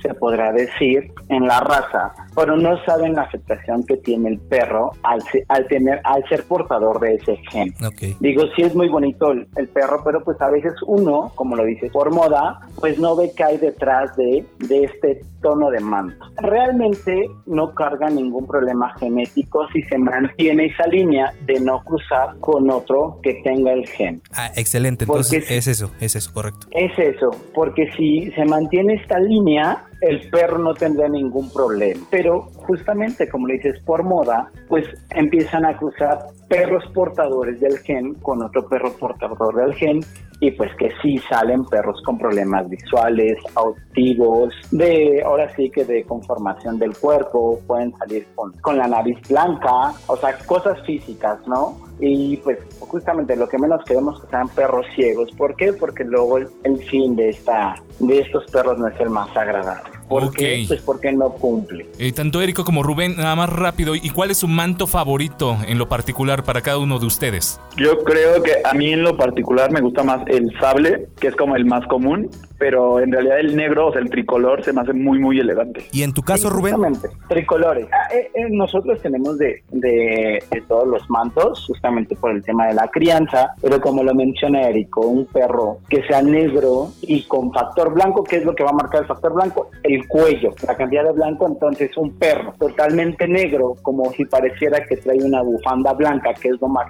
se 0.01 0.13
podrá 0.13 0.51
decir, 0.51 1.11
en 1.29 1.47
la 1.47 1.59
raza, 1.59 2.13
pero 2.35 2.55
no 2.55 2.83
saben 2.85 3.15
la 3.15 3.23
afectación 3.23 3.83
que 3.85 3.97
tiene 3.97 4.29
el 4.29 4.39
perro 4.39 4.91
al, 5.03 5.21
al 5.47 5.56
tener, 5.65 5.99
al 6.03 6.23
ser 6.29 6.43
portador 6.43 6.99
de 6.99 7.15
ese 7.15 7.37
gen. 7.51 7.73
Digo, 8.19 8.43
sí 8.55 8.61
es 8.61 8.75
muy 8.75 8.89
bonito 8.89 9.31
el, 9.31 9.47
perro, 9.73 10.01
pero 10.03 10.23
pues 10.23 10.39
a 10.41 10.49
veces 10.49 10.73
uno, 10.85 11.31
como 11.35 11.55
lo 11.55 11.63
dice 11.63 11.89
por 11.89 12.11
moda, 12.11 12.59
pues 12.79 12.99
no 12.99 13.15
ve 13.15 13.31
qué 13.35 13.43
hay 13.43 13.57
detrás 13.57 14.15
de, 14.17 14.45
de 14.59 14.83
este 14.83 15.21
tono 15.41 15.69
de 15.69 15.79
manto. 15.79 16.25
Realmente 16.37 17.29
no 17.45 17.73
carga 17.73 18.09
ningún 18.09 18.47
problema 18.47 18.93
genético 18.99 19.67
si 19.73 19.81
se 19.83 19.97
mantiene 19.97 20.65
esa 20.65 20.87
línea 20.87 21.33
de 21.45 21.59
no 21.59 21.83
cruzar 21.83 22.37
con 22.39 22.69
otro 22.69 23.19
que 23.23 23.35
tenga 23.43 23.73
el 23.73 23.87
gen. 23.87 24.21
Ah, 24.33 24.51
excelente, 24.55 25.05
entonces 25.05 25.49
es 25.49 25.67
eso, 25.67 25.91
es 25.99 26.15
eso, 26.15 26.33
correcto. 26.33 26.67
Es 26.71 26.97
eso, 26.97 27.31
porque 27.53 27.91
si 27.95 28.31
se 28.31 28.45
mantiene 28.45 28.95
esta 28.95 29.19
línea, 29.19 29.83
el 30.01 30.29
perro 30.29 30.57
no 30.59 30.73
tendría 30.73 31.07
ningún 31.07 31.51
problema. 31.51 32.05
Pero 32.09 32.49
justamente, 32.55 33.29
como 33.29 33.47
le 33.47 33.55
dices, 33.55 33.79
por 33.85 34.03
moda, 34.03 34.51
pues 34.67 34.85
empiezan 35.11 35.65
a 35.65 35.77
cruzar 35.77 36.19
perros 36.47 36.83
portadores 36.93 37.59
del 37.59 37.77
gen 37.79 38.13
con 38.15 38.41
otro 38.43 38.67
perro 38.67 38.93
portador 38.93 39.55
del 39.55 39.73
gen 39.73 39.99
y 40.39 40.51
pues 40.51 40.69
que 40.75 40.89
sí 41.01 41.17
salen 41.29 41.65
perros 41.65 42.01
con 42.05 42.17
problemas 42.17 42.69
visuales, 42.69 43.37
auditivos, 43.55 44.53
de 44.71 45.23
ahora 45.25 45.53
sí 45.55 45.69
que 45.71 45.83
de 45.83 46.03
conformación 46.03 46.77
del 46.77 46.95
cuerpo, 46.95 47.59
pueden 47.65 47.91
salir 47.97 48.27
con, 48.35 48.51
con 48.53 48.77
la 48.77 48.87
nariz 48.87 49.17
blanca, 49.27 49.93
o 50.05 50.15
sea, 50.15 50.37
cosas 50.45 50.79
físicas, 50.85 51.39
¿no? 51.47 51.86
Y 51.99 52.37
pues 52.37 52.59
justamente 52.79 53.35
lo 53.35 53.47
que 53.47 53.57
menos 53.57 53.83
queremos 53.85 54.21
que 54.21 54.27
sean 54.27 54.49
perros 54.49 54.85
ciegos. 54.95 55.31
¿Por 55.31 55.55
qué? 55.55 55.73
Porque 55.73 56.03
luego 56.03 56.37
el, 56.37 56.77
fin 56.89 57.15
de 57.15 57.29
esta 57.29 57.75
de 57.99 58.19
estos 58.19 58.45
perros 58.51 58.77
no 58.77 58.87
es 58.87 58.99
el 58.99 59.09
más 59.09 59.35
agradable. 59.35 59.96
¿Por 60.07 60.31
qué? 60.31 60.65
Pues 60.67 60.81
porque 60.81 61.11
no 61.11 61.31
cumple. 61.31 61.87
Eh, 61.99 62.11
tanto 62.11 62.41
Érico 62.41 62.63
como 62.63 62.83
Rubén, 62.83 63.15
nada 63.17 63.35
más 63.35 63.49
rápido, 63.49 63.95
¿y 63.95 64.09
cuál 64.09 64.31
es 64.31 64.37
su 64.37 64.47
manto 64.47 64.87
favorito 64.87 65.57
en 65.67 65.77
lo 65.77 65.89
particular 65.89 66.43
para 66.43 66.61
cada 66.61 66.77
uno 66.77 66.99
de 66.99 67.05
ustedes? 67.05 67.59
Yo 67.75 68.03
creo 68.03 68.41
que 68.41 68.53
a 68.63 68.73
mí 68.73 68.93
en 68.93 69.03
lo 69.03 69.17
particular 69.17 69.71
me 69.71 69.81
gusta 69.81 70.03
más 70.03 70.21
el 70.27 70.51
sable, 70.59 71.07
que 71.19 71.27
es 71.27 71.35
como 71.35 71.55
el 71.55 71.65
más 71.65 71.85
común, 71.87 72.29
pero 72.57 72.99
en 72.99 73.11
realidad 73.11 73.39
el 73.39 73.55
negro, 73.55 73.87
o 73.87 73.91
sea, 73.91 74.01
el 74.01 74.09
tricolor, 74.09 74.63
se 74.63 74.73
me 74.73 74.81
hace 74.81 74.93
muy, 74.93 75.19
muy 75.19 75.39
elegante. 75.39 75.85
¿Y 75.91 76.03
en 76.03 76.13
tu 76.13 76.23
caso, 76.23 76.49
Rubén? 76.49 76.75
Exactamente, 76.75 77.09
tricolores. 77.27 77.87
Ah, 77.91 78.13
eh, 78.13 78.31
eh, 78.33 78.47
nosotros 78.49 78.99
tenemos 79.01 79.37
de, 79.37 79.63
de, 79.71 80.39
todos 80.67 80.87
los 80.87 81.09
mantos, 81.09 81.65
justamente 81.67 82.15
por 82.15 82.31
el 82.31 82.43
tema 82.43 82.67
de 82.67 82.73
la 82.73 82.87
crianza, 82.87 83.51
pero 83.61 83.79
como 83.79 84.03
lo 84.03 84.13
menciona 84.15 84.67
Erico, 84.67 85.01
un 85.01 85.25
perro 85.27 85.79
que 85.89 86.03
sea 86.03 86.21
negro 86.21 86.91
y 87.01 87.23
con 87.23 87.53
factor 87.53 87.93
blanco, 87.93 88.23
¿qué 88.23 88.37
es 88.37 88.45
lo 88.45 88.55
que 88.55 88.63
va 88.63 88.71
a 88.71 88.73
marcar 88.73 89.01
el 89.01 89.07
factor 89.07 89.33
blanco? 89.33 89.69
El 89.83 89.96
cuello, 90.05 90.53
la 90.67 90.75
cantidad 90.75 91.03
de 91.03 91.13
blanco, 91.13 91.47
entonces 91.47 91.95
un 91.97 92.17
perro 92.17 92.53
totalmente 92.59 93.27
negro, 93.27 93.75
como 93.81 94.11
si 94.11 94.25
pareciera 94.25 94.83
que 94.85 94.97
trae 94.97 95.17
una 95.23 95.41
bufanda 95.41 95.93
blanca, 95.93 96.33
que 96.33 96.49
es 96.49 96.61
lo 96.61 96.67
más 96.67 96.87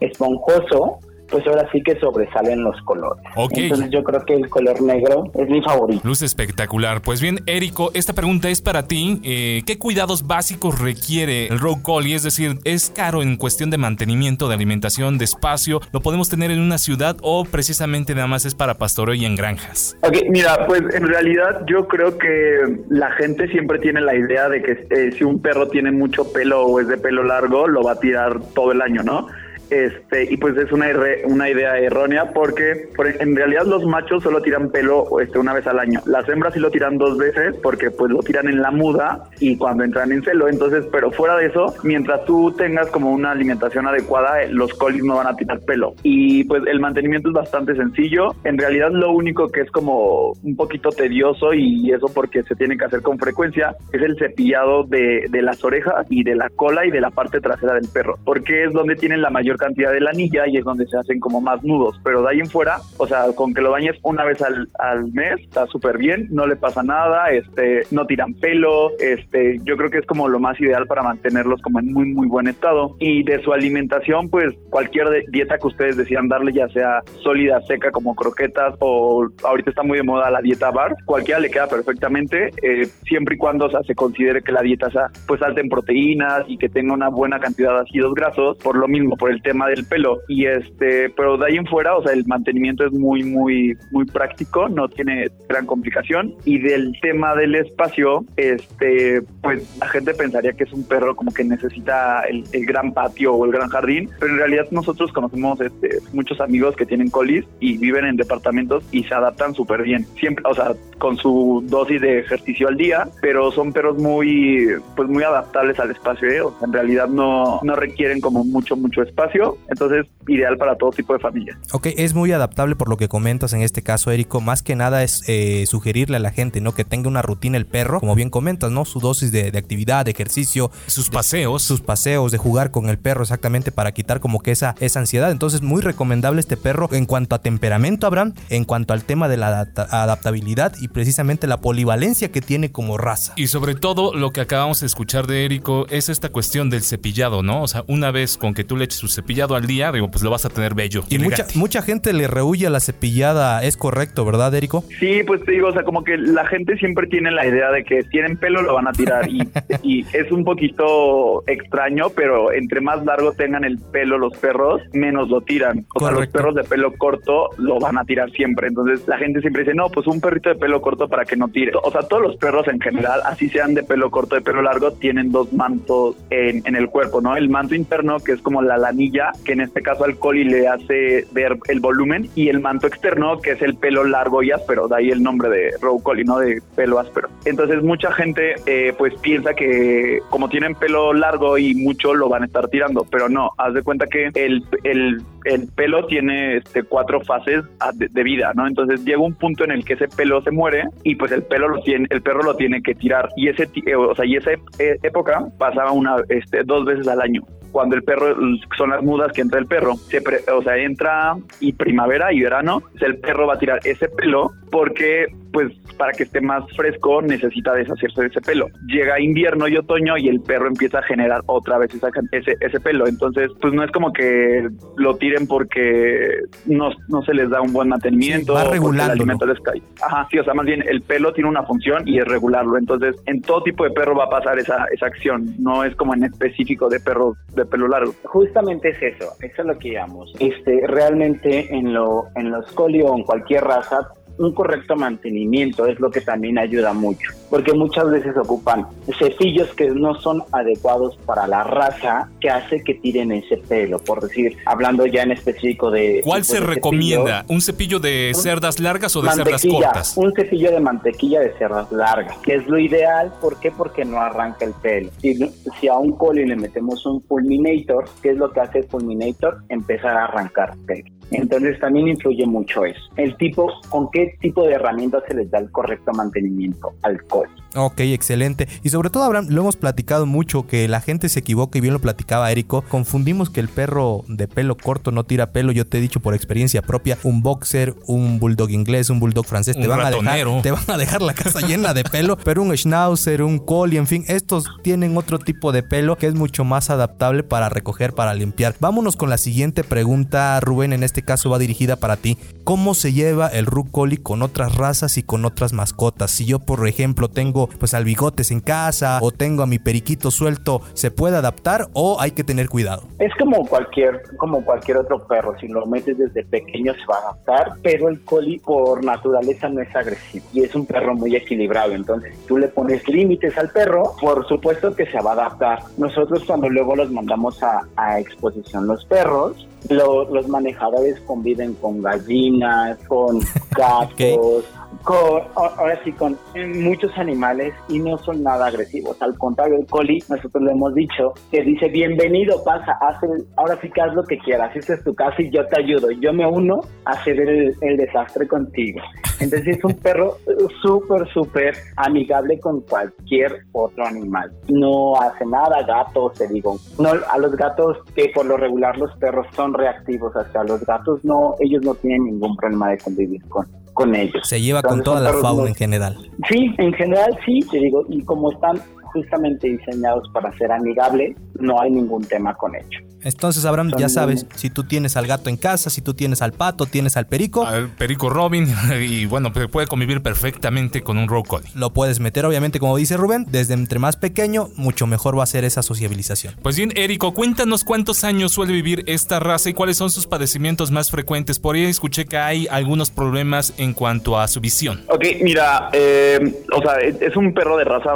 esponjoso, 0.00 0.98
pues 1.30 1.46
ahora 1.46 1.68
sí 1.72 1.82
que 1.82 1.98
sobresalen 1.98 2.62
los 2.62 2.80
colores. 2.82 3.22
Entonces 3.52 3.90
yo 3.90 4.02
creo 4.02 4.24
que 4.24 4.34
el 4.34 4.48
color 4.48 4.80
negro 4.82 5.30
es 5.34 5.48
mi 5.48 5.62
favorito. 5.62 6.00
Luz 6.06 6.22
espectacular. 6.22 7.02
Pues 7.02 7.20
bien, 7.20 7.40
Érico, 7.46 7.90
esta 7.94 8.12
pregunta 8.12 8.48
es 8.48 8.60
para 8.60 8.86
ti. 8.86 9.20
Eh, 9.22 9.62
¿Qué 9.66 9.78
cuidados 9.78 10.26
básicos 10.26 10.80
requiere 10.80 11.46
el 11.46 11.58
Rogue 11.58 11.82
Collie? 11.82 12.14
Es 12.14 12.22
decir, 12.22 12.58
¿es 12.64 12.90
caro 12.90 13.22
en 13.22 13.36
cuestión 13.36 13.70
de 13.70 13.78
mantenimiento, 13.78 14.48
de 14.48 14.54
alimentación, 14.54 15.18
de 15.18 15.24
espacio? 15.24 15.80
¿Lo 15.92 16.00
podemos 16.00 16.28
tener 16.28 16.50
en 16.50 16.60
una 16.60 16.78
ciudad 16.78 17.16
o 17.22 17.44
precisamente 17.44 18.14
nada 18.14 18.26
más 18.26 18.44
es 18.44 18.54
para 18.54 18.74
pastoreo 18.74 19.14
y 19.14 19.24
en 19.24 19.36
granjas? 19.36 19.96
Ok, 20.02 20.16
mira, 20.28 20.66
pues 20.66 20.82
en 20.94 21.06
realidad 21.06 21.64
yo 21.66 21.86
creo 21.86 22.18
que 22.18 22.80
la 22.88 23.10
gente 23.12 23.48
siempre 23.48 23.78
tiene 23.78 24.00
la 24.00 24.14
idea 24.14 24.48
de 24.48 24.62
que 24.62 24.72
eh, 24.90 25.12
si 25.12 25.24
un 25.24 25.40
perro 25.40 25.68
tiene 25.68 25.90
mucho 25.92 26.32
pelo 26.32 26.66
o 26.66 26.80
es 26.80 26.88
de 26.88 26.98
pelo 26.98 27.22
largo, 27.22 27.66
lo 27.66 27.82
va 27.82 27.92
a 27.92 28.00
tirar 28.00 28.40
todo 28.54 28.72
el 28.72 28.82
año, 28.82 29.02
¿no? 29.02 29.28
Este, 29.70 30.32
y 30.32 30.36
pues 30.36 30.56
es 30.56 30.72
una, 30.72 30.88
una 31.24 31.48
idea 31.48 31.78
errónea 31.78 32.30
porque 32.32 32.88
en 33.20 33.36
realidad 33.36 33.64
los 33.66 33.84
machos 33.86 34.22
solo 34.22 34.42
tiran 34.42 34.70
pelo 34.70 35.20
este, 35.20 35.38
una 35.38 35.54
vez 35.54 35.66
al 35.66 35.78
año. 35.78 36.00
Las 36.06 36.28
hembras 36.28 36.54
sí 36.54 36.60
lo 36.60 36.70
tiran 36.70 36.98
dos 36.98 37.16
veces 37.18 37.54
porque 37.62 37.90
pues 37.90 38.10
lo 38.10 38.20
tiran 38.20 38.48
en 38.48 38.60
la 38.60 38.70
muda 38.70 39.24
y 39.38 39.56
cuando 39.56 39.84
entran 39.84 40.10
en 40.12 40.22
celo. 40.24 40.48
Entonces, 40.48 40.86
pero 40.90 41.12
fuera 41.12 41.36
de 41.36 41.46
eso, 41.46 41.74
mientras 41.84 42.24
tú 42.24 42.52
tengas 42.56 42.88
como 42.90 43.12
una 43.12 43.30
alimentación 43.30 43.86
adecuada, 43.86 44.44
los 44.50 44.74
colis 44.74 45.04
no 45.04 45.16
van 45.16 45.28
a 45.28 45.36
tirar 45.36 45.60
pelo. 45.60 45.94
Y 46.02 46.44
pues 46.44 46.62
el 46.66 46.80
mantenimiento 46.80 47.28
es 47.28 47.34
bastante 47.34 47.76
sencillo. 47.76 48.34
En 48.44 48.58
realidad 48.58 48.90
lo 48.90 49.12
único 49.12 49.48
que 49.48 49.60
es 49.60 49.70
como 49.70 50.32
un 50.42 50.56
poquito 50.56 50.90
tedioso 50.90 51.54
y 51.54 51.92
eso 51.92 52.06
porque 52.12 52.42
se 52.42 52.56
tiene 52.56 52.76
que 52.76 52.86
hacer 52.86 53.02
con 53.02 53.18
frecuencia 53.18 53.76
es 53.92 54.02
el 54.02 54.16
cepillado 54.18 54.84
de, 54.84 55.26
de 55.30 55.42
las 55.42 55.62
orejas 55.64 56.06
y 56.10 56.24
de 56.24 56.34
la 56.34 56.48
cola 56.50 56.84
y 56.86 56.90
de 56.90 57.00
la 57.00 57.10
parte 57.10 57.40
trasera 57.40 57.74
del 57.74 57.88
perro. 57.92 58.18
Porque 58.24 58.64
es 58.64 58.72
donde 58.72 58.96
tienen 58.96 59.22
la 59.22 59.30
mayor 59.30 59.59
cantidad 59.60 59.92
de 59.92 60.00
la 60.00 60.10
anilla 60.10 60.48
y 60.48 60.56
es 60.56 60.64
donde 60.64 60.86
se 60.86 60.98
hacen 60.98 61.20
como 61.20 61.40
más 61.40 61.62
nudos. 61.62 62.00
Pero 62.02 62.22
de 62.22 62.30
ahí 62.30 62.40
en 62.40 62.46
fuera, 62.46 62.78
o 62.98 63.06
sea, 63.06 63.26
con 63.36 63.54
que 63.54 63.60
lo 63.60 63.70
bañes 63.70 63.96
una 64.02 64.24
vez 64.24 64.42
al, 64.42 64.68
mes, 65.12 65.40
está 65.40 65.66
súper 65.66 65.98
bien, 65.98 66.26
no 66.30 66.46
le 66.46 66.56
pasa 66.56 66.82
nada, 66.82 67.30
este, 67.30 67.82
no 67.90 68.06
tiran 68.06 68.34
pelo, 68.34 68.90
este, 68.98 69.58
yo 69.62 69.76
creo 69.76 69.90
que 69.90 69.98
es 69.98 70.06
como 70.06 70.28
lo 70.28 70.40
más 70.40 70.60
ideal 70.60 70.86
para 70.86 71.02
mantenerlos 71.02 71.60
como 71.62 71.78
en 71.78 71.92
muy, 71.92 72.06
muy 72.06 72.26
buen 72.26 72.48
estado. 72.48 72.96
Y 72.98 73.22
de 73.22 73.40
su 73.42 73.52
alimentación, 73.52 74.28
pues 74.28 74.54
cualquier 74.70 75.06
dieta 75.30 75.58
que 75.58 75.66
ustedes 75.66 75.96
decidan 75.96 76.28
darle, 76.28 76.52
ya 76.52 76.68
sea 76.68 77.02
sólida, 77.22 77.60
seca, 77.62 77.90
como 77.90 78.14
croquetas, 78.14 78.74
o 78.80 79.28
ahorita 79.44 79.70
está 79.70 79.82
muy 79.82 79.98
de 79.98 80.02
moda 80.02 80.30
la 80.30 80.40
dieta 80.40 80.70
bar, 80.70 80.96
cualquiera 81.04 81.40
le 81.40 81.50
queda 81.50 81.68
perfectamente, 81.68 82.50
eh, 82.62 82.86
siempre 83.04 83.36
y 83.36 83.38
cuando 83.38 83.60
o 83.66 83.82
se 83.84 83.94
considere 83.94 84.42
que 84.42 84.52
la 84.52 84.62
dieta 84.62 84.90
sea 84.90 85.10
pues 85.26 85.42
alta 85.42 85.60
en 85.60 85.68
proteínas 85.68 86.44
y 86.48 86.56
que 86.56 86.68
tenga 86.68 86.94
una 86.94 87.08
buena 87.08 87.38
cantidad 87.38 87.74
de 87.74 87.80
ácidos 87.80 88.14
grasos, 88.14 88.56
por 88.58 88.76
lo 88.76 88.88
mismo, 88.88 89.16
por 89.16 89.30
el 89.30 89.42
tema 89.42 89.49
tema 89.50 89.66
del 89.66 89.84
pelo. 89.84 90.20
Y 90.28 90.46
este, 90.46 91.10
pero 91.10 91.36
de 91.36 91.46
ahí 91.46 91.56
en 91.56 91.66
fuera, 91.66 91.96
o 91.96 92.02
sea, 92.04 92.12
el 92.12 92.24
mantenimiento 92.26 92.86
es 92.86 92.92
muy, 92.92 93.24
muy, 93.24 93.76
muy 93.90 94.04
práctico, 94.04 94.68
no 94.68 94.88
tiene 94.88 95.28
gran 95.48 95.66
complicación. 95.66 96.34
Y 96.44 96.60
del 96.60 96.92
tema 97.02 97.34
del 97.34 97.56
espacio, 97.56 98.24
este, 98.36 99.22
pues 99.42 99.76
la 99.80 99.88
gente 99.88 100.14
pensaría 100.14 100.52
que 100.52 100.64
es 100.64 100.72
un 100.72 100.86
perro 100.86 101.16
como 101.16 101.32
que 101.32 101.42
necesita 101.42 102.22
el, 102.22 102.44
gran 102.64 102.92
patio 102.92 103.34
o 103.34 103.44
el 103.44 103.50
gran 103.50 103.68
jardín, 103.68 104.08
pero 104.20 104.32
en 104.32 104.38
realidad 104.38 104.66
nosotros 104.70 105.10
conocemos 105.12 105.60
este, 105.60 105.98
muchos 106.12 106.40
amigos 106.40 106.76
que 106.76 106.86
tienen 106.86 107.10
colis 107.10 107.44
y 107.58 107.76
viven 107.78 108.04
en 108.04 108.16
departamentos 108.16 108.84
y 108.92 109.02
se 109.02 109.14
adaptan 109.14 109.54
súper 109.54 109.82
bien. 109.82 110.06
Siempre, 110.18 110.44
o 110.48 110.54
sea, 110.54 110.74
con 110.98 111.16
su 111.16 111.64
dosis 111.66 112.00
de 112.00 112.20
ejercicio 112.20 112.68
al 112.68 112.76
día, 112.76 113.08
pero 113.20 113.50
son 113.50 113.72
perros 113.72 113.98
muy, 113.98 114.68
pues 114.94 115.08
muy 115.08 115.24
adaptables 115.24 115.80
al 115.80 115.90
espacio, 115.90 116.28
¿eh? 116.28 116.40
o 116.40 116.56
sea, 116.56 116.66
en 116.66 116.72
realidad 116.72 117.08
no, 117.08 117.58
no 117.62 117.74
requieren 117.74 118.20
como 118.20 118.44
mucho, 118.44 118.76
mucho 118.76 119.02
espacio, 119.02 119.39
entonces 119.68 120.06
ideal 120.26 120.56
para 120.56 120.76
todo 120.76 120.90
tipo 120.90 121.12
de 121.12 121.18
familia. 121.18 121.58
Ok, 121.72 121.88
es 121.96 122.14
muy 122.14 122.32
adaptable 122.32 122.76
por 122.76 122.88
lo 122.88 122.96
que 122.96 123.08
comentas 123.08 123.52
en 123.52 123.62
este 123.62 123.82
caso, 123.82 124.10
Érico, 124.10 124.40
más 124.40 124.62
que 124.62 124.76
nada 124.76 125.02
es 125.02 125.22
eh, 125.28 125.64
sugerirle 125.66 126.16
a 126.16 126.20
la 126.20 126.30
gente, 126.30 126.60
¿no? 126.60 126.72
Que 126.72 126.84
tenga 126.84 127.08
una 127.08 127.22
rutina 127.22 127.56
el 127.56 127.66
perro, 127.66 128.00
como 128.00 128.14
bien 128.14 128.30
comentas, 128.30 128.70
¿no? 128.70 128.84
Su 128.84 129.00
dosis 129.00 129.32
de, 129.32 129.48
actividad, 129.56 130.04
de 130.04 130.12
ejercicio. 130.12 130.70
Sus 130.86 131.10
paseos. 131.10 131.62
sus 131.62 131.80
paseos, 131.80 132.32
de 132.32 132.38
jugar 132.38 132.70
con 132.70 132.88
el 132.88 132.98
perro 132.98 133.22
exactamente 133.22 133.72
para 133.72 133.92
quitar 133.92 134.20
como 134.20 134.40
que 134.40 134.50
esa, 134.52 134.74
esa 134.80 135.00
ansiedad. 135.00 135.30
Entonces, 135.30 135.62
muy 135.62 135.82
recomendable 135.82 136.40
este 136.40 136.56
perro 136.56 136.88
en 136.92 137.06
cuanto 137.06 137.34
a 137.34 137.40
temperamento, 137.40 138.06
Abraham, 138.06 138.34
en 138.48 138.64
cuanto 138.64 138.92
al 138.92 139.04
tema 139.04 139.28
de 139.28 139.36
la 139.36 139.68
adaptabilidad 139.76 140.74
y 140.80 140.88
precisamente 140.88 141.46
la 141.46 141.60
polivalencia 141.60 142.30
que 142.30 142.40
tiene 142.40 142.72
como 142.72 142.98
raza. 142.98 143.32
Y 143.36 143.48
sobre 143.48 143.74
todo 143.74 144.14
lo 144.14 144.32
que 144.32 144.40
acabamos 144.40 144.80
de 144.80 144.86
escuchar 144.86 145.26
de 145.26 145.44
Érico 145.44 145.86
es 145.88 146.08
esta 146.08 146.30
cuestión 146.30 146.70
del 146.70 146.82
cepillado, 146.82 147.42
¿no? 147.42 147.62
O 147.62 147.68
sea, 147.68 147.84
una 147.88 148.10
vez 148.10 148.36
con 148.36 148.54
que 148.54 148.64
tú 148.64 148.76
le 148.76 148.84
eches 148.84 148.98
su 148.98 149.08
cepillado 149.20 149.54
al 149.54 149.66
día, 149.66 149.92
digo, 149.92 150.10
pues 150.10 150.22
lo 150.22 150.30
vas 150.30 150.44
a 150.44 150.48
tener 150.48 150.74
bello. 150.74 151.02
Y 151.08 151.18
mucha, 151.18 151.46
mucha 151.54 151.82
gente 151.82 152.12
le 152.12 152.26
rehuye 152.26 152.66
a 152.66 152.70
la 152.70 152.80
cepillada, 152.80 153.62
¿es 153.62 153.76
correcto, 153.76 154.24
verdad, 154.24 154.54
Érico? 154.54 154.84
Sí, 154.98 155.22
pues 155.26 155.44
te 155.44 155.52
digo, 155.52 155.68
o 155.68 155.72
sea, 155.72 155.82
como 155.82 156.02
que 156.04 156.16
la 156.16 156.46
gente 156.46 156.76
siempre 156.76 157.06
tiene 157.06 157.30
la 157.30 157.46
idea 157.46 157.70
de 157.70 157.84
que 157.84 158.02
si 158.02 158.08
tienen 158.10 158.38
pelo 158.38 158.62
lo 158.62 158.74
van 158.74 158.88
a 158.88 158.92
tirar 158.92 159.28
y, 159.28 159.48
y 159.82 160.06
es 160.12 160.30
un 160.32 160.44
poquito 160.44 161.42
extraño, 161.46 162.10
pero 162.10 162.52
entre 162.52 162.80
más 162.80 163.04
largo 163.04 163.32
tengan 163.32 163.64
el 163.64 163.78
pelo 163.78 164.18
los 164.18 164.36
perros, 164.38 164.82
menos 164.92 165.28
lo 165.28 165.40
tiran. 165.42 165.86
O 165.94 166.00
sea, 166.00 166.10
los 166.10 166.26
perros 166.28 166.54
de 166.54 166.64
pelo 166.64 166.92
corto 166.96 167.50
lo 167.58 167.78
van 167.78 167.98
a 167.98 168.04
tirar 168.04 168.30
siempre. 168.32 168.68
Entonces 168.68 169.06
la 169.06 169.18
gente 169.18 169.40
siempre 169.40 169.62
dice, 169.62 169.74
no, 169.74 169.88
pues 169.90 170.06
un 170.06 170.20
perrito 170.20 170.48
de 170.48 170.54
pelo 170.56 170.70
pelo 170.70 170.80
corto 170.80 171.08
para 171.08 171.24
que 171.24 171.36
no 171.36 171.48
tire. 171.48 171.72
O 171.82 171.90
sea, 171.90 172.02
todos 172.02 172.22
los 172.22 172.36
perros 172.36 172.68
en 172.68 172.80
general, 172.80 173.20
así 173.24 173.48
sean 173.48 173.74
de 173.74 173.82
pelo 173.82 174.08
corto, 174.10 174.36
de 174.36 174.40
pelo 174.40 174.62
largo, 174.62 174.92
tienen 174.92 175.32
dos 175.32 175.52
mantos 175.52 176.16
en, 176.30 176.62
en 176.64 176.76
el 176.76 176.88
cuerpo, 176.88 177.20
¿no? 177.20 177.36
El 177.36 177.48
manto 177.48 177.74
interno, 177.74 178.20
que 178.20 178.32
es 178.32 178.40
como 178.40 178.62
la 178.62 178.78
lanilla, 178.78 179.09
que 179.44 179.52
en 179.52 179.60
este 179.60 179.82
caso 179.82 180.04
al 180.04 180.18
coli 180.18 180.44
le 180.44 180.68
hace 180.68 181.26
ver 181.32 181.58
el 181.68 181.80
volumen, 181.80 182.28
y 182.34 182.48
el 182.48 182.60
manto 182.60 182.86
externo, 182.86 183.40
que 183.40 183.52
es 183.52 183.62
el 183.62 183.76
pelo 183.76 184.04
largo 184.04 184.42
y 184.42 184.50
áspero, 184.50 184.88
de 184.88 184.96
ahí 184.96 185.10
el 185.10 185.22
nombre 185.22 185.48
de 185.48 185.70
row 185.80 186.02
collie, 186.02 186.24
¿no? 186.24 186.38
De 186.38 186.62
pelo 186.76 186.98
áspero. 186.98 187.28
Entonces 187.44 187.82
mucha 187.82 188.12
gente 188.12 188.54
eh, 188.66 188.94
pues 188.96 189.14
piensa 189.20 189.54
que 189.54 190.20
como 190.30 190.48
tienen 190.48 190.74
pelo 190.74 191.12
largo 191.12 191.58
y 191.58 191.74
mucho 191.74 192.14
lo 192.14 192.28
van 192.28 192.42
a 192.42 192.46
estar 192.46 192.68
tirando, 192.68 193.06
pero 193.10 193.28
no, 193.28 193.50
haz 193.58 193.74
de 193.74 193.82
cuenta 193.82 194.06
que 194.06 194.30
el, 194.34 194.64
el, 194.84 195.22
el 195.44 195.68
pelo 195.74 196.06
tiene 196.06 196.56
este, 196.58 196.82
cuatro 196.82 197.20
fases 197.20 197.64
de, 197.94 198.22
vida, 198.22 198.52
¿no? 198.54 198.66
Entonces 198.66 199.04
llega 199.04 199.18
un 199.18 199.34
punto 199.34 199.64
en 199.64 199.70
el 199.70 199.84
que 199.84 199.94
ese 199.94 200.08
pelo 200.08 200.42
se 200.42 200.50
muere 200.50 200.84
y 201.04 201.14
pues 201.14 201.32
el 201.32 201.42
pelo 201.42 201.68
lo 201.68 201.82
tiene, 201.82 202.06
el 202.10 202.22
perro 202.22 202.42
lo 202.42 202.54
tiene 202.56 202.82
que 202.82 202.94
tirar 202.94 203.28
y 203.36 203.48
ese, 203.48 203.68
eh, 203.86 203.94
o 203.94 204.14
sea, 204.14 204.26
y 204.26 204.36
esa 204.36 204.50
época 204.78 205.46
pasaba 205.58 205.92
una, 205.92 206.16
este, 206.28 206.62
dos 206.64 206.84
veces 206.84 207.08
al 207.08 207.20
año 207.20 207.42
cuando 207.70 207.96
el 207.96 208.02
perro 208.02 208.36
son 208.76 208.90
las 208.90 209.02
mudas 209.02 209.32
que 209.32 209.40
entra 209.40 209.58
el 209.58 209.66
perro, 209.66 209.96
siempre, 209.96 210.40
o 210.52 210.62
sea, 210.62 210.76
entra 210.76 211.36
y 211.60 211.72
primavera 211.72 212.32
y 212.32 212.40
verano, 212.40 212.82
el 213.00 213.18
perro 213.18 213.46
va 213.46 213.54
a 213.54 213.58
tirar 213.58 213.80
ese 213.84 214.08
pelo 214.08 214.52
porque 214.70 215.26
pues 215.52 215.72
para 215.96 216.12
que 216.12 216.24
esté 216.24 216.40
más 216.40 216.64
fresco 216.76 217.22
necesita 217.22 217.74
deshacerse 217.74 218.22
de 218.22 218.26
ese 218.28 218.40
pelo. 218.40 218.68
Llega 218.86 219.20
invierno 219.20 219.68
y 219.68 219.76
otoño 219.76 220.16
y 220.16 220.28
el 220.28 220.40
perro 220.40 220.68
empieza 220.68 220.98
a 220.98 221.02
generar 221.02 221.42
otra 221.46 221.78
vez 221.78 221.90
ese, 222.32 222.56
ese 222.60 222.80
pelo. 222.80 223.06
Entonces, 223.06 223.50
pues 223.60 223.72
no 223.72 223.84
es 223.84 223.90
como 223.90 224.12
que 224.12 224.68
lo 224.96 225.16
tiren 225.16 225.46
porque 225.46 226.40
no, 226.66 226.90
no 227.08 227.22
se 227.22 227.34
les 227.34 227.50
da 227.50 227.60
un 227.60 227.72
buen 227.72 227.88
mantenimiento. 227.88 228.56
Sí, 228.56 228.64
va 228.64 228.70
regulando. 228.70 229.12
El 229.12 229.18
alimento 229.18 229.46
les 229.46 229.60
cae. 229.60 229.82
Ajá, 230.02 230.26
sí, 230.30 230.38
o 230.38 230.44
sea, 230.44 230.54
más 230.54 230.66
bien 230.66 230.82
el 230.88 231.02
pelo 231.02 231.32
tiene 231.32 231.48
una 231.48 231.64
función 231.64 232.06
y 232.06 232.18
es 232.18 232.24
regularlo. 232.26 232.78
Entonces, 232.78 233.16
en 233.26 233.42
todo 233.42 233.62
tipo 233.62 233.84
de 233.84 233.90
perro 233.90 234.14
va 234.16 234.24
a 234.24 234.30
pasar 234.30 234.58
esa, 234.58 234.86
esa 234.92 235.06
acción. 235.06 235.54
No 235.58 235.84
es 235.84 235.94
como 235.96 236.14
en 236.14 236.24
específico 236.24 236.88
de 236.88 237.00
perros 237.00 237.36
de 237.54 237.64
pelo 237.66 237.88
largo. 237.88 238.14
Justamente 238.24 238.90
es 238.90 239.02
eso, 239.02 239.32
eso 239.40 239.62
es 239.62 239.66
lo 239.66 239.78
que 239.78 239.92
llamamos. 239.92 240.32
Este, 240.38 240.86
realmente 240.86 241.74
en, 241.74 241.92
lo, 241.92 242.24
en 242.36 242.50
los 242.50 242.70
colio 242.72 243.06
o 243.06 243.16
en 243.16 243.24
cualquier 243.24 243.64
raza 243.64 244.08
un 244.40 244.52
correcto 244.52 244.96
mantenimiento 244.96 245.86
es 245.86 246.00
lo 246.00 246.10
que 246.10 246.22
también 246.22 246.58
ayuda 246.58 246.94
mucho, 246.94 247.30
porque 247.50 247.74
muchas 247.74 248.10
veces 248.10 248.34
ocupan 248.36 248.86
cepillos 249.18 249.68
que 249.74 249.90
no 249.90 250.14
son 250.20 250.42
adecuados 250.52 251.18
para 251.26 251.46
la 251.46 251.62
raza, 251.62 252.28
que 252.40 252.48
hace 252.48 252.82
que 252.82 252.94
tiren 252.94 253.32
ese 253.32 253.58
pelo, 253.58 253.98
por 253.98 254.22
decir, 254.22 254.56
hablando 254.64 255.04
ya 255.06 255.22
en 255.22 255.32
específico 255.32 255.90
de... 255.90 256.22
¿Cuál 256.24 256.44
se 256.44 256.60
recomienda? 256.60 257.44
¿Un 257.48 257.60
cepillo 257.60 258.00
de 258.00 258.32
cerdas 258.34 258.80
largas 258.80 259.14
o 259.14 259.22
de 259.22 259.30
cerdas 259.30 259.62
cortas? 259.70 260.16
Un 260.16 260.32
cepillo 260.32 260.70
de 260.70 260.80
mantequilla 260.80 261.40
de 261.40 261.52
cerdas 261.58 261.92
largas, 261.92 262.38
que 262.38 262.54
es 262.54 262.66
lo 262.66 262.78
ideal, 262.78 263.32
¿por 263.42 263.60
qué? 263.60 263.70
Porque 263.70 264.06
no 264.06 264.20
arranca 264.20 264.64
el 264.64 264.72
pelo. 264.72 265.10
Si, 265.20 265.38
si 265.78 265.88
a 265.88 265.96
un 265.96 266.12
coli 266.12 266.46
le 266.46 266.56
metemos 266.56 267.04
un 267.04 267.22
fulminator, 267.24 268.06
¿qué 268.22 268.30
es 268.30 268.38
lo 268.38 268.50
que 268.50 268.60
hace 268.60 268.78
el 268.78 268.84
fulminator? 268.84 269.58
Empezar 269.68 270.16
a 270.16 270.24
arrancar 270.24 270.74
pelo. 270.86 271.19
Entonces 271.30 271.78
también 271.78 272.08
influye 272.08 272.46
mucho 272.46 272.84
eso. 272.84 273.00
El 273.16 273.36
tipo, 273.36 273.70
con 273.88 274.10
qué 274.10 274.36
tipo 274.40 274.64
de 274.66 274.74
herramientas 274.74 275.22
se 275.28 275.34
les 275.34 275.50
da 275.50 275.58
el 275.58 275.70
correcto 275.70 276.12
mantenimiento 276.12 276.92
al 277.02 277.22
coli. 277.24 277.50
Ok, 277.76 278.00
excelente. 278.00 278.68
Y 278.82 278.88
sobre 278.88 279.10
todo, 279.10 279.22
Abraham, 279.22 279.46
lo 279.48 279.60
hemos 279.62 279.76
platicado 279.76 280.26
mucho, 280.26 280.66
que 280.66 280.88
la 280.88 281.00
gente 281.00 281.28
se 281.28 281.40
equivoca 281.40 281.78
y 281.78 281.80
bien 281.80 281.94
lo 281.94 282.00
platicaba 282.00 282.50
Érico. 282.50 282.82
Confundimos 282.82 283.48
que 283.48 283.60
el 283.60 283.68
perro 283.68 284.24
de 284.26 284.48
pelo 284.48 284.76
corto 284.76 285.12
no 285.12 285.24
tira 285.24 285.52
pelo. 285.52 285.70
Yo 285.70 285.86
te 285.86 285.98
he 285.98 286.00
dicho 286.00 286.20
por 286.20 286.34
experiencia 286.34 286.82
propia, 286.82 287.16
un 287.22 287.42
boxer, 287.42 287.94
un 288.06 288.40
bulldog 288.40 288.70
inglés, 288.70 289.08
un 289.08 289.20
bulldog 289.20 289.46
francés, 289.46 289.76
te 289.76 289.86
van, 289.86 290.00
a 290.00 290.10
dejar, 290.10 290.62
te 290.62 290.70
van 290.72 290.84
a 290.88 290.96
dejar 290.96 291.22
la 291.22 291.34
casa 291.34 291.60
llena 291.66 291.94
de 291.94 292.02
pelo, 292.02 292.36
pero 292.44 292.62
un 292.62 292.76
schnauzer, 292.76 293.42
un 293.42 293.58
collie, 293.58 293.98
en 293.98 294.06
fin, 294.06 294.24
estos 294.26 294.66
tienen 294.82 295.16
otro 295.16 295.38
tipo 295.38 295.70
de 295.70 295.82
pelo 295.82 296.16
que 296.16 296.26
es 296.26 296.34
mucho 296.34 296.64
más 296.64 296.90
adaptable 296.90 297.44
para 297.44 297.68
recoger, 297.68 298.14
para 298.14 298.34
limpiar. 298.34 298.74
Vámonos 298.80 299.16
con 299.16 299.30
la 299.30 299.38
siguiente 299.38 299.84
pregunta, 299.84 300.58
Rubén, 300.60 300.92
en 300.92 301.04
este 301.04 301.19
caso 301.24 301.50
va 301.50 301.58
dirigida 301.58 301.96
para 301.96 302.16
ti. 302.16 302.36
¿Cómo 302.64 302.94
se 302.94 303.12
lleva 303.12 303.48
el 303.48 303.66
Rook 303.66 303.90
Collie 303.90 304.22
con 304.22 304.42
otras 304.42 304.76
razas 304.76 305.18
y 305.18 305.22
con 305.22 305.44
otras 305.44 305.72
mascotas? 305.72 306.30
Si 306.30 306.44
yo, 306.44 306.58
por 306.60 306.86
ejemplo, 306.86 307.28
tengo 307.28 307.68
pues 307.68 307.94
al 307.94 308.04
bigotes 308.04 308.50
en 308.50 308.60
casa 308.60 309.18
o 309.22 309.30
tengo 309.30 309.62
a 309.62 309.66
mi 309.66 309.78
periquito 309.78 310.30
suelto, 310.30 310.80
¿se 310.94 311.10
puede 311.10 311.36
adaptar 311.36 311.88
o 311.92 312.20
hay 312.20 312.32
que 312.32 312.44
tener 312.44 312.68
cuidado? 312.68 313.04
Es 313.18 313.32
como 313.36 313.66
cualquier, 313.66 314.22
como 314.36 314.64
cualquier 314.64 314.98
otro 314.98 315.26
perro, 315.26 315.58
si 315.58 315.68
lo 315.68 315.86
metes 315.86 316.18
desde 316.18 316.44
pequeño 316.44 316.94
se 316.94 317.06
va 317.06 317.16
a 317.16 317.20
adaptar, 317.30 317.72
pero 317.82 318.08
el 318.08 318.20
collie 318.24 318.60
por 318.60 319.04
naturaleza 319.04 319.68
no 319.68 319.80
es 319.80 319.94
agresivo 319.94 320.44
y 320.52 320.62
es 320.62 320.74
un 320.74 320.86
perro 320.86 321.14
muy 321.14 321.34
equilibrado, 321.36 321.92
entonces 321.92 322.34
tú 322.46 322.58
le 322.58 322.68
pones 322.68 323.06
límites 323.08 323.56
al 323.58 323.70
perro, 323.70 324.14
por 324.20 324.46
supuesto 324.46 324.94
que 324.94 325.06
se 325.06 325.20
va 325.20 325.30
a 325.30 325.34
adaptar. 325.34 325.80
Nosotros 325.96 326.44
cuando 326.44 326.68
luego 326.68 326.96
los 326.96 327.10
mandamos 327.10 327.60
a 327.62 328.20
exposición 328.20 328.86
los 328.86 329.04
perros, 329.04 329.66
los 329.88 330.48
manejadores 330.48 331.20
conviven 331.20 331.74
con 331.74 332.02
gallinas, 332.02 332.98
con 333.08 333.40
gatos, 333.70 334.64
con, 335.02 335.42
ahora 335.54 335.98
sí, 336.04 336.12
con 336.12 336.38
muchos 336.74 337.16
animales 337.18 337.74
y 337.88 337.98
no 337.98 338.18
son 338.18 338.42
nada 338.42 338.66
agresivos. 338.66 339.20
Al 339.20 339.36
contrario, 339.38 339.76
el 339.76 339.86
coli, 339.86 340.22
nosotros 340.28 340.62
le 340.62 340.72
hemos 340.72 340.94
dicho, 340.94 341.32
que 341.50 341.62
dice, 341.62 341.88
bienvenido, 341.88 342.62
pasa, 342.64 342.92
haz 343.00 343.18
ahora 343.56 343.78
sí 343.80 343.90
que 343.90 344.00
haz 344.00 344.14
lo 344.14 344.24
que 344.24 344.38
quieras, 344.38 344.74
esta 344.74 344.94
es 344.94 345.04
tu 345.04 345.14
casa 345.14 345.40
y 345.42 345.50
yo 345.50 345.66
te 345.66 345.80
ayudo, 345.80 346.10
yo 346.10 346.32
me 346.32 346.46
uno 346.46 346.80
a 347.04 347.12
hacer 347.12 347.40
el, 347.40 347.74
el 347.80 347.96
desastre 347.96 348.46
contigo. 348.46 349.00
Entonces 349.40 349.78
es 349.78 349.84
un 349.84 349.94
perro 349.94 350.36
súper, 350.82 351.26
súper 351.32 351.74
amigable 351.96 352.60
con 352.60 352.82
cualquier 352.82 353.64
otro 353.72 354.06
animal. 354.06 354.52
No 354.68 355.18
hace 355.18 355.46
nada, 355.46 355.82
gatos, 355.82 356.34
te 356.34 356.46
digo. 356.48 356.78
No, 356.98 357.10
a 357.10 357.38
los 357.38 357.56
gatos, 357.56 357.98
que 358.14 358.30
por 358.34 358.44
lo 358.44 358.58
regular 358.58 358.98
los 358.98 359.10
perros 359.16 359.46
son 359.56 359.72
reactivos 359.72 360.34
hacia 360.34 360.62
los 360.64 360.84
gatos, 360.84 361.24
no, 361.24 361.54
ellos 361.60 361.82
no 361.82 361.94
tienen 361.94 362.24
ningún 362.26 362.54
problema 362.56 362.90
de 362.90 362.98
convivir 362.98 363.42
con, 363.48 363.66
con 363.94 364.14
ellos. 364.14 364.46
Se 364.48 364.60
lleva 364.60 364.82
con 364.82 365.02
toda 365.02 365.20
la 365.20 365.32
fauna 365.34 365.68
en 365.68 365.74
general. 365.74 366.16
Sí, 366.48 366.74
en 366.78 366.92
general 366.94 367.38
sí, 367.44 367.60
te 367.70 367.78
digo, 367.78 368.04
y 368.08 368.22
como 368.22 368.52
están 368.52 368.80
justamente 369.12 369.68
diseñados 369.68 370.28
para 370.32 370.56
ser 370.56 370.72
amigables, 370.72 371.36
no 371.58 371.80
hay 371.80 371.90
ningún 371.90 372.24
tema 372.24 372.54
con 372.54 372.74
ello. 372.74 373.00
Entonces, 373.22 373.64
Abraham, 373.66 373.92
ya 373.98 374.08
sabes, 374.08 374.46
si 374.54 374.70
tú 374.70 374.84
tienes 374.84 375.16
al 375.16 375.26
gato 375.26 375.50
en 375.50 375.56
casa, 375.56 375.90
si 375.90 376.00
tú 376.00 376.14
tienes 376.14 376.40
al 376.40 376.52
pato, 376.52 376.86
tienes 376.86 377.16
al 377.16 377.26
perico. 377.26 377.66
Al 377.66 377.88
perico 377.88 378.30
Robin, 378.30 378.66
y 379.00 379.26
bueno, 379.26 379.52
pues, 379.52 379.68
puede 379.68 379.86
convivir 379.86 380.22
perfectamente 380.22 381.02
con 381.02 381.18
un 381.18 381.28
row 381.28 381.44
collie. 381.44 381.68
Lo 381.74 381.90
puedes 381.90 382.20
meter, 382.20 382.46
obviamente, 382.46 382.78
como 382.78 382.96
dice 382.96 383.16
Rubén, 383.16 383.46
desde 383.50 383.74
entre 383.74 383.98
más 383.98 384.16
pequeño, 384.16 384.68
mucho 384.76 385.06
mejor 385.06 385.38
va 385.38 385.42
a 385.42 385.46
ser 385.46 385.64
esa 385.64 385.82
sociabilización. 385.82 386.54
Pues 386.62 386.76
bien, 386.76 386.92
Érico, 386.96 387.34
cuéntanos 387.34 387.84
cuántos 387.84 388.24
años 388.24 388.52
suele 388.52 388.72
vivir 388.72 389.04
esta 389.06 389.38
raza 389.38 389.68
y 389.68 389.74
cuáles 389.74 389.96
son 389.96 390.10
sus 390.10 390.26
padecimientos 390.26 390.90
más 390.90 391.10
frecuentes. 391.10 391.58
Por 391.58 391.76
ahí 391.76 391.84
escuché 391.84 392.24
que 392.24 392.38
hay 392.38 392.68
algunos 392.70 393.10
problemas 393.10 393.74
en 393.76 393.92
cuanto 393.92 394.38
a 394.38 394.48
su 394.48 394.60
visión. 394.60 395.02
Ok, 395.08 395.24
mira, 395.42 395.90
eh, 395.92 396.64
o 396.72 396.80
sea, 396.80 396.94
es 396.98 397.36
un 397.36 397.52
perro 397.52 397.76
de 397.76 397.84
raza 397.84 398.10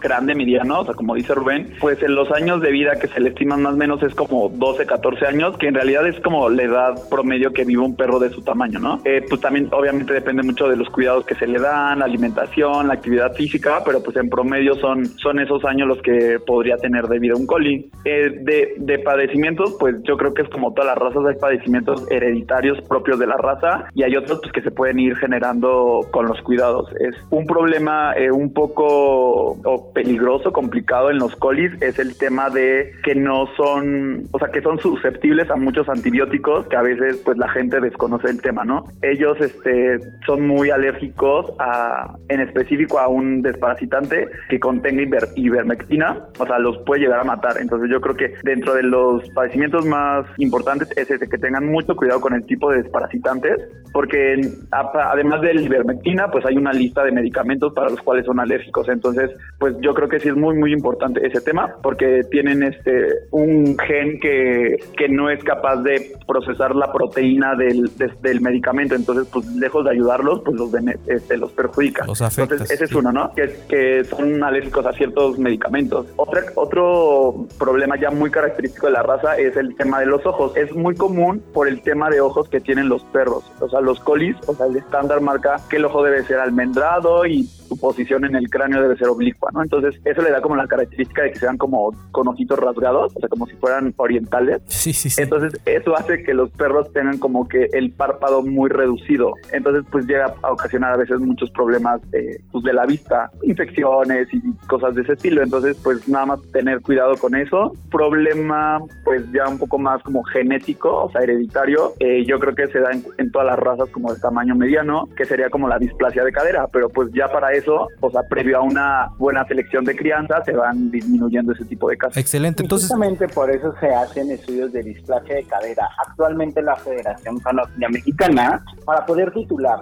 grande, 0.00 0.27
mediano, 0.34 0.80
o 0.80 0.84
sea, 0.84 0.94
como 0.94 1.14
dice 1.14 1.34
Rubén, 1.34 1.72
pues 1.80 2.02
en 2.02 2.14
los 2.14 2.30
años 2.32 2.60
de 2.60 2.70
vida 2.70 2.92
que 3.00 3.08
se 3.08 3.20
le 3.20 3.30
estiman 3.30 3.62
más 3.62 3.74
o 3.74 3.76
menos 3.76 4.02
es 4.02 4.14
como 4.14 4.48
12, 4.48 4.86
14 4.86 5.26
años, 5.26 5.56
que 5.58 5.68
en 5.68 5.74
realidad 5.74 6.06
es 6.06 6.18
como 6.20 6.48
la 6.48 6.62
edad 6.62 7.08
promedio 7.10 7.52
que 7.52 7.64
vive 7.64 7.82
un 7.82 7.96
perro 7.96 8.18
de 8.18 8.30
su 8.30 8.42
tamaño, 8.42 8.78
¿no? 8.78 9.00
Eh, 9.04 9.24
pues 9.28 9.40
también 9.40 9.68
obviamente 9.72 10.12
depende 10.12 10.42
mucho 10.42 10.68
de 10.68 10.76
los 10.76 10.88
cuidados 10.90 11.24
que 11.24 11.34
se 11.34 11.46
le 11.46 11.58
dan, 11.58 11.98
la 11.98 12.04
alimentación, 12.04 12.88
la 12.88 12.94
actividad 12.94 13.34
física, 13.34 13.82
pero 13.84 14.02
pues 14.02 14.16
en 14.16 14.28
promedio 14.28 14.74
son, 14.74 15.06
son 15.06 15.38
esos 15.40 15.64
años 15.64 15.88
los 15.88 16.02
que 16.02 16.38
podría 16.46 16.76
tener 16.76 17.06
de 17.06 17.18
vida 17.18 17.34
un 17.36 17.46
collie. 17.46 17.90
Eh, 18.04 18.30
de, 18.42 18.74
de 18.78 18.98
padecimientos, 19.00 19.76
pues 19.78 19.96
yo 20.04 20.16
creo 20.16 20.34
que 20.34 20.42
es 20.42 20.48
como 20.48 20.72
todas 20.72 20.96
las 20.96 20.98
razas, 20.98 21.24
hay 21.26 21.40
padecimientos 21.40 22.10
hereditarios 22.10 22.80
propios 22.82 23.18
de 23.18 23.26
la 23.26 23.36
raza 23.36 23.88
y 23.94 24.02
hay 24.02 24.16
otros 24.16 24.40
pues 24.40 24.52
que 24.52 24.62
se 24.62 24.70
pueden 24.70 24.98
ir 24.98 25.16
generando 25.16 26.00
con 26.10 26.26
los 26.26 26.40
cuidados. 26.42 26.90
Es 27.00 27.14
un 27.30 27.46
problema 27.46 28.14
eh, 28.16 28.30
un 28.30 28.52
poco 28.52 29.56
o 29.64 29.92
peligroso, 29.92 30.17
complicado 30.52 31.10
en 31.10 31.18
los 31.18 31.34
colis 31.36 31.72
es 31.80 31.98
el 31.98 32.16
tema 32.16 32.50
de 32.50 32.92
que 33.02 33.14
no 33.14 33.46
son, 33.56 34.24
o 34.32 34.38
sea, 34.38 34.48
que 34.48 34.60
son 34.62 34.78
susceptibles 34.78 35.50
a 35.50 35.56
muchos 35.56 35.88
antibióticos 35.88 36.66
que 36.68 36.76
a 36.76 36.82
veces 36.82 37.22
pues 37.24 37.38
la 37.38 37.48
gente 37.48 37.80
desconoce 37.80 38.28
el 38.28 38.42
tema, 38.42 38.64
¿no? 38.64 38.84
Ellos 39.02 39.38
este 39.40 39.98
son 40.26 40.46
muy 40.46 40.70
alérgicos 40.70 41.52
a 41.58 42.14
en 42.28 42.40
específico 42.40 42.98
a 42.98 43.08
un 43.08 43.42
desparasitante 43.42 44.28
que 44.48 44.60
contenga 44.60 44.98
ivermectina, 45.36 46.26
o 46.38 46.46
sea, 46.46 46.58
los 46.58 46.78
puede 46.78 47.02
llegar 47.02 47.20
a 47.20 47.24
matar. 47.24 47.58
Entonces 47.60 47.90
yo 47.90 48.00
creo 48.00 48.16
que 48.16 48.34
dentro 48.42 48.74
de 48.74 48.82
los 48.82 49.28
padecimientos 49.30 49.86
más 49.86 50.26
importantes 50.38 50.90
es 50.96 51.10
ese 51.10 51.28
que 51.28 51.38
tengan 51.38 51.66
mucho 51.66 51.94
cuidado 51.94 52.20
con 52.20 52.34
el 52.34 52.44
tipo 52.46 52.70
de 52.70 52.82
desparasitantes, 52.82 53.68
porque 53.92 54.40
además 54.70 55.40
de 55.42 55.54
la 55.54 55.60
ivermectina, 55.60 56.30
pues 56.30 56.44
hay 56.46 56.56
una 56.56 56.72
lista 56.72 57.04
de 57.04 57.12
medicamentos 57.12 57.72
para 57.74 57.90
los 57.90 58.00
cuales 58.00 58.26
son 58.26 58.40
alérgicos. 58.40 58.88
Entonces, 58.88 59.30
pues 59.58 59.74
yo 59.80 59.94
creo 59.94 60.07
que 60.08 60.20
sí 60.20 60.28
es 60.28 60.36
muy 60.36 60.56
muy 60.56 60.72
importante 60.72 61.24
ese 61.26 61.40
tema 61.40 61.76
porque 61.82 62.22
tiene 62.30 62.48
tienen 62.48 62.62
este 62.62 63.26
un 63.30 63.76
gen 63.78 64.18
que, 64.20 64.76
que 64.96 65.08
no 65.08 65.28
es 65.28 65.42
capaz 65.42 65.82
de 65.82 66.12
procesar 66.26 66.74
la 66.74 66.92
proteína 66.92 67.54
del, 67.56 67.90
del 68.22 68.40
medicamento. 68.40 68.94
Entonces, 68.94 69.28
pues 69.32 69.46
lejos 69.56 69.84
de 69.84 69.90
ayudarlos, 69.90 70.42
pues 70.44 70.56
los, 70.56 70.70
este, 71.06 71.36
los 71.36 71.52
perjudica. 71.52 72.06
Los 72.06 72.20
Entonces, 72.38 72.70
ese 72.70 72.84
es 72.84 72.94
uno, 72.94 73.12
¿no? 73.12 73.32
Que, 73.34 73.54
que 73.68 74.04
son 74.04 74.42
alérgicos 74.42 74.86
a 74.86 74.92
ciertos 74.92 75.38
medicamentos. 75.38 76.06
Otra, 76.16 76.42
otro 76.54 77.46
problema 77.58 77.96
ya 77.98 78.10
muy 78.10 78.30
característico 78.30 78.86
de 78.86 78.92
la 78.92 79.02
raza 79.02 79.36
es 79.36 79.56
el 79.56 79.74
tema 79.76 80.00
de 80.00 80.06
los 80.06 80.24
ojos. 80.24 80.56
Es 80.56 80.72
muy 80.74 80.94
común 80.94 81.42
por 81.52 81.68
el 81.68 81.82
tema 81.82 82.08
de 82.08 82.20
ojos 82.20 82.48
que 82.48 82.60
tienen 82.60 82.88
los 82.88 83.02
perros. 83.04 83.50
O 83.60 83.68
sea, 83.68 83.80
los 83.80 84.00
colis, 84.00 84.36
o 84.46 84.54
sea, 84.54 84.66
el 84.66 84.76
estándar 84.76 85.20
marca 85.20 85.56
que 85.68 85.76
el 85.76 85.84
ojo 85.84 86.02
debe 86.02 86.22
ser 86.24 86.38
almendrado 86.38 87.26
y 87.26 87.48
su 87.68 87.78
posición 87.78 88.24
en 88.24 88.34
el 88.34 88.48
cráneo 88.50 88.82
debe 88.82 88.96
ser 88.96 89.08
oblicua, 89.08 89.50
¿no? 89.52 89.62
Entonces, 89.62 90.00
eso 90.04 90.22
le 90.22 90.30
da 90.30 90.40
como 90.40 90.56
la 90.56 90.66
característica 90.66 91.22
de 91.22 91.32
que 91.32 91.38
sean 91.38 91.58
como 91.58 91.92
con 92.10 92.28
ojitos 92.28 92.58
rasgados, 92.58 93.14
o 93.14 93.20
sea, 93.20 93.28
como 93.28 93.46
si 93.46 93.54
fueran 93.56 93.94
orientales. 93.96 94.62
Sí, 94.66 94.92
sí, 94.92 95.10
sí. 95.10 95.22
Entonces, 95.22 95.60
eso 95.64 95.96
hace 95.96 96.22
que 96.22 96.34
los 96.34 96.50
perros 96.50 96.92
tengan 96.92 97.18
como 97.18 97.48
que 97.48 97.68
el 97.72 97.92
párpado 97.92 98.42
muy 98.42 98.70
reducido. 98.70 99.32
Entonces, 99.52 99.84
pues 99.90 100.06
llega 100.06 100.34
a 100.42 100.52
ocasionar 100.52 100.94
a 100.94 100.96
veces 100.96 101.20
muchos 101.20 101.50
problemas 101.50 102.00
eh, 102.12 102.38
pues, 102.50 102.64
de 102.64 102.72
la 102.72 102.86
vista, 102.86 103.30
infecciones 103.42 104.28
y 104.32 104.40
cosas 104.66 104.94
de 104.94 105.02
ese 105.02 105.12
estilo. 105.12 105.42
Entonces, 105.42 105.76
pues 105.82 106.08
nada 106.08 106.26
más 106.26 106.42
tener 106.52 106.80
cuidado 106.80 107.16
con 107.16 107.34
eso. 107.34 107.72
Problema, 107.90 108.80
pues 109.04 109.30
ya 109.32 109.48
un 109.48 109.58
poco 109.58 109.78
más 109.78 110.02
como 110.02 110.22
genético, 110.24 111.04
o 111.04 111.10
sea, 111.10 111.22
hereditario. 111.22 111.92
Eh, 112.00 112.24
yo 112.26 112.38
creo 112.38 112.54
que 112.54 112.66
se 112.68 112.80
da 112.80 112.90
en, 112.92 113.04
en 113.18 113.30
todas 113.30 113.46
las 113.46 113.58
razas 113.58 113.88
como 113.90 114.12
de 114.12 114.20
tamaño 114.20 114.54
mediano, 114.54 115.08
que 115.16 115.24
sería 115.24 115.50
como 115.50 115.68
la 115.68 115.78
displasia 115.78 116.24
de 116.24 116.32
cadera, 116.32 116.66
pero 116.72 116.88
pues 116.88 117.10
ya 117.12 117.28
para 117.28 117.52
eso, 117.58 117.88
o 118.00 118.10
sea, 118.10 118.22
previo 118.22 118.58
a 118.58 118.62
una 118.62 119.08
buena 119.18 119.44
selección 119.46 119.84
de 119.84 119.96
crianza, 119.96 120.42
se 120.44 120.52
van 120.52 120.90
disminuyendo 120.90 121.52
ese 121.52 121.64
tipo 121.64 121.88
de 121.88 121.96
casos. 121.96 122.16
Excelente, 122.16 122.62
entonces... 122.62 122.88
justamente 122.88 123.28
por 123.28 123.50
eso 123.50 123.74
se 123.80 123.88
hacen 123.88 124.30
estudios 124.30 124.72
de 124.72 124.82
displasia 124.82 125.36
de 125.36 125.44
cadera. 125.44 125.88
Actualmente 126.06 126.62
la 126.62 126.76
Federación 126.76 127.38
Canófila 127.40 127.88
Mexicana, 127.88 128.64
para 128.84 129.04
poder 129.06 129.32
titular 129.32 129.80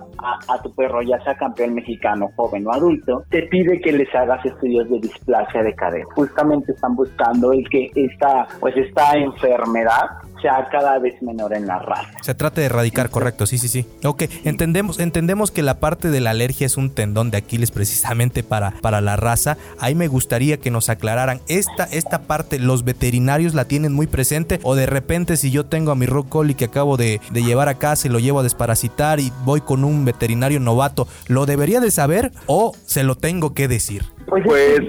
a, 0.49 0.63
tu 0.63 0.73
perro, 0.75 1.03
ya 1.03 1.23
sea 1.23 1.37
campeón 1.37 1.75
mexicano, 1.75 2.31
joven 2.37 2.67
o 2.67 2.73
adulto, 2.73 3.25
te 3.31 3.43
pide 3.43 3.81
que 3.81 3.93
les 3.93 4.13
hagas 4.15 4.45
estudios 4.45 4.89
de 4.91 5.01
displasia 5.01 5.63
de 5.63 5.75
cadera. 5.75 6.05
Justamente 6.15 6.73
están 6.73 6.95
buscando 6.97 7.53
el 7.53 7.69
que 7.69 7.91
esta, 7.95 8.47
pues 8.61 8.77
esta 8.77 9.17
enfermedad 9.17 10.07
sea 10.47 10.69
cada 10.71 10.99
vez 10.99 11.21
menor 11.23 11.55
en 11.55 11.67
la 11.67 11.81
raza. 11.81 12.13
Se 12.23 12.35
trata 12.35 12.61
de 12.61 12.67
erradicar, 12.67 13.11
correcto, 13.11 13.47
sí, 13.47 13.59
sí, 13.59 13.69
sí. 13.69 13.87
Ok, 14.05 14.25
entendemos, 14.45 15.01
entendemos 15.01 15.51
que 15.51 15.63
la 15.63 15.81
parte 15.81 16.09
de 16.11 16.21
la 16.21 16.31
alergia 16.31 16.67
es 16.67 16.77
un 16.77 16.91
tendón 16.91 17.31
de 17.31 17.39
Aquiles 17.39 17.73
precisamente 17.73 18.45
para, 18.45 18.73
para 18.81 19.01
la 19.01 19.17
raza. 19.17 19.57
Ahí 19.81 19.95
me 19.95 20.07
gustaría 20.07 20.59
que 20.59 20.71
nos 20.71 20.89
aclararan, 20.89 21.41
esta, 21.49 21.85
esta 21.85 22.23
parte, 22.23 22.59
¿los 22.59 22.85
veterinarios 22.85 23.55
la 23.55 23.65
tienen 23.65 23.93
muy 23.93 24.07
presente? 24.07 24.61
O 24.63 24.77
de 24.77 24.87
repente 24.87 25.37
si 25.37 25.51
yo 25.51 25.67
tengo 25.67 25.91
a 25.91 25.97
mi 25.97 26.07
rock 26.07 26.27
que 26.57 26.67
acabo 26.67 26.97
de, 26.97 27.21
de 27.31 27.43
llevar 27.43 27.69
a 27.69 27.79
casa 27.79 28.07
y 28.07 28.11
lo 28.11 28.19
llevo 28.19 28.41
a 28.41 28.43
desparasitar 28.43 29.21
y 29.21 29.33
voy 29.45 29.61
con 29.61 29.85
un 29.85 30.05
veterinario 30.05 30.61
novato, 30.61 31.09
¿lo 31.29 31.47
debería 31.47 31.81
de 31.81 31.91
saber 31.91 32.33
o 32.47 32.73
se 32.85 33.05
lo 33.05 33.15
tengo 33.15 33.55
que 33.55 33.69
decir? 33.69 34.05
Pues, 34.27 34.43
pues 34.45 34.81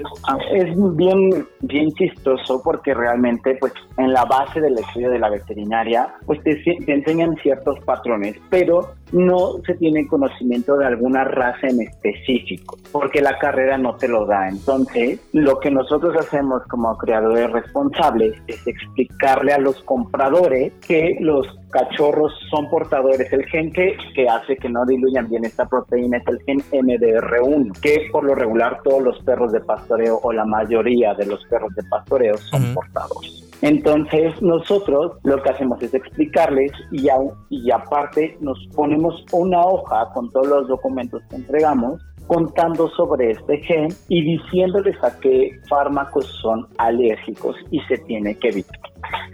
es, 0.52 0.96
bien, 0.96 1.46
bien 1.60 1.90
chistoso 1.92 2.60
porque 2.62 2.94
realmente 2.94 3.56
pues 3.60 3.72
en 3.96 4.12
la 4.12 4.24
base 4.24 4.60
del 4.60 4.78
estudio 4.78 5.10
de 5.10 5.18
la 5.18 5.30
veterinaria 5.30 6.14
pues 6.26 6.42
te, 6.42 6.54
te 6.54 6.92
enseñan 6.92 7.34
ciertos 7.42 7.78
patrones, 7.84 8.36
pero 8.50 8.94
no 9.12 9.58
se 9.64 9.74
tiene 9.74 10.06
conocimiento 10.06 10.76
de 10.76 10.86
alguna 10.86 11.24
raza 11.24 11.68
en 11.68 11.82
específico, 11.82 12.78
porque 12.92 13.20
la 13.20 13.38
carrera 13.38 13.78
no 13.78 13.96
te 13.96 14.08
lo 14.08 14.26
da. 14.26 14.48
Entonces, 14.48 15.20
lo 15.32 15.58
que 15.60 15.70
nosotros 15.70 16.16
hacemos 16.16 16.62
como 16.68 16.96
creadores 16.96 17.50
responsables 17.50 18.34
es 18.46 18.66
explicarle 18.66 19.52
a 19.52 19.58
los 19.58 19.80
compradores 19.82 20.72
que 20.86 21.16
los 21.20 21.46
cachorros 21.70 22.32
son 22.50 22.68
portadores. 22.70 23.32
El 23.32 23.44
gen 23.46 23.72
que, 23.72 23.96
que 24.14 24.28
hace 24.28 24.56
que 24.56 24.68
no 24.68 24.84
diluyan 24.86 25.28
bien 25.28 25.44
esta 25.44 25.66
proteína 25.66 26.18
es 26.18 26.26
el 26.26 26.40
gen 26.42 26.58
MDR1, 26.58 27.78
que 27.80 28.08
por 28.10 28.24
lo 28.24 28.34
regular 28.34 28.80
todos 28.82 29.02
los 29.02 29.18
perros 29.22 29.52
de 29.52 29.60
pastoreo 29.60 30.18
o 30.22 30.32
la 30.32 30.44
mayoría 30.44 31.14
de 31.14 31.26
los 31.26 31.44
perros 31.46 31.74
de 31.74 31.82
pastoreo 31.84 32.36
son 32.38 32.74
portadores. 32.74 33.47
Entonces 33.62 34.40
nosotros 34.40 35.12
lo 35.24 35.42
que 35.42 35.50
hacemos 35.50 35.82
es 35.82 35.92
explicarles 35.94 36.72
y, 36.92 37.08
y 37.50 37.70
aparte 37.70 38.36
nos 38.40 38.58
ponemos 38.74 39.24
una 39.32 39.60
hoja 39.60 40.08
con 40.14 40.30
todos 40.30 40.46
los 40.46 40.68
documentos 40.68 41.22
que 41.28 41.36
entregamos 41.36 42.00
contando 42.28 42.88
sobre 42.90 43.32
este 43.32 43.58
gen 43.62 43.88
y 44.08 44.22
diciéndoles 44.22 45.02
a 45.02 45.18
qué 45.18 45.58
fármacos 45.68 46.26
son 46.42 46.68
alérgicos 46.76 47.56
y 47.70 47.80
se 47.82 47.96
tiene 47.98 48.36
que 48.36 48.50
evitar. 48.50 48.78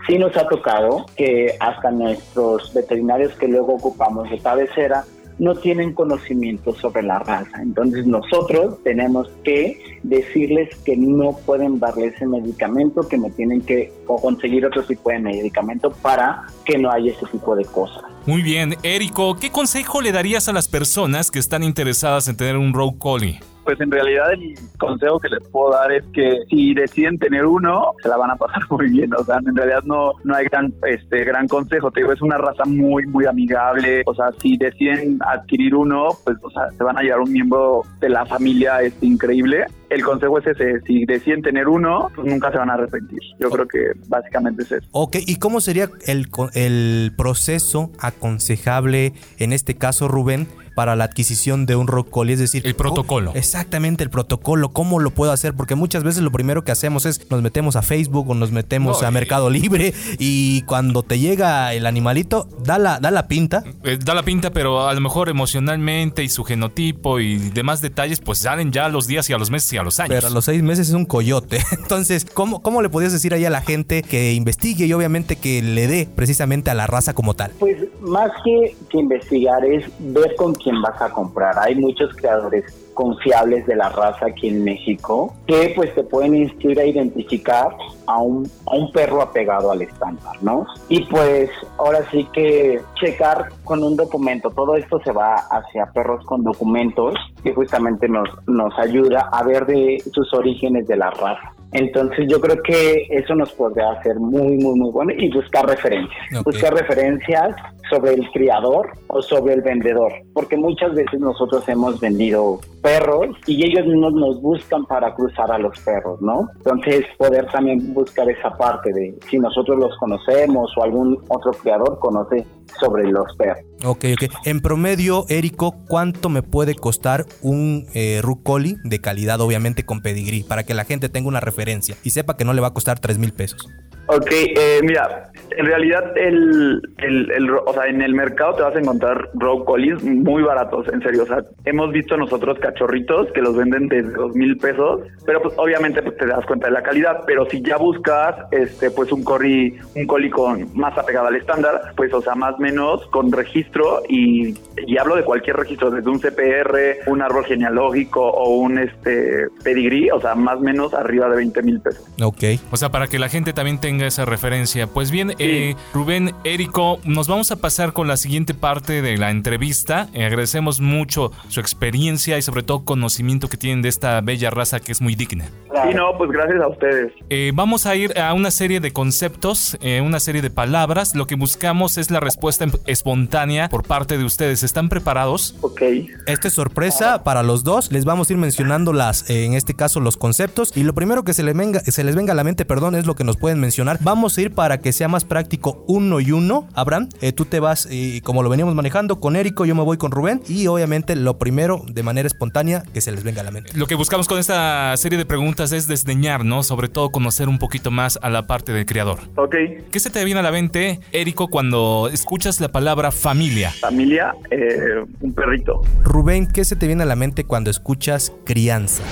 Sí 0.07 0.17
nos 0.17 0.37
ha 0.37 0.47
tocado 0.47 1.05
que 1.17 1.57
hasta 1.59 1.91
nuestros 1.91 2.73
veterinarios 2.73 3.35
que 3.35 3.49
luego 3.49 3.75
ocupamos 3.75 4.31
de 4.31 4.39
cabecera 4.39 5.05
no 5.39 5.55
tienen 5.55 5.95
conocimiento 5.95 6.75
sobre 6.75 7.03
la 7.03 7.19
raza. 7.19 7.63
Entonces 7.63 8.07
nosotros 8.07 8.83
tenemos 8.83 9.29
que 9.43 9.99
decirles 10.03 10.75
que 10.85 10.97
no 10.97 11.37
pueden 11.45 11.79
darle 11.79 12.07
ese 12.07 12.27
medicamento, 12.27 13.09
que 13.09 13.19
me 13.19 13.31
tienen 13.31 13.61
que 13.63 13.93
conseguir 14.07 14.67
otro 14.67 14.83
tipo 14.85 15.11
de 15.11 15.19
medicamento 15.19 15.91
para 15.91 16.43
que 16.65 16.79
no 16.79 16.91
haya 16.91 17.13
ese 17.13 17.27
tipo 17.27 17.57
de 17.57 17.65
cosas. 17.65 18.03
Muy 18.27 18.43
bien, 18.43 18.77
Érico, 18.83 19.37
¿qué 19.37 19.51
consejo 19.51 20.01
le 20.01 20.13
darías 20.13 20.49
a 20.49 20.53
las 20.53 20.69
personas 20.69 21.31
que 21.31 21.39
están 21.39 21.63
interesadas 21.63 22.29
en 22.29 22.37
tener 22.37 22.57
un 22.57 22.73
Rogue 22.73 22.99
Collie? 22.99 23.41
Pues 23.65 23.81
en 23.81 23.91
realidad 23.91 24.33
el 24.33 24.55
consejo 24.79 25.19
que 25.19 25.29
les 25.29 25.41
puedo 25.49 25.73
dar 25.73 25.91
es 25.91 26.05
que 26.13 26.41
si 26.51 26.75
deciden 26.75 27.19
tener 27.19 27.47
uno, 27.47 27.93
se 28.03 28.09
la 28.09 28.17
van 28.17 28.31
a 28.31 28.37
pasar 28.37 28.63
muy 28.71 28.91
bien. 28.91 29.15
O 29.15 29.25
sea, 29.25 29.39
en 29.39 29.57
realidad 29.57 29.83
no, 29.85 30.13
no 30.23 30.35
hay 30.35 30.45
gran, 30.47 30.73
este, 30.87 31.25
gran 31.25 31.49
consejo. 31.49 31.91
Te 31.91 32.01
digo, 32.01 32.13
es 32.13 32.23
una 32.23 32.37
raza 32.37 32.65
muy, 32.65 33.07
muy 33.07 33.27
amigable. 33.27 34.03
O 34.07 34.15
sea, 34.15 34.33
si 34.39 34.57
deciden 34.57 35.19
adquirir 35.27 35.75
uno, 35.75 36.09
pues, 36.25 36.37
o 36.43 36.51
sea, 36.51 36.71
se 36.71 36.85
van 36.85 36.99
a 36.99 37.03
llevar 37.03 37.21
un 37.21 37.33
miembro 37.33 37.83
de 38.01 38.09
la 38.11 38.27
familia 38.27 38.83
este, 38.83 39.07
increíble. 39.07 39.67
El 39.95 40.03
consejo 40.03 40.39
es 40.41 40.47
ese, 40.49 40.81
si 40.81 41.05
deciden 41.05 41.41
tener 41.41 41.69
uno, 41.69 42.11
pues 42.17 42.27
nunca 42.27 42.51
se 42.51 42.59
van 42.59 42.69
a 42.69 42.75
arrepentir. 42.75 43.21
Yo 43.39 43.49
creo 43.49 43.69
que 43.69 43.93
básicamente 44.09 44.65
es 44.65 44.73
eso. 44.73 44.89
Ok, 44.91 45.19
¿y 45.25 45.37
cómo 45.37 45.61
sería 45.61 45.89
el, 46.07 46.29
el 46.55 47.13
proceso 47.17 47.93
aconsejable 48.01 49.13
en 49.39 49.53
este 49.53 49.77
caso, 49.77 50.09
Rubén? 50.09 50.49
para 50.75 50.97
la 50.97 51.05
adquisición 51.05 51.67
de 51.67 51.77
un 51.77 51.87
rock 51.87 52.05
es 52.29 52.39
decir, 52.39 52.63
el 52.65 52.75
protocolo. 52.75 53.33
exactamente, 53.35 54.05
el 54.05 54.11
protocolo, 54.11 54.71
cómo 54.71 55.01
lo 55.01 55.11
puedo 55.11 55.33
hacer, 55.33 55.55
porque 55.55 55.75
muchas 55.75 56.05
veces 56.05 56.23
lo 56.23 56.31
primero 56.31 56.65
que 56.65 56.73
hacemos 56.73 57.07
es 57.07 57.29
nos 57.31 57.43
metemos 57.43 57.77
a 57.77 57.83
Facebook 57.83 58.31
o 58.31 58.35
nos 58.35 58.53
metemos 58.53 59.03
a 59.03 59.11
Mercado 59.11 59.51
Libre 59.51 59.95
y 60.19 60.63
cuando 60.63 61.03
te 61.03 61.19
llega 61.19 61.73
el 61.75 61.87
animalito, 61.87 62.49
da 62.63 62.79
la, 62.79 63.01
da 63.01 63.11
la 63.11 63.27
pinta. 63.27 63.65
Eh, 63.85 63.99
da 64.03 64.15
la 64.15 64.23
pinta, 64.23 64.51
pero 64.51 64.89
a 64.89 64.95
lo 64.95 65.01
mejor 65.01 65.29
emocionalmente 65.29 66.23
y 66.23 66.29
su 66.29 66.45
genotipo 66.45 67.21
y 67.21 67.37
demás 67.51 67.81
detalles, 67.81 68.21
pues 68.21 68.39
salen 68.39 68.73
ya 68.73 68.87
a 68.87 68.89
los 68.89 69.07
días 69.07 69.29
y 69.31 69.33
a 69.33 69.39
los 69.39 69.51
meses 69.51 69.73
y 69.73 69.77
a 69.77 69.83
los 69.85 70.01
años. 70.01 70.15
Pero 70.15 70.27
a 70.27 70.31
los 70.31 70.45
seis 70.45 70.63
meses 70.63 70.89
es 70.89 70.95
un 70.95 71.05
coyote. 71.05 71.59
Entonces, 71.73 72.25
¿cómo, 72.25 72.63
cómo 72.63 72.83
le 72.83 72.89
podías 72.89 73.13
decir 73.13 73.35
ahí 73.35 73.45
a 73.45 73.51
la 73.51 73.61
gente 73.61 74.03
que 74.03 74.33
investigue 74.33 74.87
y 74.87 74.93
obviamente 74.93 75.37
que 75.37 75.63
le 75.63 75.87
dé 75.87 76.09
precisamente 76.15 76.71
a 76.71 76.75
la 76.75 76.87
raza 76.87 77.15
como 77.15 77.35
tal? 77.35 77.53
Pues 77.59 77.77
más 78.01 78.31
que, 78.45 78.77
que 78.91 78.99
investigar 78.99 79.65
es 79.65 79.85
ver 79.99 80.35
con 80.37 80.55
quién 80.55 80.81
vas 80.83 81.01
a 81.01 81.11
comprar. 81.11 81.59
Hay 81.59 81.75
muchos 81.75 82.15
creadores 82.17 82.65
confiables 82.95 83.67
de 83.67 83.77
la 83.77 83.89
raza 83.91 84.27
aquí 84.27 84.49
en 84.49 84.65
México 84.65 85.35
que 85.47 85.73
pues 85.75 85.95
te 85.95 86.03
pueden 86.05 86.35
instruir 86.35 86.81
a 86.81 86.85
identificar 86.85 87.69
a 88.07 88.19
un, 88.19 88.49
a 88.67 88.77
un 88.77 88.93
perro 88.93 89.23
apegado 89.23 89.71
al 89.71 89.83
estándar, 89.83 90.37
¿no? 90.43 90.67
Y 90.89 91.05
pues 91.07 91.51
ahora 91.79 92.01
sí 92.11 92.27
que 92.33 92.81
checar 92.95 93.49
con 93.65 93.83
un 93.83 93.97
documento, 93.97 94.51
todo 94.51 94.77
esto 94.77 95.01
se 95.05 95.13
va 95.13 95.35
hacia 95.35 95.87
perros 95.87 96.25
con 96.25 96.43
documentos 96.43 97.15
que 97.43 97.53
justamente 97.53 98.09
nos, 98.09 98.29
nos 98.47 98.77
ayuda 98.79 99.29
a 99.33 99.43
ver 99.43 99.67
de 99.67 100.03
sus 100.13 100.33
orígenes 100.35 100.87
de 100.87 100.97
la 100.97 101.11
raza. 101.11 101.54
Entonces 101.75 102.27
yo 102.29 102.41
creo 102.41 102.63
que 102.63 103.07
eso 103.11 103.35
nos 103.35 103.53
podría 103.53 103.91
hacer 103.91 104.15
muy, 104.21 104.57
muy, 104.59 104.79
muy 104.79 104.91
bueno 104.93 105.13
y 105.19 105.29
buscar 105.29 105.67
referencias. 105.67 106.45
Buscar 106.45 106.73
referencias 106.73 107.57
sobre 107.91 108.15
el 108.15 108.31
criador 108.31 108.93
o 109.09 109.21
sobre 109.21 109.55
el 109.55 109.63
vendedor, 109.63 110.13
porque 110.33 110.57
muchas 110.57 110.95
veces 110.95 111.19
nosotros 111.21 111.69
hemos 111.69 112.01
vendido 112.01 112.61
perros 112.81 113.37
y 113.47 113.65
ellos 113.67 113.87
mismos 113.87 114.15
nos 114.15 114.41
buscan 114.41 114.87
para 114.87 115.15
cruzar 115.15 115.51
a 115.51 115.59
los 115.59 115.79
perros, 115.81 116.21
¿no? 116.23 116.49
Entonces 116.59 117.05
poder 117.19 117.47
también 117.47 117.93
buscar 117.93 118.31
esa 118.31 118.57
parte 118.57 118.93
de 118.93 119.15
si 119.29 119.39
nosotros 119.39 119.77
los 119.77 119.97
conocemos 119.99 120.73
o 120.77 120.83
algún 120.83 121.19
otro 121.29 121.51
criador 121.53 121.99
conoce 121.99 122.47
sobre 122.81 123.05
los 123.05 123.27
perros. 123.37 123.65
Ok, 123.85 124.07
ok. 124.15 124.33
En 124.45 124.61
promedio, 124.61 125.27
Érico, 125.29 125.75
¿cuánto 125.89 126.29
me 126.29 126.43
puede 126.43 126.75
costar 126.75 127.27
un 127.43 127.87
eh, 127.95 128.21
Rucoli 128.23 128.77
de 128.85 129.01
calidad, 129.01 129.41
obviamente 129.41 129.85
con 129.85 130.01
pedigrí, 130.01 130.43
para 130.43 130.65
que 130.65 130.73
la 130.73 130.85
gente 130.85 131.09
tenga 131.09 131.29
una 131.29 131.41
referencia 131.41 131.64
y 132.03 132.11
sepa 132.11 132.37
que 132.37 132.45
no 132.45 132.53
le 132.53 132.61
va 132.61 132.69
a 132.69 132.75
costar 132.75 132.99
3 132.99 133.19
mil 133.19 133.33
pesos? 133.33 133.69
Ok, 134.07 134.31
eh, 134.31 134.81
mira, 134.83 135.31
en 135.57 135.67
realidad 135.67 136.17
el, 136.17 136.83
el, 136.99 137.31
el, 137.31 137.51
o 137.51 137.73
sea, 137.73 137.87
en 137.87 138.03
el 138.03 138.15
mercado 138.15 138.55
te 138.55 138.63
vas 138.63 138.77
a 138.77 138.79
encontrar 138.79 139.31
row 139.35 139.65
collies 139.65 140.03
muy 140.03 140.43
baratos, 140.43 140.87
en 140.93 141.01
serio. 141.03 141.23
O 141.23 141.27
sea, 141.27 141.39
hemos 141.65 141.93
visto 141.93 142.17
nosotros 142.17 142.59
cachorritos 142.59 143.29
que 143.33 143.41
los 143.41 143.57
venden 143.57 143.89
desde 143.89 144.11
dos 144.13 144.35
mil 144.35 144.57
pesos, 144.59 145.01
pero 145.25 145.41
pues 145.41 145.55
obviamente 145.57 146.03
pues, 146.03 146.17
te 146.17 146.27
das 146.27 146.45
cuenta 146.47 146.67
de 146.67 146.73
la 146.73 146.83
calidad. 146.83 147.23
Pero 147.27 147.49
si 147.49 147.63
ya 147.63 147.77
buscas, 147.77 148.37
este, 148.51 148.91
pues 148.91 149.11
un 149.13 149.23
collie, 149.23 149.79
un 149.95 150.07
collie 150.07 150.31
con 150.31 150.69
más 150.77 150.97
apegado 150.99 151.29
al 151.29 151.37
estándar, 151.37 151.93
pues 151.97 152.13
o 152.13 152.21
sea, 152.21 152.35
más 152.35 152.55
o 152.55 152.59
menos 152.59 153.07
con 153.09 153.33
registro 153.33 154.03
y, 154.09 154.55
y 154.87 154.99
hablo 154.99 155.17
de 155.17 155.25
cualquier 155.25 155.57
registro, 155.57 155.91
desde 155.91 156.11
un 156.11 156.19
CPR, 156.19 157.11
un 157.11 157.23
árbol 157.23 157.45
genealógico 157.45 158.21
o 158.23 158.57
un 158.57 158.79
este 158.79 159.47
pedigrí, 159.63 160.11
o 160.11 160.21
sea, 160.21 160.35
más 160.35 160.59
o 160.59 160.61
menos 160.61 160.93
arriba 160.95 161.29
de 161.29 161.37
20 161.37 161.63
mil 161.63 161.81
pesos. 161.81 162.05
Ok. 162.21 162.45
O 162.71 162.77
sea, 162.77 162.91
para 162.91 163.07
que 163.07 163.19
la 163.19 163.29
gente 163.29 163.53
también 163.53 163.79
tenga 163.79 163.94
esa 164.03 164.25
referencia. 164.25 164.87
Pues 164.87 165.11
bien, 165.11 165.35
eh, 165.39 165.75
Rubén, 165.93 166.33
Érico, 166.45 166.99
nos 167.05 167.29
vamos 167.29 167.51
a 167.51 167.57
pasar 167.57 167.93
con 167.93 168.09
la 168.09 168.17
siguiente 168.17 168.55
parte 168.55 169.03
de 169.03 169.17
la 169.17 169.31
entrevista. 169.31 170.09
Eh, 170.15 170.25
agradecemos 170.25 170.81
mucho 170.81 171.31
su 171.49 171.61
experiencia 171.61 172.39
y 172.39 172.43
sobre 172.43 172.63
todo 172.63 172.85
conocimiento 172.85 173.49
que 173.49 173.57
tienen 173.57 173.83
de 173.83 173.89
esta 173.89 174.21
bella 174.21 174.51
raza 174.51 174.81
que 174.81 174.93
es 174.93 175.01
muy 175.01 175.15
digna. 175.15 175.47
Sí, 175.47 175.95
no, 175.95 176.17
pues 176.17 176.31
gracias 176.31 176.61
a 176.63 176.69
ustedes. 176.69 177.13
Eh, 177.31 177.53
vamos 177.55 177.87
a 177.87 177.95
ir 177.97 178.19
a 178.19 178.33
una 178.33 178.51
serie 178.51 178.81
de 178.81 178.93
conceptos, 178.93 179.77
eh, 179.81 180.01
una 180.01 180.21
serie 180.21 180.41
de 180.43 180.51
palabras. 180.51 181.15
Lo 181.15 181.27
que 181.27 181.35
buscamos 181.35 181.99
es 181.99 182.11
la 182.11 182.21
respuesta 182.21 182.65
em- 182.65 182.73
espontánea 182.87 183.69
por 183.69 183.83
parte 183.87 184.17
de 184.19 184.25
ustedes. 184.25 184.63
¿Están 184.63 184.89
preparados? 184.89 185.57
Ok. 185.61 185.83
Esta 186.27 186.49
es 186.49 186.55
sorpresa 186.55 187.23
para 187.23 187.43
los 187.43 187.65
dos. 187.65 187.93
Les 187.93 188.05
vamos 188.05 188.31
a 188.31 188.33
ir 188.33 188.39
mencionando 188.39 188.93
las, 188.93 189.29
eh, 189.31 189.45
en 189.45 189.55
este 189.55 189.75
caso, 189.75 190.01
los 190.01 190.17
conceptos. 190.17 190.73
Y 190.77 190.83
lo 190.85 190.95
primero 190.95 191.23
que 191.25 191.35
se 191.35 191.43
les 191.43 191.55
venga, 191.57 191.81
se 191.81 192.03
les 192.05 192.15
venga 192.17 192.33
a 192.33 192.37
la 192.37 192.45
mente, 192.45 192.65
perdón, 192.65 192.95
es 192.95 193.07
lo 193.07 193.15
que 193.15 193.25
nos 193.25 193.37
pueden 193.37 193.61
mencionar. 193.61 193.84
Vamos 194.01 194.37
a 194.37 194.43
ir 194.43 194.53
para 194.53 194.79
que 194.79 194.93
sea 194.93 195.09
más 195.09 195.25
práctico 195.25 195.85
uno 195.89 196.21
y 196.21 196.33
uno. 196.33 196.69
Abraham, 196.75 197.09
eh, 197.21 197.33
tú 197.33 197.45
te 197.45 197.61
vas, 197.61 197.87
eh, 197.91 198.21
como 198.25 198.43
lo 198.43 198.49
veníamos 198.49 198.75
manejando, 198.75 199.21
con 199.21 199.37
Érico, 199.37 199.65
yo 199.65 199.75
me 199.75 199.83
voy 199.83 199.97
con 199.97 200.11
Rubén. 200.11 200.41
Y 200.49 200.67
obviamente 200.67 201.17
lo 201.17 201.39
primero, 201.39 201.83
de 201.87 202.03
manera 202.03 202.27
espontánea, 202.27 202.83
que 202.93 203.01
se 203.01 203.13
les 203.13 203.25
venga 203.25 203.41
a 203.41 203.45
la 203.45 203.51
mente. 203.51 203.71
Lo 203.75 203.87
que 203.87 203.95
buscamos 203.95 204.29
con 204.29 204.39
esta 204.39 204.97
serie 204.97 205.19
de 205.19 205.27
preguntas 205.27 205.73
es 205.73 205.87
desdeñar, 205.87 206.45
¿no? 206.45 206.63
Sobre 206.63 206.89
todo 206.89 207.11
conocer 207.11 207.49
un 207.49 207.59
poquito 207.59 207.91
más 207.91 208.19
a 208.23 208.31
la 208.31 208.47
parte 208.47 208.73
del 208.73 208.87
creador. 208.87 209.19
Ok. 209.37 209.55
¿Qué 209.91 210.01
se 210.01 210.11
te 210.11 210.25
viene 210.25 210.41
a 210.41 210.43
la 210.43 210.53
mente, 210.53 211.01
Érico, 211.13 211.49
cuando 211.49 212.09
escuchas 212.13 212.61
la 212.61 212.69
palabra 212.69 213.11
familia? 213.11 213.73
Familia, 213.81 214.35
eh, 214.51 215.05
un 215.21 215.33
perrito. 215.33 215.83
Rubén, 216.03 216.47
¿qué 216.47 216.65
se 216.65 216.77
te 216.77 216.87
viene 216.87 217.03
a 217.03 217.07
la 217.07 217.17
mente 217.17 217.45
cuando 217.45 217.71
escuchas 217.71 218.33
crianza? 218.45 219.03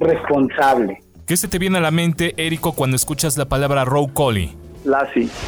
Responsable. 0.00 1.00
¿Qué 1.28 1.36
se 1.36 1.46
te 1.46 1.58
viene 1.58 1.76
a 1.76 1.82
la 1.82 1.90
mente, 1.90 2.32
Érico, 2.38 2.72
cuando 2.72 2.96
escuchas 2.96 3.36
la 3.36 3.44
palabra 3.44 3.84
row 3.84 4.10
collie? 4.10 4.56
Lassie. 4.84 5.28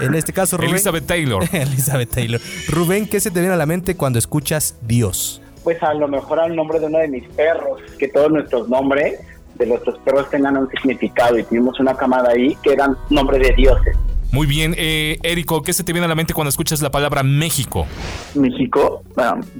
En 0.00 0.14
este 0.14 0.32
caso, 0.32 0.56
Rubén. 0.56 0.70
Elizabeth 0.70 1.06
Taylor. 1.06 1.44
Elizabeth 1.52 2.10
Taylor. 2.10 2.40
Rubén, 2.68 3.06
¿qué 3.06 3.20
se 3.20 3.30
te 3.30 3.40
viene 3.40 3.54
a 3.54 3.58
la 3.58 3.66
mente 3.66 3.96
cuando 3.96 4.18
escuchas 4.18 4.76
Dios? 4.82 5.42
Pues 5.62 5.82
a 5.82 5.92
lo 5.92 6.08
mejor 6.08 6.40
al 6.40 6.56
nombre 6.56 6.80
de 6.80 6.86
uno 6.86 6.98
de 6.98 7.08
mis 7.08 7.26
perros, 7.28 7.80
que 7.98 8.08
todos 8.08 8.30
nuestros 8.30 8.68
nombres 8.70 9.20
de 9.56 9.66
nuestros 9.66 9.98
perros 9.98 10.30
tengan 10.30 10.56
un 10.56 10.70
significado 10.70 11.38
y 11.38 11.42
tuvimos 11.42 11.78
una 11.80 11.94
camada 11.94 12.30
ahí 12.30 12.56
que 12.62 12.72
eran 12.72 12.96
nombres 13.10 13.46
de 13.46 13.54
dioses. 13.54 13.96
Muy 14.32 14.46
bien, 14.46 14.74
eh, 14.78 15.18
Érico, 15.22 15.62
¿qué 15.62 15.74
se 15.74 15.84
te 15.84 15.92
viene 15.92 16.06
a 16.06 16.08
la 16.08 16.14
mente 16.14 16.32
cuando 16.32 16.48
escuchas 16.48 16.80
la 16.80 16.90
palabra 16.90 17.22
México? 17.22 17.86
México, 18.34 19.02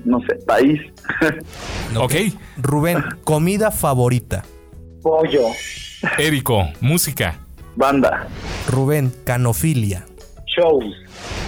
no 0.04 0.20
sé, 0.20 0.36
país. 0.46 0.80
Ok. 1.96 2.14
Rubén, 2.56 3.02
comida 3.24 3.70
favorita. 3.70 4.44
Pollo, 5.02 5.46
Érico, 6.18 6.68
música. 6.80 7.38
Banda. 7.76 8.26
Rubén, 8.68 9.12
canofilia. 9.24 10.04
shows, 10.46 10.84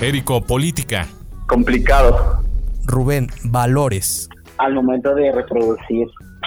Érico, 0.01 0.41
política. 0.43 1.07
Complicado. 1.49 2.43
Rubén, 2.87 3.29
valores. 3.45 4.29
al 4.59 4.75
momento 4.75 5.15
de 5.15 5.33
reproducir, 5.33 6.07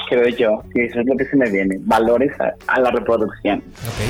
creo 0.10 0.28
yo, 0.30 0.64
que 0.74 0.86
eso 0.86 1.00
es 1.00 1.06
lo 1.06 1.16
que 1.18 1.26
se 1.26 1.36
me 1.36 1.50
viene, 1.50 1.78
valores 1.82 2.32
a, 2.40 2.54
a 2.68 2.80
la 2.80 2.92
reproducción. 2.92 3.64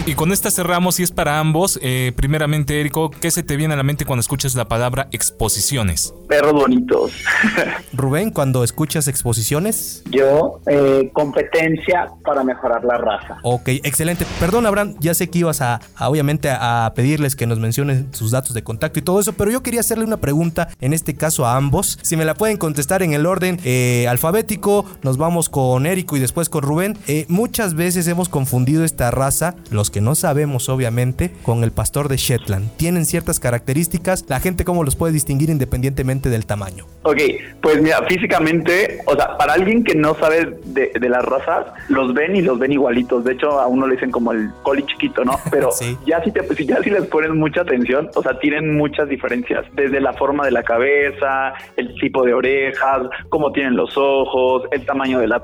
Y 0.05 0.13
con 0.13 0.31
esta 0.31 0.51
cerramos 0.51 0.99
y 0.99 1.03
es 1.03 1.11
para 1.11 1.39
ambos. 1.39 1.79
Eh, 1.81 2.11
primeramente, 2.15 2.79
Érico, 2.79 3.09
¿qué 3.09 3.31
se 3.31 3.43
te 3.43 3.55
viene 3.55 3.73
a 3.73 3.77
la 3.77 3.83
mente 3.83 4.05
cuando 4.05 4.21
escuchas 4.21 4.55
la 4.55 4.67
palabra 4.67 5.07
exposiciones? 5.11 6.13
Perros 6.27 6.53
bonitos. 6.53 7.11
Rubén, 7.93 8.31
cuando 8.31 8.63
escuchas 8.63 9.07
exposiciones. 9.07 10.03
Yo, 10.09 10.59
eh, 10.67 11.09
competencia 11.13 12.07
para 12.23 12.43
mejorar 12.43 12.83
la 12.83 12.97
raza. 12.97 13.37
Ok, 13.43 13.69
excelente. 13.83 14.25
Perdón, 14.39 14.65
Abraham, 14.65 14.95
ya 14.99 15.13
sé 15.13 15.29
que 15.29 15.39
ibas 15.39 15.61
a, 15.61 15.79
a, 15.95 16.09
obviamente 16.09 16.49
a 16.49 16.91
pedirles 16.95 17.35
que 17.35 17.47
nos 17.47 17.59
mencionen 17.59 18.13
sus 18.13 18.31
datos 18.31 18.53
de 18.53 18.63
contacto 18.63 18.99
y 18.99 19.01
todo 19.01 19.19
eso, 19.19 19.33
pero 19.33 19.51
yo 19.51 19.61
quería 19.63 19.79
hacerle 19.79 20.05
una 20.05 20.17
pregunta, 20.17 20.69
en 20.81 20.93
este 20.93 21.15
caso 21.15 21.45
a 21.45 21.55
ambos. 21.55 21.99
Si 22.01 22.17
me 22.17 22.25
la 22.25 22.33
pueden 22.33 22.57
contestar 22.57 23.03
en 23.03 23.13
el 23.13 23.25
orden 23.25 23.59
eh, 23.63 24.07
alfabético, 24.07 24.85
nos 25.03 25.17
vamos 25.17 25.49
con 25.49 25.74
Érico 25.85 26.15
y 26.15 26.19
después 26.19 26.47
con 26.49 26.61
Rubén. 26.61 26.97
Eh, 27.07 27.25
muchas 27.27 27.73
veces 27.73 28.07
hemos 28.07 28.29
confundido 28.29 28.83
esta 28.83 29.09
raza, 29.11 29.55
los 29.71 29.89
que 29.89 29.99
no 30.01 30.15
sabemos 30.15 30.69
obviamente, 30.69 31.31
con 31.43 31.63
el 31.63 31.71
pastor 31.71 32.07
de 32.07 32.17
Shetland. 32.17 32.69
Tienen 32.77 33.05
ciertas 33.05 33.39
características, 33.39 34.25
la 34.29 34.39
gente 34.39 34.63
cómo 34.65 34.83
los 34.83 34.95
puede 34.95 35.11
distinguir 35.13 35.49
independientemente 35.49 36.29
del 36.29 36.45
tamaño. 36.45 36.85
Ok, 37.03 37.17
pues 37.61 37.81
mira, 37.81 38.03
físicamente, 38.07 38.99
o 39.05 39.15
sea, 39.15 39.37
para 39.37 39.53
alguien 39.53 39.83
que 39.83 39.95
no 39.95 40.15
sabe 40.15 40.57
de, 40.65 40.91
de 40.99 41.09
las 41.09 41.23
razas, 41.25 41.65
los 41.89 42.13
ven 42.13 42.35
y 42.35 42.41
los 42.41 42.59
ven 42.59 42.71
igualitos. 42.71 43.23
De 43.23 43.33
hecho, 43.33 43.59
a 43.59 43.67
uno 43.67 43.87
le 43.87 43.95
dicen 43.95 44.11
como 44.11 44.31
el 44.31 44.49
coli 44.63 44.83
chiquito, 44.85 45.23
¿no? 45.23 45.39
Pero 45.51 45.71
Sí. 45.71 45.97
ya 46.05 46.23
si 46.23 46.31
te, 46.31 46.41
ya 46.65 46.81
si 46.83 46.89
les 46.89 47.05
pones 47.07 47.31
mucha 47.31 47.61
atención, 47.61 48.09
o 48.15 48.21
sea, 48.21 48.37
tienen 48.39 48.77
muchas 48.77 49.09
diferencias. 49.09 49.65
Desde 49.73 49.99
la 50.01 50.13
forma 50.13 50.45
de 50.45 50.51
la 50.51 50.63
cabeza, 50.63 51.53
el 51.77 51.93
tipo 51.99 52.23
de 52.25 52.33
orejas, 52.33 53.01
cómo 53.29 53.51
tienen 53.51 53.75
los 53.75 53.95
ojos, 53.97 54.63
el 54.71 54.85
tamaño 54.85 55.19
de 55.19 55.27
la 55.27 55.43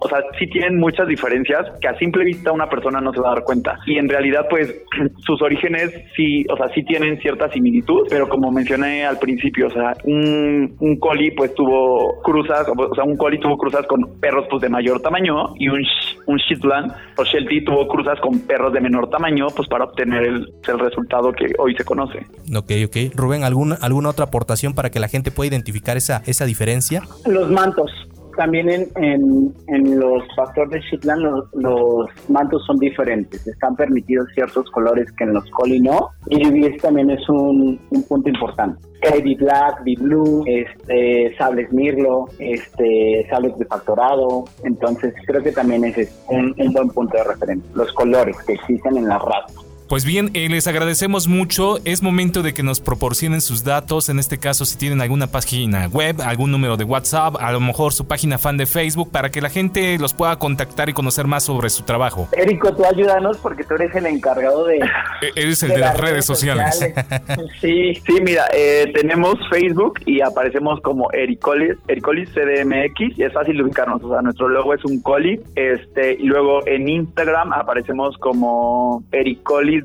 O 0.00 0.08
sea, 0.08 0.18
sí 0.38 0.46
tienen 0.48 0.78
muchas 0.78 1.06
diferencias 1.08 1.66
que 1.80 1.88
a 1.88 1.98
simple 1.98 2.24
vista 2.24 2.52
una 2.52 2.68
persona 2.68 3.00
no 3.00 3.12
se 3.12 3.20
va 3.20 3.30
a 3.30 3.34
dar 3.34 3.44
cuenta. 3.44 3.78
Y 3.86 3.98
en 3.98 4.08
realidad, 4.08 4.46
pues, 4.48 4.74
sus 5.26 5.40
orígenes 5.42 5.90
sí, 6.16 6.44
o 6.50 6.56
sea, 6.56 6.68
sí 6.74 6.82
tienen 6.84 7.18
cierta 7.20 7.50
similitud, 7.50 8.06
pero 8.08 8.28
como 8.28 8.50
mencioné 8.50 9.04
al 9.04 9.18
principio, 9.18 9.66
o 9.68 9.70
sea, 9.70 9.94
un, 10.04 10.74
un 10.80 10.96
collie 10.98 11.32
pues 11.36 11.54
tuvo 11.54 12.20
cruzas, 12.22 12.66
o 12.68 12.94
sea, 12.94 13.04
un 13.04 13.16
collie 13.16 13.38
tuvo 13.38 13.56
cruzas 13.56 13.86
con 13.86 14.18
perros 14.20 14.46
pues 14.50 14.62
de 14.62 14.68
mayor 14.68 15.00
tamaño 15.00 15.54
y 15.58 15.68
un, 15.68 15.80
sh- 15.80 16.16
un 16.26 16.36
Shetland 16.38 16.92
o 17.16 17.24
Sheltie 17.24 17.64
tuvo 17.64 17.86
cruzas 17.88 18.18
con 18.20 18.40
perros 18.40 18.72
de 18.72 18.80
menor 18.80 19.08
tamaño 19.10 19.46
pues 19.54 19.68
para 19.68 19.84
obtener 19.84 20.24
el, 20.24 20.46
el 20.68 20.78
resultado 20.78 21.32
que 21.32 21.46
hoy 21.58 21.74
se 21.76 21.84
conoce. 21.84 22.18
Ok, 22.54 22.72
ok. 22.86 23.14
Rubén, 23.14 23.44
¿alguna, 23.44 23.76
¿alguna 23.80 24.10
otra 24.10 24.24
aportación 24.26 24.74
para 24.74 24.90
que 24.90 25.00
la 25.00 25.08
gente 25.08 25.30
pueda 25.30 25.48
identificar 25.48 25.96
esa, 25.96 26.22
esa 26.26 26.44
diferencia? 26.44 27.02
Los 27.26 27.50
mantos. 27.50 27.90
También 28.36 28.68
en, 28.68 28.86
en, 28.96 29.54
en 29.68 29.98
los 29.98 30.22
pastores 30.36 30.70
de 30.70 30.80
Shetland 30.80 31.22
los, 31.22 31.54
los 31.54 32.08
mantos 32.28 32.64
son 32.66 32.78
diferentes. 32.78 33.46
Están 33.46 33.74
permitidos 33.76 34.28
ciertos 34.34 34.70
colores 34.70 35.10
que 35.12 35.24
en 35.24 35.32
los 35.32 35.48
Collie 35.50 35.80
no. 35.80 36.10
Y 36.28 36.76
también 36.78 37.10
es 37.10 37.26
un, 37.28 37.80
un 37.90 38.02
punto 38.04 38.28
importante. 38.28 38.78
Heavy 39.02 39.34
Black, 39.36 39.82
Big 39.84 40.00
Blue, 40.00 40.44
este, 40.46 41.34
sables 41.38 41.72
Mirlo, 41.72 42.26
este, 42.38 43.26
sables 43.30 43.56
de 43.58 43.64
factorado. 43.64 44.44
Entonces 44.64 45.14
creo 45.26 45.42
que 45.42 45.52
también 45.52 45.84
ese 45.84 46.02
es 46.02 46.24
un, 46.28 46.54
un 46.58 46.72
buen 46.72 46.88
punto 46.90 47.16
de 47.16 47.24
referencia. 47.24 47.70
Los 47.74 47.92
colores 47.92 48.36
que 48.46 48.54
existen 48.54 48.98
en 48.98 49.08
las 49.08 49.22
razas. 49.22 49.66
Pues 49.88 50.04
bien, 50.04 50.30
eh, 50.34 50.48
les 50.48 50.66
agradecemos 50.66 51.28
mucho. 51.28 51.78
Es 51.84 52.02
momento 52.02 52.42
de 52.42 52.52
que 52.54 52.64
nos 52.64 52.80
proporcionen 52.80 53.40
sus 53.40 53.62
datos. 53.62 54.08
En 54.08 54.18
este 54.18 54.38
caso, 54.38 54.64
si 54.64 54.76
tienen 54.76 55.00
alguna 55.00 55.28
página 55.28 55.86
web, 55.86 56.20
algún 56.22 56.50
número 56.50 56.76
de 56.76 56.82
WhatsApp, 56.82 57.36
a 57.38 57.52
lo 57.52 57.60
mejor 57.60 57.92
su 57.92 58.06
página 58.06 58.36
fan 58.36 58.56
de 58.56 58.66
Facebook, 58.66 59.12
para 59.12 59.30
que 59.30 59.40
la 59.40 59.48
gente 59.48 59.96
los 59.98 60.12
pueda 60.12 60.36
contactar 60.40 60.88
y 60.88 60.92
conocer 60.92 61.26
más 61.26 61.44
sobre 61.44 61.70
su 61.70 61.84
trabajo. 61.84 62.28
Érico, 62.32 62.74
tú 62.74 62.84
ayúdanos 62.84 63.38
porque 63.38 63.62
tú 63.62 63.74
eres 63.74 63.94
el 63.94 64.06
encargado 64.06 64.66
de, 64.66 64.78
Eh, 64.78 65.32
Eres 65.36 65.62
el 65.62 65.70
de 65.70 65.78
las 65.78 65.96
redes 65.98 66.24
sociales. 66.24 66.80
sí, 67.60 67.94
Sí, 67.94 68.20
mira, 68.22 68.44
eh, 68.54 68.90
tenemos 68.94 69.34
Facebook 69.50 70.00
y 70.04 70.20
aparecemos 70.20 70.80
como 70.80 71.10
Ericolis, 71.12 71.76
Ericolis 71.88 72.28
CDMX 72.30 73.18
y 73.18 73.22
es 73.22 73.32
fácil 73.32 73.56
de 73.56 73.62
ubicarnos. 73.62 74.02
O 74.02 74.10
sea, 74.10 74.22
nuestro 74.22 74.48
logo 74.48 74.74
es 74.74 74.84
un 74.84 75.00
coli. 75.00 75.40
Este, 75.54 76.14
y 76.14 76.24
luego 76.24 76.66
en 76.66 76.88
Instagram 76.88 77.52
aparecemos 77.52 78.16
como 78.18 79.04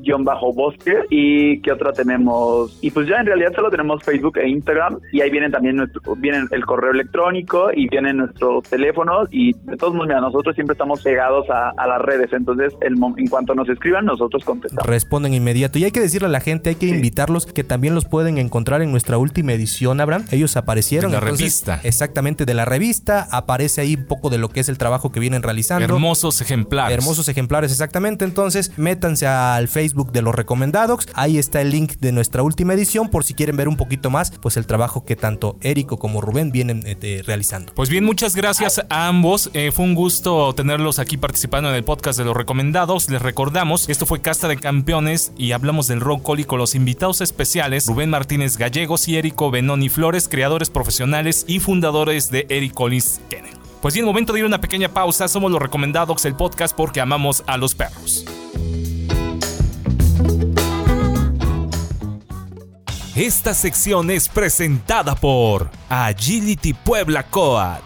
Ericolis-bosque. 0.00 0.94
¿Y 1.10 1.60
qué 1.60 1.72
otra 1.72 1.92
tenemos? 1.92 2.78
Y 2.80 2.90
pues 2.90 3.08
ya 3.08 3.16
en 3.16 3.26
realidad 3.26 3.52
solo 3.54 3.70
tenemos 3.70 4.02
Facebook 4.02 4.38
e 4.38 4.48
Instagram. 4.48 4.98
Y 5.12 5.20
ahí 5.20 5.30
vienen 5.30 5.52
también 5.52 5.76
nuestro, 5.76 6.00
vienen 6.16 6.48
el 6.50 6.64
correo 6.64 6.92
electrónico 6.92 7.70
y 7.74 7.88
vienen 7.88 8.18
nuestros 8.18 8.64
teléfonos. 8.64 9.28
Y 9.30 9.52
de 9.52 9.76
todos 9.76 9.94
modos, 9.94 10.08
mira, 10.08 10.20
nosotros 10.20 10.54
siempre 10.54 10.72
estamos 10.72 11.02
pegados 11.02 11.48
a, 11.50 11.70
a 11.70 11.86
las 11.86 12.02
redes. 12.02 12.32
Entonces, 12.32 12.74
el, 12.80 12.94
en 13.16 13.26
cuanto 13.28 13.54
nos 13.54 13.68
escriban, 13.68 14.06
nosotros 14.06 14.44
contestamos. 14.44 14.86
Responden 14.86 15.34
inmediato. 15.34 15.78
Y 15.78 15.84
hay 15.84 15.90
que 15.90 16.00
decirle 16.00 16.26
a 16.26 16.30
la 16.30 16.40
gente, 16.40 16.70
hay 16.70 16.76
que 16.76 16.86
invitarlos 16.86 17.46
que 17.46 17.64
también 17.64 17.94
los 17.94 18.04
pueden 18.04 18.38
encontrar 18.38 18.82
en 18.82 18.90
nuestra 18.90 19.18
última 19.18 19.52
edición, 19.52 20.00
Abraham. 20.00 20.24
Ellos 20.30 20.56
aparecieron. 20.56 21.10
De 21.10 21.16
la 21.16 21.22
entonces, 21.22 21.40
revista. 21.40 21.80
Exactamente, 21.82 22.44
de 22.44 22.54
la 22.54 22.64
revista. 22.64 23.26
Aparece 23.30 23.80
ahí 23.80 23.94
un 23.94 24.06
poco 24.06 24.30
de 24.30 24.38
lo 24.38 24.48
que 24.48 24.60
es 24.60 24.68
el 24.68 24.78
trabajo 24.78 25.12
que 25.12 25.20
vienen 25.20 25.42
realizando. 25.42 25.84
Hermosos 25.84 26.40
ejemplares. 26.40 26.96
Hermosos 26.96 27.28
ejemplares, 27.28 27.70
exactamente. 27.70 28.24
Entonces, 28.24 28.76
métanse 28.78 29.26
al 29.26 29.68
Facebook 29.68 29.81
Facebook 29.82 30.12
de 30.12 30.22
los 30.22 30.32
recomendados. 30.32 31.08
Ahí 31.14 31.38
está 31.38 31.60
el 31.60 31.70
link 31.70 31.94
de 31.98 32.12
nuestra 32.12 32.44
última 32.44 32.72
edición 32.72 33.08
por 33.08 33.24
si 33.24 33.34
quieren 33.34 33.56
ver 33.56 33.66
un 33.66 33.76
poquito 33.76 34.10
más 34.10 34.30
pues 34.30 34.56
el 34.56 34.64
trabajo 34.64 35.04
que 35.04 35.16
tanto 35.16 35.56
Érico 35.60 35.98
como 35.98 36.20
Rubén 36.20 36.52
vienen 36.52 36.84
eh, 36.86 37.22
realizando. 37.26 37.74
Pues 37.74 37.88
bien, 37.88 38.04
muchas 38.04 38.36
gracias 38.36 38.80
a 38.88 39.08
ambos. 39.08 39.50
Eh, 39.54 39.72
fue 39.72 39.84
un 39.84 39.94
gusto 39.94 40.54
tenerlos 40.54 41.00
aquí 41.00 41.16
participando 41.16 41.68
en 41.68 41.74
el 41.74 41.82
podcast 41.82 42.16
de 42.16 42.24
los 42.24 42.36
recomendados. 42.36 43.10
Les 43.10 43.20
recordamos, 43.20 43.88
esto 43.88 44.06
fue 44.06 44.20
Casta 44.20 44.46
de 44.46 44.56
Campeones 44.56 45.32
y 45.36 45.50
hablamos 45.50 45.88
del 45.88 46.00
rock 46.00 46.22
y 46.38 46.44
con 46.44 46.60
los 46.60 46.76
invitados 46.76 47.20
especiales 47.20 47.86
Rubén 47.88 48.08
Martínez 48.08 48.56
Gallegos 48.56 49.08
y 49.08 49.16
Érico 49.16 49.50
Benoni 49.50 49.88
Flores, 49.88 50.28
creadores 50.28 50.70
profesionales 50.70 51.44
y 51.48 51.58
fundadores 51.58 52.30
de 52.30 52.46
Eric 52.48 52.72
Collins 52.72 53.20
Kennel. 53.28 53.56
Pues 53.80 53.94
bien, 53.94 54.06
momento 54.06 54.32
de 54.32 54.38
ir 54.38 54.44
a 54.44 54.48
una 54.48 54.60
pequeña 54.60 54.88
pausa. 54.88 55.26
Somos 55.26 55.50
los 55.50 55.60
recomendados, 55.60 56.24
el 56.24 56.36
podcast 56.36 56.76
porque 56.76 57.00
amamos 57.00 57.42
a 57.48 57.56
los 57.56 57.74
perros. 57.74 58.24
Esta 63.14 63.52
sección 63.52 64.10
es 64.10 64.28
presentada 64.28 65.14
por 65.14 65.70
Agility 65.90 66.72
Puebla 66.72 67.24
Coat, 67.24 67.82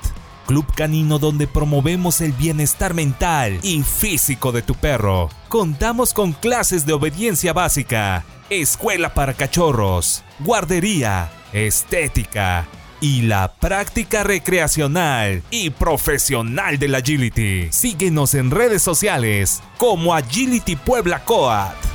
club 0.47 0.64
canino 0.74 1.18
donde 1.18 1.49
promovemos 1.49 2.20
el 2.20 2.33
bienestar 2.33 2.95
mental 2.95 3.59
y 3.62 3.83
físico 3.83 4.53
de 4.53 4.62
tu 4.62 4.74
perro. 4.74 5.29
Contamos 5.49 6.14
con 6.14 6.33
clases 6.33 6.87
de 6.87 6.93
obediencia 6.93 7.53
básica, 7.53 8.24
escuela 8.51 9.14
para 9.14 9.35
cachorros, 9.35 10.22
guardería, 10.39 11.29
estética 11.53 12.66
y 13.01 13.22
la 13.22 13.53
práctica 13.53 14.22
recreacional 14.22 15.43
y 15.51 15.70
profesional 15.70 16.79
del 16.79 16.95
agility. 16.95 17.68
Síguenos 17.72 18.35
en 18.35 18.51
redes 18.51 18.83
sociales 18.83 19.61
como 19.77 20.14
Agility 20.14 20.77
Puebla 20.77 21.24
Coat. 21.24 21.86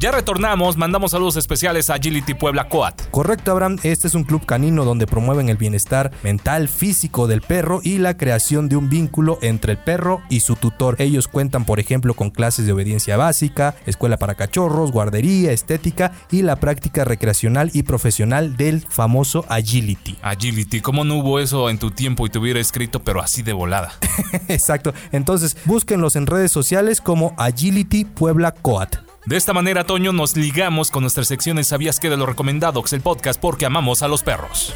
Ya 0.00 0.12
retornamos, 0.12 0.76
mandamos 0.76 1.10
saludos 1.10 1.36
especiales 1.36 1.90
a 1.90 1.94
Agility 1.94 2.34
Puebla 2.34 2.68
Coat. 2.68 3.10
Correcto, 3.10 3.50
Abraham. 3.50 3.78
Este 3.82 4.06
es 4.06 4.14
un 4.14 4.22
club 4.22 4.46
canino 4.46 4.84
donde 4.84 5.08
promueven 5.08 5.48
el 5.48 5.56
bienestar 5.56 6.12
mental, 6.22 6.68
físico 6.68 7.26
del 7.26 7.40
perro 7.40 7.80
y 7.82 7.98
la 7.98 8.16
creación 8.16 8.68
de 8.68 8.76
un 8.76 8.88
vínculo 8.88 9.40
entre 9.42 9.72
el 9.72 9.78
perro 9.78 10.22
y 10.30 10.38
su 10.38 10.54
tutor. 10.54 10.94
Ellos 11.00 11.26
cuentan, 11.26 11.64
por 11.64 11.80
ejemplo, 11.80 12.14
con 12.14 12.30
clases 12.30 12.64
de 12.64 12.70
obediencia 12.70 13.16
básica, 13.16 13.74
escuela 13.86 14.18
para 14.18 14.36
cachorros, 14.36 14.92
guardería, 14.92 15.50
estética 15.50 16.12
y 16.30 16.42
la 16.42 16.54
práctica 16.54 17.04
recreacional 17.04 17.72
y 17.74 17.82
profesional 17.82 18.56
del 18.56 18.86
famoso 18.88 19.44
Agility. 19.48 20.16
Agility, 20.22 20.80
¿cómo 20.80 21.02
no 21.02 21.16
hubo 21.16 21.40
eso 21.40 21.70
en 21.70 21.80
tu 21.80 21.90
tiempo 21.90 22.24
y 22.24 22.30
te 22.30 22.38
hubiera 22.38 22.60
escrito, 22.60 23.02
pero 23.02 23.20
así 23.20 23.42
de 23.42 23.52
volada? 23.52 23.94
Exacto. 24.46 24.94
Entonces, 25.10 25.56
búsquenlos 25.64 26.14
en 26.14 26.28
redes 26.28 26.52
sociales 26.52 27.00
como 27.00 27.34
Agility 27.36 28.04
Puebla 28.04 28.52
Coat. 28.52 29.07
De 29.28 29.36
esta 29.36 29.52
manera, 29.52 29.84
Toño, 29.84 30.14
nos 30.14 30.34
ligamos 30.38 30.90
con 30.90 31.02
nuestras 31.02 31.28
secciones 31.28 31.66
¿Sabías 31.66 32.00
qué 32.00 32.08
de 32.08 32.16
lo 32.16 32.24
recomendado? 32.24 32.82
el 32.90 33.02
podcast 33.02 33.38
porque 33.38 33.66
amamos 33.66 34.02
a 34.02 34.08
los 34.08 34.22
perros. 34.22 34.74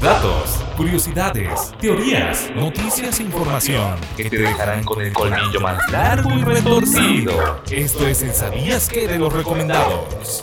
Datos, 0.00 0.64
curiosidades, 0.74 1.74
teorías, 1.78 2.50
noticias 2.56 3.20
e 3.20 3.24
información 3.24 3.96
que 4.16 4.30
te 4.30 4.38
dejarán 4.38 4.84
con 4.84 5.02
el 5.02 5.12
colmillo 5.12 5.60
más 5.60 5.92
largo 5.92 6.32
y 6.32 6.42
retorcido. 6.44 7.62
Esto 7.70 8.08
es 8.08 8.22
el 8.22 8.32
¿Sabías 8.32 8.88
qué 8.88 9.06
de 9.06 9.18
los 9.18 9.30
recomendados? 9.30 10.40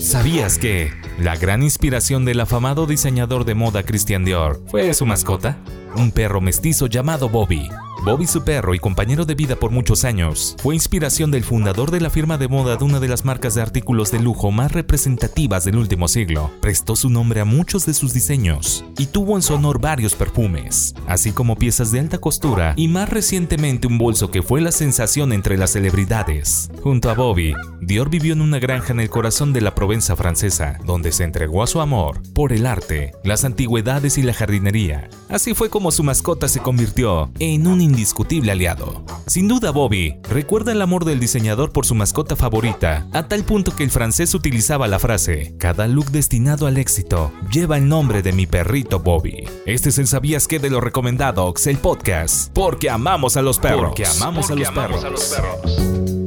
¿Sabías 0.00 0.56
que 0.56 1.01
la 1.22 1.36
gran 1.36 1.62
inspiración 1.62 2.24
del 2.24 2.40
afamado 2.40 2.84
diseñador 2.86 3.44
de 3.44 3.54
moda 3.54 3.84
Christian 3.84 4.24
Dior 4.24 4.60
fue 4.66 4.92
su 4.92 5.06
mascota? 5.06 5.56
Un 5.94 6.10
perro 6.10 6.40
mestizo 6.40 6.88
llamado 6.88 7.28
Bobby, 7.28 7.70
Bobby, 8.04 8.26
su 8.26 8.42
perro 8.42 8.74
y 8.74 8.80
compañero 8.80 9.24
de 9.24 9.36
vida 9.36 9.54
por 9.54 9.70
muchos 9.70 10.04
años, 10.04 10.56
fue 10.60 10.74
inspiración 10.74 11.30
del 11.30 11.44
fundador 11.44 11.92
de 11.92 12.00
la 12.00 12.10
firma 12.10 12.36
de 12.36 12.48
moda 12.48 12.76
de 12.76 12.82
una 12.82 12.98
de 12.98 13.06
las 13.06 13.24
marcas 13.24 13.54
de 13.54 13.62
artículos 13.62 14.10
de 14.10 14.18
lujo 14.18 14.50
más 14.50 14.72
representativas 14.72 15.64
del 15.64 15.76
último 15.76 16.08
siglo. 16.08 16.50
Prestó 16.60 16.96
su 16.96 17.10
nombre 17.10 17.40
a 17.40 17.44
muchos 17.44 17.86
de 17.86 17.94
sus 17.94 18.12
diseños 18.12 18.84
y 18.98 19.06
tuvo 19.06 19.36
en 19.36 19.42
su 19.42 19.54
honor 19.54 19.80
varios 19.80 20.16
perfumes, 20.16 20.96
así 21.06 21.30
como 21.30 21.54
piezas 21.54 21.92
de 21.92 22.00
alta 22.00 22.18
costura 22.18 22.74
y 22.76 22.88
más 22.88 23.08
recientemente 23.08 23.86
un 23.86 23.98
bolso 23.98 24.32
que 24.32 24.42
fue 24.42 24.60
la 24.60 24.72
sensación 24.72 25.32
entre 25.32 25.56
las 25.56 25.70
celebridades. 25.70 26.72
Junto 26.82 27.08
a 27.08 27.14
Bobby, 27.14 27.54
Dior 27.80 28.10
vivió 28.10 28.32
en 28.32 28.40
una 28.40 28.58
granja 28.58 28.92
en 28.92 28.98
el 28.98 29.10
corazón 29.10 29.52
de 29.52 29.60
la 29.60 29.76
Provenza 29.76 30.16
francesa, 30.16 30.80
donde 30.84 31.12
se 31.12 31.22
entregó 31.22 31.62
a 31.62 31.68
su 31.68 31.80
amor 31.80 32.20
por 32.34 32.52
el 32.52 32.66
arte, 32.66 33.12
las 33.22 33.44
antigüedades 33.44 34.18
y 34.18 34.22
la 34.22 34.34
jardinería. 34.34 35.08
Así 35.28 35.54
fue 35.54 35.70
como 35.70 35.92
su 35.92 36.02
mascota 36.02 36.48
se 36.48 36.58
convirtió 36.58 37.30
en 37.38 37.68
un 37.68 37.80
indiscutible 37.92 38.52
aliado. 38.52 39.04
Sin 39.26 39.48
duda, 39.48 39.70
Bobby 39.70 40.16
recuerda 40.28 40.72
el 40.72 40.82
amor 40.82 41.04
del 41.04 41.20
diseñador 41.20 41.72
por 41.72 41.86
su 41.86 41.94
mascota 41.94 42.36
favorita, 42.36 43.06
a 43.12 43.28
tal 43.28 43.44
punto 43.44 43.74
que 43.74 43.84
el 43.84 43.90
francés 43.90 44.34
utilizaba 44.34 44.88
la 44.88 44.98
frase: 44.98 45.54
Cada 45.58 45.86
look 45.86 46.10
destinado 46.10 46.66
al 46.66 46.76
éxito 46.76 47.32
lleva 47.50 47.78
el 47.78 47.88
nombre 47.88 48.22
de 48.22 48.32
mi 48.32 48.46
perrito 48.46 49.00
Bobby. 49.00 49.48
Este 49.64 49.88
es 49.88 49.98
el 49.98 50.06
Sabías 50.06 50.46
que 50.46 50.58
de 50.58 50.70
lo 50.70 50.80
recomendado, 50.80 51.52
el 51.66 51.78
podcast, 51.78 52.52
porque 52.52 52.90
amamos 52.90 53.36
a 53.36 53.42
los 53.42 53.58
perros. 53.58 53.86
Porque 53.86 54.04
amamos, 54.04 54.50
a, 54.50 54.54
los 54.54 54.70
perros. 54.70 55.04
a 55.04 55.10
los 55.10 55.24
perros. 55.24 56.21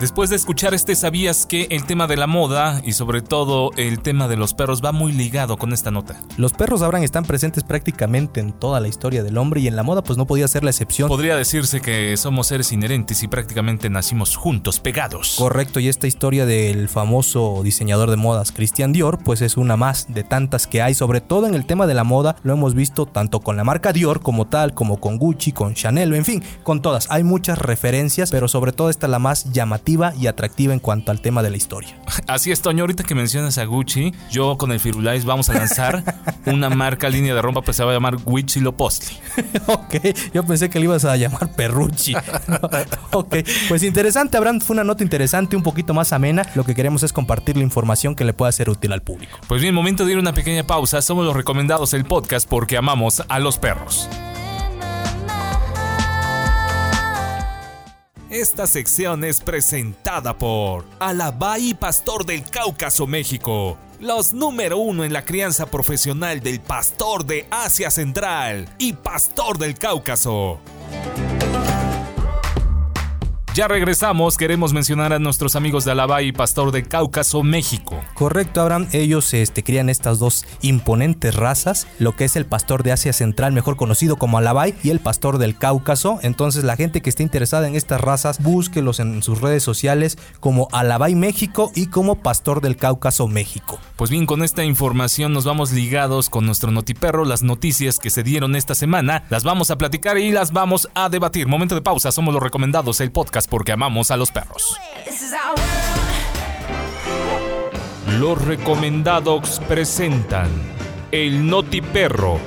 Después 0.00 0.30
de 0.30 0.36
escuchar 0.36 0.72
este, 0.72 0.94
¿sabías 0.94 1.44
que 1.44 1.66
el 1.68 1.84
tema 1.84 2.06
de 2.06 2.16
la 2.16 2.26
moda 2.26 2.80
y 2.86 2.92
sobre 2.94 3.20
todo 3.20 3.70
el 3.76 4.00
tema 4.00 4.28
de 4.28 4.38
los 4.38 4.54
perros 4.54 4.82
va 4.82 4.92
muy 4.92 5.12
ligado 5.12 5.58
con 5.58 5.74
esta 5.74 5.90
nota? 5.90 6.18
Los 6.38 6.54
perros 6.54 6.80
ahora 6.80 7.04
están 7.04 7.26
presentes 7.26 7.64
prácticamente 7.64 8.40
en 8.40 8.52
toda 8.52 8.80
la 8.80 8.88
historia 8.88 9.22
del 9.22 9.36
hombre 9.36 9.60
y 9.60 9.66
en 9.66 9.76
la 9.76 9.82
moda 9.82 10.02
pues 10.02 10.16
no 10.16 10.26
podía 10.26 10.48
ser 10.48 10.64
la 10.64 10.70
excepción. 10.70 11.08
Podría 11.08 11.36
decirse 11.36 11.82
que 11.82 12.16
somos 12.16 12.46
seres 12.46 12.72
inherentes 12.72 13.22
y 13.22 13.28
prácticamente 13.28 13.90
nacimos 13.90 14.36
juntos, 14.36 14.80
pegados. 14.80 15.34
Correcto, 15.36 15.80
y 15.80 15.88
esta 15.88 16.06
historia 16.06 16.46
del 16.46 16.88
famoso 16.88 17.60
diseñador 17.62 18.08
de 18.08 18.16
modas 18.16 18.52
Christian 18.52 18.94
Dior 18.94 19.18
pues 19.22 19.42
es 19.42 19.58
una 19.58 19.76
más 19.76 20.06
de 20.08 20.24
tantas 20.24 20.66
que 20.66 20.80
hay, 20.80 20.94
sobre 20.94 21.20
todo 21.20 21.46
en 21.46 21.54
el 21.54 21.66
tema 21.66 21.86
de 21.86 21.92
la 21.92 22.04
moda, 22.04 22.36
lo 22.42 22.54
hemos 22.54 22.74
visto 22.74 23.04
tanto 23.04 23.40
con 23.40 23.58
la 23.58 23.64
marca 23.64 23.92
Dior 23.92 24.22
como 24.22 24.46
tal, 24.46 24.72
como 24.72 24.98
con 24.98 25.18
Gucci, 25.18 25.52
con 25.52 25.74
Chanel, 25.74 26.14
en 26.14 26.24
fin, 26.24 26.42
con 26.62 26.80
todas. 26.80 27.06
Hay 27.10 27.22
muchas 27.22 27.58
referencias, 27.58 28.30
pero 28.30 28.48
sobre 28.48 28.72
todo 28.72 28.88
esta 28.88 29.06
la 29.06 29.18
más 29.18 29.52
llamativa 29.52 29.89
y 30.18 30.26
atractiva 30.26 30.72
en 30.72 30.78
cuanto 30.78 31.10
al 31.10 31.20
tema 31.20 31.42
de 31.42 31.50
la 31.50 31.56
historia. 31.56 31.96
Así 32.26 32.52
es, 32.52 32.60
Toño, 32.62 32.82
ahorita 32.82 33.02
que 33.02 33.14
mencionas 33.14 33.58
a 33.58 33.64
Gucci, 33.64 34.12
yo 34.30 34.56
con 34.56 34.72
el 34.72 34.80
Firulais 34.80 35.24
vamos 35.24 35.50
a 35.50 35.54
lanzar 35.54 36.04
una 36.46 36.70
marca 36.70 37.08
línea 37.08 37.34
de 37.34 37.42
ropa, 37.42 37.62
pues 37.62 37.76
se 37.76 37.84
va 37.84 37.90
a 37.90 37.94
llamar 37.94 38.16
Gucci 38.16 38.60
Lopostli. 38.60 39.16
ok, 39.66 39.96
yo 40.32 40.44
pensé 40.44 40.70
que 40.70 40.78
le 40.78 40.84
ibas 40.84 41.04
a 41.04 41.16
llamar 41.16 41.52
Perrucci. 41.54 42.14
ok, 43.12 43.36
pues 43.68 43.82
interesante, 43.82 44.36
Abraham, 44.36 44.60
fue 44.60 44.74
una 44.74 44.84
nota 44.84 45.02
interesante, 45.02 45.56
un 45.56 45.62
poquito 45.62 45.94
más 45.94 46.12
amena. 46.12 46.42
Lo 46.54 46.64
que 46.64 46.74
queremos 46.74 47.02
es 47.02 47.12
compartir 47.12 47.56
la 47.56 47.62
información 47.62 48.14
que 48.14 48.24
le 48.24 48.32
pueda 48.32 48.52
ser 48.52 48.70
útil 48.70 48.92
al 48.92 49.02
público. 49.02 49.38
Pues 49.48 49.60
bien, 49.60 49.74
momento 49.74 50.04
de 50.04 50.12
ir 50.12 50.18
a 50.18 50.20
una 50.20 50.32
pequeña 50.32 50.64
pausa. 50.66 51.02
Somos 51.02 51.24
los 51.24 51.36
recomendados 51.36 51.90
del 51.90 52.04
podcast 52.04 52.48
porque 52.48 52.76
amamos 52.76 53.22
a 53.28 53.38
los 53.38 53.58
perros. 53.58 54.08
Esta 58.30 58.68
sección 58.68 59.24
es 59.24 59.40
presentada 59.40 60.38
por 60.38 60.84
Alabay 61.00 61.74
Pastor 61.74 62.24
del 62.24 62.44
Cáucaso, 62.44 63.08
México. 63.08 63.76
Los 63.98 64.32
número 64.32 64.78
uno 64.78 65.02
en 65.02 65.12
la 65.12 65.24
crianza 65.24 65.66
profesional 65.66 66.38
del 66.40 66.60
pastor 66.60 67.26
de 67.26 67.48
Asia 67.50 67.90
Central 67.90 68.68
y 68.78 68.92
pastor 68.92 69.58
del 69.58 69.76
Cáucaso. 69.76 70.60
Ya 73.60 73.68
regresamos, 73.68 74.38
queremos 74.38 74.72
mencionar 74.72 75.12
a 75.12 75.18
nuestros 75.18 75.54
amigos 75.54 75.84
de 75.84 75.90
Alabay 75.90 76.28
y 76.28 76.32
Pastor 76.32 76.72
de 76.72 76.82
Cáucaso, 76.82 77.42
México. 77.42 78.00
Correcto, 78.14 78.62
Abraham. 78.62 78.88
Ellos 78.92 79.34
este, 79.34 79.62
crían 79.62 79.90
estas 79.90 80.18
dos 80.18 80.46
imponentes 80.62 81.34
razas, 81.34 81.86
lo 81.98 82.16
que 82.16 82.24
es 82.24 82.36
el 82.36 82.46
pastor 82.46 82.82
de 82.84 82.92
Asia 82.92 83.12
Central, 83.12 83.52
mejor 83.52 83.76
conocido 83.76 84.16
como 84.16 84.38
Alabay, 84.38 84.74
y 84.82 84.88
el 84.88 84.98
pastor 84.98 85.36
del 85.36 85.58
Cáucaso. 85.58 86.20
Entonces, 86.22 86.64
la 86.64 86.74
gente 86.74 87.02
que 87.02 87.10
esté 87.10 87.22
interesada 87.22 87.68
en 87.68 87.76
estas 87.76 88.00
razas, 88.00 88.42
búsquelos 88.42 88.98
en 88.98 89.22
sus 89.22 89.42
redes 89.42 89.62
sociales 89.62 90.16
como 90.40 90.68
Alabay 90.72 91.14
México 91.14 91.70
y 91.74 91.88
como 91.88 92.22
Pastor 92.22 92.62
del 92.62 92.78
Cáucaso 92.78 93.28
México. 93.28 93.78
Pues 93.96 94.08
bien, 94.08 94.24
con 94.24 94.42
esta 94.42 94.64
información 94.64 95.34
nos 95.34 95.44
vamos 95.44 95.70
ligados 95.72 96.30
con 96.30 96.46
nuestro 96.46 96.70
notiperro. 96.70 97.26
Las 97.26 97.42
noticias 97.42 97.98
que 97.98 98.08
se 98.08 98.22
dieron 98.22 98.56
esta 98.56 98.74
semana 98.74 99.24
las 99.28 99.44
vamos 99.44 99.70
a 99.70 99.76
platicar 99.76 100.16
y 100.16 100.30
las 100.30 100.52
vamos 100.52 100.88
a 100.94 101.10
debatir. 101.10 101.46
Momento 101.46 101.74
de 101.74 101.82
pausa, 101.82 102.10
somos 102.10 102.32
los 102.32 102.42
recomendados, 102.42 103.02
el 103.02 103.12
podcast 103.12 103.49
porque 103.50 103.72
amamos 103.72 104.10
a 104.10 104.16
los 104.16 104.30
perros. 104.30 104.78
Los 108.18 108.42
recomendados 108.44 109.60
presentan 109.68 110.48
el 111.10 111.46
Noti 111.48 111.80
Perro. 111.80 112.38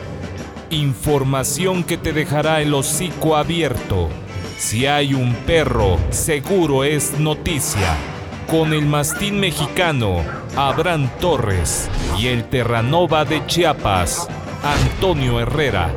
Información 0.70 1.84
que 1.84 1.98
te 1.98 2.14
dejará 2.14 2.62
el 2.62 2.74
hocico 2.74 3.36
abierto. 3.36 4.10
Si 4.58 4.88
hay 4.88 5.14
un 5.14 5.36
perro, 5.46 6.00
seguro 6.10 6.84
es 6.84 7.20
noticia. 7.20 7.98
con 8.48 8.74
el 8.74 8.86
mastín 8.86 9.40
mexicano 9.40 10.22
Abraham 10.56 11.10
Torres 11.20 11.90
y 12.20 12.28
el 12.28 12.44
Terranova 12.44 13.26
de 13.26 13.44
Chiapas 13.48 14.28
Antonio 14.64 15.40
Herrera. 15.40 15.92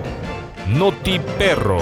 Noti 0.68 1.18
Perro. 1.38 1.78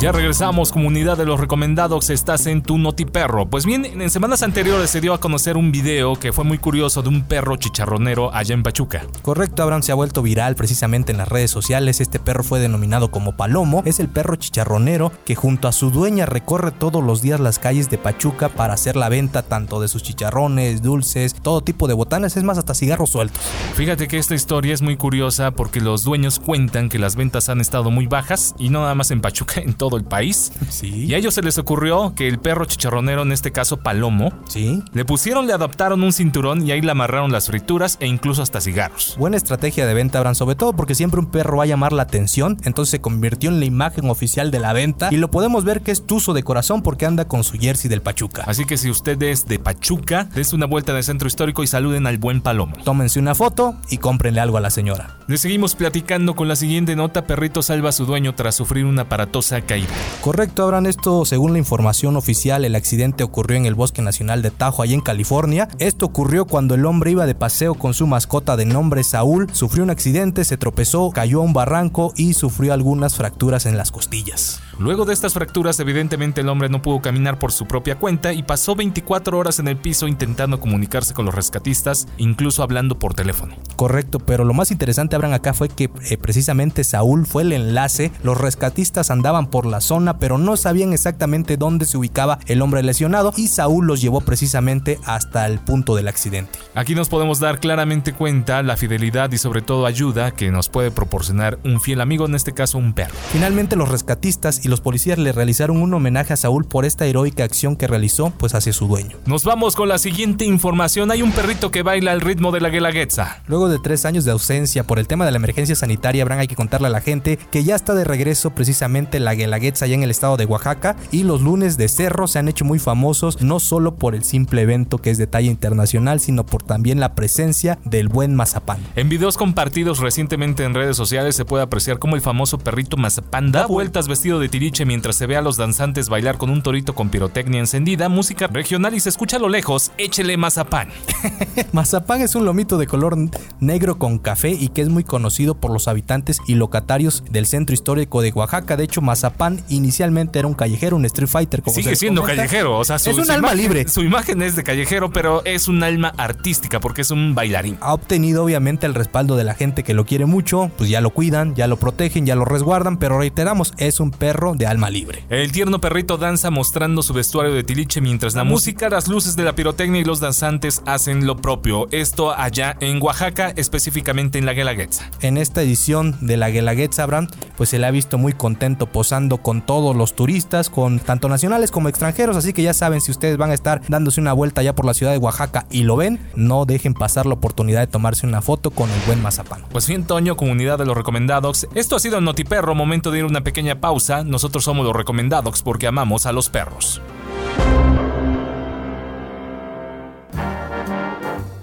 Ya 0.00 0.12
regresamos, 0.12 0.72
comunidad 0.72 1.18
de 1.18 1.26
los 1.26 1.38
recomendados, 1.38 2.08
estás 2.08 2.46
en 2.46 2.62
tu 2.62 2.78
Notiperro. 2.78 3.50
Pues 3.50 3.66
bien, 3.66 3.84
en 3.84 4.08
semanas 4.08 4.42
anteriores 4.42 4.88
se 4.88 5.02
dio 5.02 5.12
a 5.12 5.20
conocer 5.20 5.58
un 5.58 5.72
video 5.72 6.16
que 6.16 6.32
fue 6.32 6.42
muy 6.42 6.56
curioso 6.56 7.02
de 7.02 7.10
un 7.10 7.24
perro 7.24 7.56
chicharronero 7.56 8.34
allá 8.34 8.54
en 8.54 8.62
Pachuca. 8.62 9.02
Correcto, 9.20 9.62
Abraham 9.62 9.82
se 9.82 9.92
ha 9.92 9.94
vuelto 9.94 10.22
viral 10.22 10.54
precisamente 10.54 11.12
en 11.12 11.18
las 11.18 11.28
redes 11.28 11.50
sociales. 11.50 12.00
Este 12.00 12.18
perro 12.18 12.42
fue 12.42 12.60
denominado 12.60 13.10
como 13.10 13.36
Palomo. 13.36 13.82
Es 13.84 14.00
el 14.00 14.08
perro 14.08 14.36
chicharronero 14.36 15.12
que 15.26 15.34
junto 15.34 15.68
a 15.68 15.72
su 15.72 15.90
dueña 15.90 16.24
recorre 16.24 16.70
todos 16.70 17.04
los 17.04 17.20
días 17.20 17.38
las 17.38 17.58
calles 17.58 17.90
de 17.90 17.98
Pachuca 17.98 18.48
para 18.48 18.72
hacer 18.72 18.96
la 18.96 19.10
venta 19.10 19.42
tanto 19.42 19.82
de 19.82 19.88
sus 19.88 20.02
chicharrones, 20.02 20.80
dulces, 20.80 21.34
todo 21.34 21.60
tipo 21.60 21.88
de 21.88 21.92
botanas, 21.92 22.38
es 22.38 22.42
más, 22.42 22.56
hasta 22.56 22.72
cigarros 22.72 23.10
sueltos. 23.10 23.42
Fíjate 23.74 24.08
que 24.08 24.16
esta 24.16 24.34
historia 24.34 24.72
es 24.72 24.80
muy 24.80 24.96
curiosa 24.96 25.50
porque 25.50 25.82
los 25.82 26.04
dueños 26.04 26.40
cuentan 26.40 26.88
que 26.88 26.98
las 26.98 27.16
ventas 27.16 27.50
han 27.50 27.60
estado 27.60 27.90
muy 27.90 28.06
bajas 28.06 28.54
y 28.58 28.70
no 28.70 28.80
nada 28.80 28.94
más 28.94 29.10
en 29.10 29.20
Pachuca, 29.20 29.60
en 29.60 29.74
todo 29.74 29.89
el 29.96 30.04
país. 30.04 30.52
Sí. 30.68 31.06
Y 31.06 31.14
a 31.14 31.18
ellos 31.18 31.34
se 31.34 31.42
les 31.42 31.58
ocurrió 31.58 32.14
que 32.14 32.28
el 32.28 32.38
perro 32.38 32.64
chicharronero, 32.64 33.22
en 33.22 33.32
este 33.32 33.52
caso 33.52 33.78
Palomo, 33.78 34.32
Sí. 34.48 34.82
le 34.92 35.04
pusieron, 35.04 35.46
le 35.46 35.52
adaptaron 35.52 36.02
un 36.02 36.12
cinturón 36.12 36.66
y 36.66 36.72
ahí 36.72 36.80
le 36.80 36.90
amarraron 36.90 37.32
las 37.32 37.46
frituras 37.46 37.96
e 38.00 38.06
incluso 38.06 38.42
hasta 38.42 38.60
cigarros. 38.60 39.16
Buena 39.18 39.36
estrategia 39.36 39.86
de 39.86 39.94
venta, 39.94 40.18
Abraham, 40.18 40.34
sobre 40.34 40.56
todo 40.56 40.72
porque 40.72 40.94
siempre 40.94 41.20
un 41.20 41.26
perro 41.30 41.58
va 41.58 41.64
a 41.64 41.66
llamar 41.66 41.92
la 41.92 42.02
atención, 42.02 42.58
entonces 42.64 42.90
se 42.90 43.00
convirtió 43.00 43.50
en 43.50 43.58
la 43.60 43.66
imagen 43.66 44.08
oficial 44.10 44.50
de 44.50 44.58
la 44.60 44.72
venta 44.72 45.08
y 45.10 45.16
lo 45.16 45.30
podemos 45.30 45.64
ver 45.64 45.82
que 45.82 45.90
es 45.92 46.06
tuzo 46.06 46.32
de 46.32 46.42
corazón 46.42 46.82
porque 46.82 47.06
anda 47.06 47.26
con 47.26 47.44
su 47.44 47.58
jersey 47.58 47.88
del 47.88 48.02
Pachuca. 48.02 48.44
Así 48.46 48.64
que 48.64 48.76
si 48.76 48.90
usted 48.90 49.20
es 49.22 49.46
de 49.46 49.58
Pachuca, 49.58 50.24
des 50.34 50.52
una 50.52 50.66
vuelta 50.66 50.92
de 50.92 51.02
centro 51.02 51.28
histórico 51.28 51.62
y 51.62 51.66
saluden 51.66 52.06
al 52.06 52.18
buen 52.18 52.40
Palomo. 52.40 52.76
Tómense 52.84 53.18
una 53.18 53.34
foto 53.34 53.74
y 53.88 53.98
cómprenle 53.98 54.40
algo 54.40 54.56
a 54.56 54.60
la 54.60 54.70
señora. 54.70 55.16
Le 55.26 55.38
seguimos 55.38 55.74
platicando 55.74 56.34
con 56.34 56.48
la 56.48 56.56
siguiente 56.56 56.96
nota. 56.96 57.24
Perrito 57.26 57.62
salva 57.62 57.90
a 57.90 57.92
su 57.92 58.04
dueño 58.06 58.34
tras 58.34 58.54
sufrir 58.54 58.84
una 58.84 59.02
aparatosa 59.02 59.60
caída. 59.62 59.79
Correcto, 60.20 60.62
Abraham, 60.62 60.86
esto 60.86 61.24
según 61.24 61.52
la 61.52 61.58
información 61.58 62.16
oficial, 62.16 62.64
el 62.64 62.74
accidente 62.74 63.24
ocurrió 63.24 63.56
en 63.56 63.66
el 63.66 63.74
Bosque 63.74 64.02
Nacional 64.02 64.42
de 64.42 64.50
Tahoe, 64.50 64.84
allá 64.84 64.94
en 64.94 65.00
California. 65.00 65.68
Esto 65.78 66.06
ocurrió 66.06 66.46
cuando 66.46 66.74
el 66.74 66.84
hombre 66.84 67.12
iba 67.12 67.26
de 67.26 67.34
paseo 67.34 67.74
con 67.74 67.94
su 67.94 68.06
mascota 68.06 68.56
de 68.56 68.66
nombre 68.66 69.04
Saúl, 69.04 69.48
sufrió 69.52 69.84
un 69.84 69.90
accidente, 69.90 70.44
se 70.44 70.56
tropezó, 70.56 71.10
cayó 71.10 71.40
a 71.40 71.44
un 71.44 71.52
barranco 71.52 72.12
y 72.16 72.34
sufrió 72.34 72.72
algunas 72.72 73.14
fracturas 73.14 73.66
en 73.66 73.76
las 73.76 73.90
costillas. 73.90 74.60
Luego 74.80 75.04
de 75.04 75.12
estas 75.12 75.34
fracturas, 75.34 75.78
evidentemente 75.78 76.40
el 76.40 76.48
hombre 76.48 76.70
no 76.70 76.80
pudo 76.80 77.02
caminar 77.02 77.38
por 77.38 77.52
su 77.52 77.66
propia 77.66 77.96
cuenta 77.96 78.32
y 78.32 78.42
pasó 78.42 78.74
24 78.74 79.36
horas 79.36 79.58
en 79.58 79.68
el 79.68 79.76
piso 79.76 80.08
intentando 80.08 80.58
comunicarse 80.58 81.12
con 81.12 81.26
los 81.26 81.34
rescatistas, 81.34 82.08
incluso 82.16 82.62
hablando 82.62 82.98
por 82.98 83.12
teléfono. 83.12 83.56
Correcto, 83.76 84.20
pero 84.20 84.42
lo 84.44 84.54
más 84.54 84.70
interesante, 84.70 85.16
Abraham, 85.16 85.34
acá 85.34 85.52
fue 85.52 85.68
que 85.68 85.90
eh, 86.08 86.16
precisamente 86.16 86.82
Saúl 86.82 87.26
fue 87.26 87.42
el 87.42 87.52
enlace. 87.52 88.10
Los 88.22 88.38
rescatistas 88.38 89.10
andaban 89.10 89.48
por 89.48 89.66
la 89.66 89.82
zona, 89.82 90.16
pero 90.16 90.38
no 90.38 90.56
sabían 90.56 90.94
exactamente 90.94 91.58
dónde 91.58 91.84
se 91.84 91.98
ubicaba 91.98 92.38
el 92.46 92.62
hombre 92.62 92.82
lesionado 92.82 93.34
y 93.36 93.48
Saúl 93.48 93.86
los 93.86 94.00
llevó 94.00 94.22
precisamente 94.22 94.98
hasta 95.04 95.44
el 95.46 95.58
punto 95.58 95.94
del 95.94 96.08
accidente. 96.08 96.58
Aquí 96.74 96.94
nos 96.94 97.10
podemos 97.10 97.38
dar 97.38 97.60
claramente 97.60 98.14
cuenta 98.14 98.62
la 98.62 98.78
fidelidad 98.78 99.30
y 99.30 99.36
sobre 99.36 99.60
todo 99.60 99.84
ayuda 99.84 100.30
que 100.30 100.50
nos 100.50 100.70
puede 100.70 100.90
proporcionar 100.90 101.58
un 101.64 101.82
fiel 101.82 102.00
amigo, 102.00 102.24
en 102.24 102.34
este 102.34 102.54
caso 102.54 102.78
un 102.78 102.94
perro. 102.94 103.14
Finalmente 103.30 103.76
los 103.76 103.90
rescatistas 103.90 104.64
y 104.64 104.69
los 104.70 104.80
policías 104.80 105.18
le 105.18 105.32
realizaron 105.32 105.76
un 105.76 105.92
homenaje 105.92 106.32
a 106.32 106.36
Saúl 106.36 106.64
por 106.64 106.84
esta 106.84 107.06
heroica 107.06 107.44
acción 107.44 107.76
que 107.76 107.86
realizó 107.86 108.30
pues 108.30 108.54
hacia 108.54 108.72
su 108.72 108.86
dueño. 108.86 109.16
Nos 109.26 109.44
vamos 109.44 109.76
con 109.76 109.88
la 109.88 109.98
siguiente 109.98 110.44
información. 110.44 111.10
Hay 111.10 111.22
un 111.22 111.32
perrito 111.32 111.70
que 111.70 111.82
baila 111.82 112.12
al 112.12 112.20
ritmo 112.20 112.52
de 112.52 112.60
la 112.60 112.70
guelaguetza. 112.70 113.42
Luego 113.46 113.68
de 113.68 113.78
tres 113.78 114.04
años 114.04 114.24
de 114.24 114.30
ausencia 114.30 114.84
por 114.84 114.98
el 114.98 115.06
tema 115.06 115.24
de 115.24 115.32
la 115.32 115.36
emergencia 115.36 115.74
sanitaria, 115.74 116.22
Abraham, 116.22 116.40
hay 116.40 116.48
que 116.48 116.56
contarle 116.56 116.86
a 116.86 116.90
la 116.90 117.00
gente 117.00 117.38
que 117.50 117.64
ya 117.64 117.74
está 117.74 117.94
de 117.94 118.04
regreso 118.04 118.50
precisamente 118.50 119.20
la 119.20 119.34
Guelaguetza 119.34 119.84
allá 119.84 119.94
en 119.94 120.02
el 120.02 120.10
estado 120.10 120.36
de 120.36 120.44
Oaxaca 120.44 120.96
y 121.10 121.24
los 121.24 121.42
lunes 121.42 121.76
de 121.76 121.88
cerro 121.88 122.26
se 122.26 122.38
han 122.38 122.48
hecho 122.48 122.64
muy 122.64 122.78
famosos 122.78 123.42
no 123.42 123.60
solo 123.60 123.96
por 123.96 124.14
el 124.14 124.24
simple 124.24 124.62
evento 124.62 124.98
que 124.98 125.10
es 125.10 125.18
de 125.18 125.26
talla 125.26 125.50
internacional, 125.50 126.20
sino 126.20 126.46
por 126.46 126.62
también 126.62 127.00
la 127.00 127.14
presencia 127.14 127.78
del 127.84 128.08
buen 128.08 128.34
mazapán. 128.34 128.78
En 128.96 129.08
videos 129.08 129.36
compartidos 129.36 129.98
recientemente 129.98 130.64
en 130.64 130.74
redes 130.74 130.96
sociales 130.96 131.34
se 131.34 131.44
puede 131.44 131.64
apreciar 131.64 131.98
cómo 131.98 132.14
el 132.14 132.22
famoso 132.22 132.58
perrito 132.58 132.96
mazapán 132.96 133.52
da 133.52 133.66
vueltas 133.66 134.06
vestido 134.06 134.38
de 134.38 134.48
tiriche 134.50 134.84
mientras 134.84 135.16
se 135.16 135.26
ve 135.26 135.36
a 135.36 135.42
los 135.42 135.56
danzantes 135.56 136.08
bailar 136.08 136.36
con 136.36 136.50
un 136.50 136.62
torito 136.62 136.94
con 136.94 137.08
pirotecnia 137.08 137.60
encendida, 137.60 138.08
música 138.08 138.46
regional 138.48 138.94
y 138.94 139.00
se 139.00 139.08
escucha 139.08 139.36
a 139.36 139.40
lo 139.40 139.48
lejos, 139.48 139.92
échele 139.98 140.36
mazapán. 140.36 140.88
Mazapán 141.72 142.20
es 142.22 142.34
un 142.34 142.44
lomito 142.44 142.78
de 142.78 142.86
color 142.86 143.16
negro 143.60 143.98
con 143.98 144.18
café 144.18 144.50
y 144.50 144.68
que 144.68 144.82
es 144.82 144.88
muy 144.88 145.04
conocido 145.04 145.54
por 145.54 145.72
los 145.72 145.88
habitantes 145.88 146.38
y 146.46 146.54
locatarios 146.54 147.22
del 147.30 147.46
centro 147.46 147.74
histórico 147.74 148.22
de 148.22 148.30
Oaxaca. 148.32 148.76
De 148.76 148.84
hecho, 148.84 149.00
Mazapán 149.00 149.62
inicialmente 149.68 150.38
era 150.38 150.48
un 150.48 150.54
callejero, 150.54 150.96
un 150.96 151.04
street 151.04 151.28
fighter. 151.28 151.62
Como 151.62 151.74
Sigue 151.74 151.96
siendo 151.96 152.22
comenta. 152.22 152.42
callejero, 152.42 152.78
o 152.78 152.84
sea, 152.84 152.98
su, 152.98 153.10
Es 153.10 153.18
un 153.18 153.26
su 153.26 153.32
alma 153.32 153.48
imagen- 153.52 153.58
libre. 153.58 153.88
Su 153.88 154.02
imagen 154.02 154.42
es 154.42 154.56
de 154.56 154.64
callejero, 154.64 155.10
pero 155.10 155.44
es 155.44 155.68
un 155.68 155.82
alma 155.82 156.12
artística 156.16 156.80
porque 156.80 157.02
es 157.02 157.10
un 157.10 157.34
bailarín. 157.34 157.76
Ha 157.80 157.92
obtenido 157.94 158.44
obviamente 158.44 158.86
el 158.86 158.94
respaldo 158.94 159.36
de 159.36 159.44
la 159.44 159.54
gente 159.54 159.82
que 159.82 159.94
lo 159.94 160.04
quiere 160.04 160.26
mucho, 160.26 160.70
pues 160.76 160.90
ya 160.90 161.00
lo 161.00 161.10
cuidan, 161.10 161.54
ya 161.54 161.66
lo 161.66 161.76
protegen, 161.78 162.26
ya 162.26 162.34
lo 162.34 162.44
resguardan, 162.44 162.98
pero 162.98 163.18
reiteramos, 163.18 163.74
es 163.78 164.00
un 164.00 164.10
perro 164.10 164.39
de 164.40 164.66
alma 164.66 164.88
libre. 164.88 165.22
El 165.28 165.52
tierno 165.52 165.82
perrito 165.82 166.16
danza 166.16 166.50
mostrando 166.50 167.02
su 167.02 167.12
vestuario 167.12 167.52
de 167.52 167.62
tiliche 167.62 168.00
mientras 168.00 168.34
la 168.34 168.42
música, 168.42 168.88
las 168.88 169.06
luces 169.06 169.36
de 169.36 169.44
la 169.44 169.54
pirotecnia 169.54 170.00
y 170.00 170.04
los 170.04 170.18
danzantes 170.18 170.82
hacen 170.86 171.26
lo 171.26 171.36
propio. 171.36 171.88
Esto 171.90 172.32
allá 172.32 172.74
en 172.80 173.02
Oaxaca, 173.02 173.52
específicamente 173.54 174.38
en 174.38 174.46
la 174.46 174.54
Guelaguetza. 174.54 175.10
En 175.20 175.36
esta 175.36 175.60
edición 175.60 176.16
de 176.22 176.38
la 176.38 176.48
Guelaguetza, 176.48 177.02
Abraham, 177.02 177.28
pues 177.58 177.68
se 177.68 177.78
le 177.78 177.86
ha 177.86 177.90
visto 177.90 178.16
muy 178.16 178.32
contento 178.32 178.86
posando 178.86 179.38
con 179.38 179.60
todos 179.60 179.94
los 179.94 180.16
turistas, 180.16 180.70
con 180.70 181.00
tanto 181.00 181.28
nacionales 181.28 181.70
como 181.70 181.90
extranjeros, 181.90 182.34
así 182.38 182.54
que 182.54 182.62
ya 182.62 182.72
saben, 182.72 183.02
si 183.02 183.10
ustedes 183.10 183.36
van 183.36 183.50
a 183.50 183.54
estar 183.54 183.82
dándose 183.88 184.22
una 184.22 184.32
vuelta 184.32 184.62
ya 184.62 184.74
por 184.74 184.86
la 184.86 184.94
ciudad 184.94 185.12
de 185.12 185.18
Oaxaca 185.18 185.66
y 185.70 185.82
lo 185.82 185.96
ven, 185.96 186.18
no 186.34 186.64
dejen 186.64 186.94
pasar 186.94 187.26
la 187.26 187.34
oportunidad 187.34 187.80
de 187.80 187.88
tomarse 187.88 188.26
una 188.26 188.40
foto 188.40 188.70
con 188.70 188.88
el 188.88 189.00
buen 189.06 189.20
mazapán. 189.20 189.66
Pues 189.70 189.86
bien, 189.86 190.04
Toño, 190.04 190.34
comunidad 190.34 190.78
de 190.78 190.86
los 190.86 190.96
recomendados, 190.96 191.68
esto 191.74 191.96
ha 191.96 192.00
sido 192.00 192.16
el 192.16 192.24
Notiperro, 192.24 192.74
momento 192.74 193.10
de 193.10 193.18
ir 193.18 193.24
una 193.26 193.42
pequeña 193.42 193.80
pausa. 193.80 194.24
Nosotros 194.30 194.62
somos 194.62 194.86
los 194.86 194.94
recomendados 194.94 195.60
porque 195.60 195.88
amamos 195.88 196.24
a 196.24 196.30
los 196.30 196.48
perros. 196.48 197.02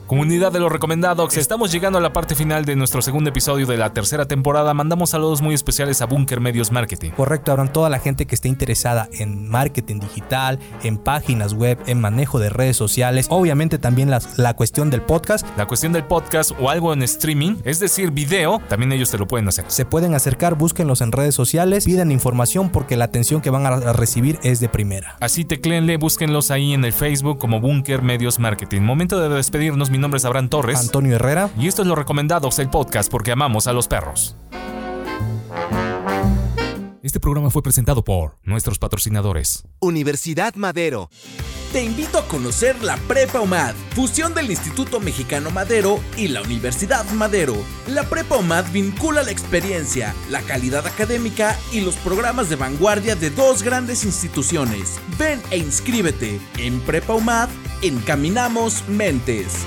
Comunidad 0.07 0.53
de 0.53 0.61
los 0.61 0.71
recomendados, 0.71 1.35
estamos 1.35 1.69
llegando 1.69 1.97
a 1.97 2.01
la 2.01 2.13
parte 2.13 2.33
final 2.33 2.63
de 2.63 2.77
nuestro 2.77 3.01
segundo 3.01 3.29
episodio 3.29 3.65
de 3.67 3.75
la 3.75 3.91
tercera 3.91 4.25
temporada. 4.25 4.73
Mandamos 4.73 5.09
saludos 5.09 5.41
muy 5.41 5.53
especiales 5.53 6.01
a 6.01 6.05
Bunker 6.05 6.39
Medios 6.39 6.71
Marketing. 6.71 7.09
Correcto, 7.11 7.51
Abraham, 7.51 7.73
toda 7.73 7.89
la 7.89 7.99
gente 7.99 8.25
que 8.25 8.33
esté 8.33 8.47
interesada 8.47 9.09
en 9.11 9.49
marketing 9.49 9.99
digital, 9.99 10.59
en 10.83 10.97
páginas 10.97 11.53
web, 11.55 11.77
en 11.87 11.99
manejo 11.99 12.39
de 12.39 12.47
redes 12.49 12.77
sociales, 12.77 13.27
obviamente 13.29 13.79
también 13.79 14.09
las- 14.09 14.37
la 14.37 14.53
cuestión 14.55 14.89
del 14.89 15.01
podcast, 15.01 15.45
La 15.57 15.65
cuestión 15.65 15.91
del 15.91 16.05
podcast 16.05 16.51
o 16.57 16.69
algo 16.69 16.93
en 16.93 17.03
streaming, 17.03 17.57
es 17.65 17.81
decir, 17.81 18.11
video, 18.11 18.61
también 18.69 18.93
ellos 18.93 19.11
te 19.11 19.17
lo 19.17 19.27
pueden 19.27 19.49
hacer. 19.49 19.65
se 19.67 19.83
pueden 19.83 20.13
acercar, 20.15 20.55
búsquenlos 20.55 21.01
en 21.01 21.11
redes 21.11 21.35
sociales, 21.35 21.83
pidan 21.83 22.11
información 22.11 22.69
porque 22.69 22.95
la 22.95 23.03
atención 23.05 23.41
que 23.41 23.49
van 23.49 23.65
a 23.65 23.91
recibir 23.91 24.39
es 24.43 24.61
de 24.61 24.69
primera. 24.69 25.17
Así 25.19 25.43
tecléenle, 25.43 25.97
búsquenlos 25.97 26.49
ahí 26.49 26.73
en 26.73 26.85
el 26.85 26.93
Facebook 26.93 27.39
como 27.39 27.59
Bunker 27.59 28.01
Medios 28.01 28.39
Marketing. 28.39 28.79
Momento 28.83 29.19
de 29.19 29.27
despedirnos, 29.35 29.89
mi 29.89 29.96
nombre 29.99 30.17
es 30.17 30.25
Abraham 30.25 30.49
Torres. 30.49 30.79
Antonio 30.79 31.15
Herrera, 31.15 31.49
Y 31.57 31.67
esto 31.67 31.81
es 31.81 31.87
lo 31.87 31.95
recomendados 31.95 32.59
el 32.59 32.69
podcast 32.69 33.11
porque 33.11 33.31
amamos 33.31 33.67
a 33.67 33.73
los 33.73 33.87
perros. 33.87 34.35
Este 37.07 37.21
programa 37.21 37.49
fue 37.49 37.63
presentado 37.63 38.03
por 38.03 38.35
nuestros 38.43 38.79
patrocinadores. 38.79 39.63
Universidad 39.79 40.55
Madero. 40.55 41.09
Te 41.71 41.81
invito 41.81 42.17
a 42.17 42.27
conocer 42.27 42.83
la 42.83 42.97
Prepa 42.97 43.39
UMAD, 43.39 43.75
fusión 43.95 44.33
del 44.33 44.51
Instituto 44.51 44.99
Mexicano 44.99 45.49
Madero 45.49 46.01
y 46.17 46.27
la 46.27 46.41
Universidad 46.41 47.09
Madero. 47.11 47.55
La 47.87 48.03
Prepa 48.03 48.35
UMAD 48.35 48.73
vincula 48.73 49.23
la 49.23 49.31
experiencia, 49.31 50.13
la 50.29 50.41
calidad 50.41 50.85
académica 50.85 51.57
y 51.71 51.79
los 51.79 51.95
programas 51.95 52.49
de 52.49 52.57
vanguardia 52.57 53.15
de 53.15 53.29
dos 53.29 53.63
grandes 53.63 54.03
instituciones. 54.03 54.99
Ven 55.17 55.41
e 55.49 55.59
inscríbete. 55.59 56.41
En 56.57 56.81
Prepa 56.81 57.13
UMAD, 57.13 57.47
encaminamos 57.83 58.83
mentes. 58.89 59.65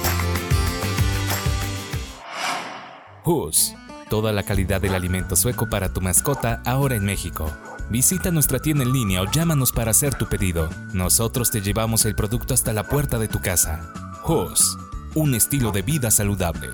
Hus, 3.24 3.74
toda 4.11 4.33
la 4.33 4.43
calidad 4.43 4.81
del 4.81 4.95
alimento 4.95 5.37
sueco 5.37 5.69
para 5.71 5.89
tu 5.89 6.03
mascota 6.03 6.61
ahora 6.67 6.97
en 6.97 7.05
México. 7.05 7.51
Visita 7.89 8.31
nuestra 8.31 8.59
tienda 8.59 8.83
en 8.85 8.93
línea 8.93 9.23
o 9.23 9.31
llámanos 9.31 9.73
para 9.73 9.93
hacer 9.93 10.17
tu 10.17 10.27
pedido. 10.27 10.69
Nosotros 10.93 11.51
te 11.51 11.63
llevamos 11.63 12.05
el 12.05 12.17
producto 12.17 12.53
hasta 12.53 12.73
la 12.73 12.83
puerta 12.83 13.19
de 13.19 13.29
tu 13.29 13.41
casa. 13.41 13.81
Hus, 14.27 14.77
un 15.15 15.35
estilo 15.35 15.71
de 15.71 15.83
vida 15.83 16.11
saludable. 16.11 16.69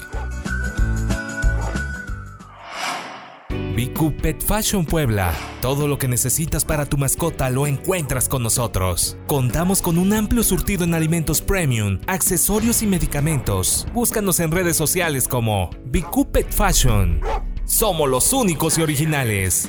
BQ 3.77 4.23
Pet 4.23 4.43
Fashion 4.43 4.87
Puebla. 4.87 5.35
Todo 5.61 5.87
lo 5.87 5.99
que 5.99 6.09
necesitas 6.09 6.65
para 6.65 6.87
tu 6.87 6.97
mascota 6.97 7.51
lo 7.51 7.67
encuentras 7.67 8.27
con 8.27 8.43
nosotros. 8.43 9.19
Contamos 9.27 9.83
con 9.83 9.99
un 9.99 10.15
amplio 10.15 10.43
surtido 10.43 10.85
en 10.85 10.95
alimentos 10.95 11.43
premium, 11.43 12.01
accesorios 12.07 12.83
y 12.83 12.87
medicamentos. 12.87 13.87
Búscanos 13.93 14.41
en 14.41 14.51
redes 14.51 14.79
sociales 14.79 15.29
como 15.29 15.69
BQ 15.93 16.51
Fashion. 16.51 17.21
Somos 17.67 18.09
los 18.09 18.33
únicos 18.33 18.79
y 18.79 18.83
originales. 18.83 19.69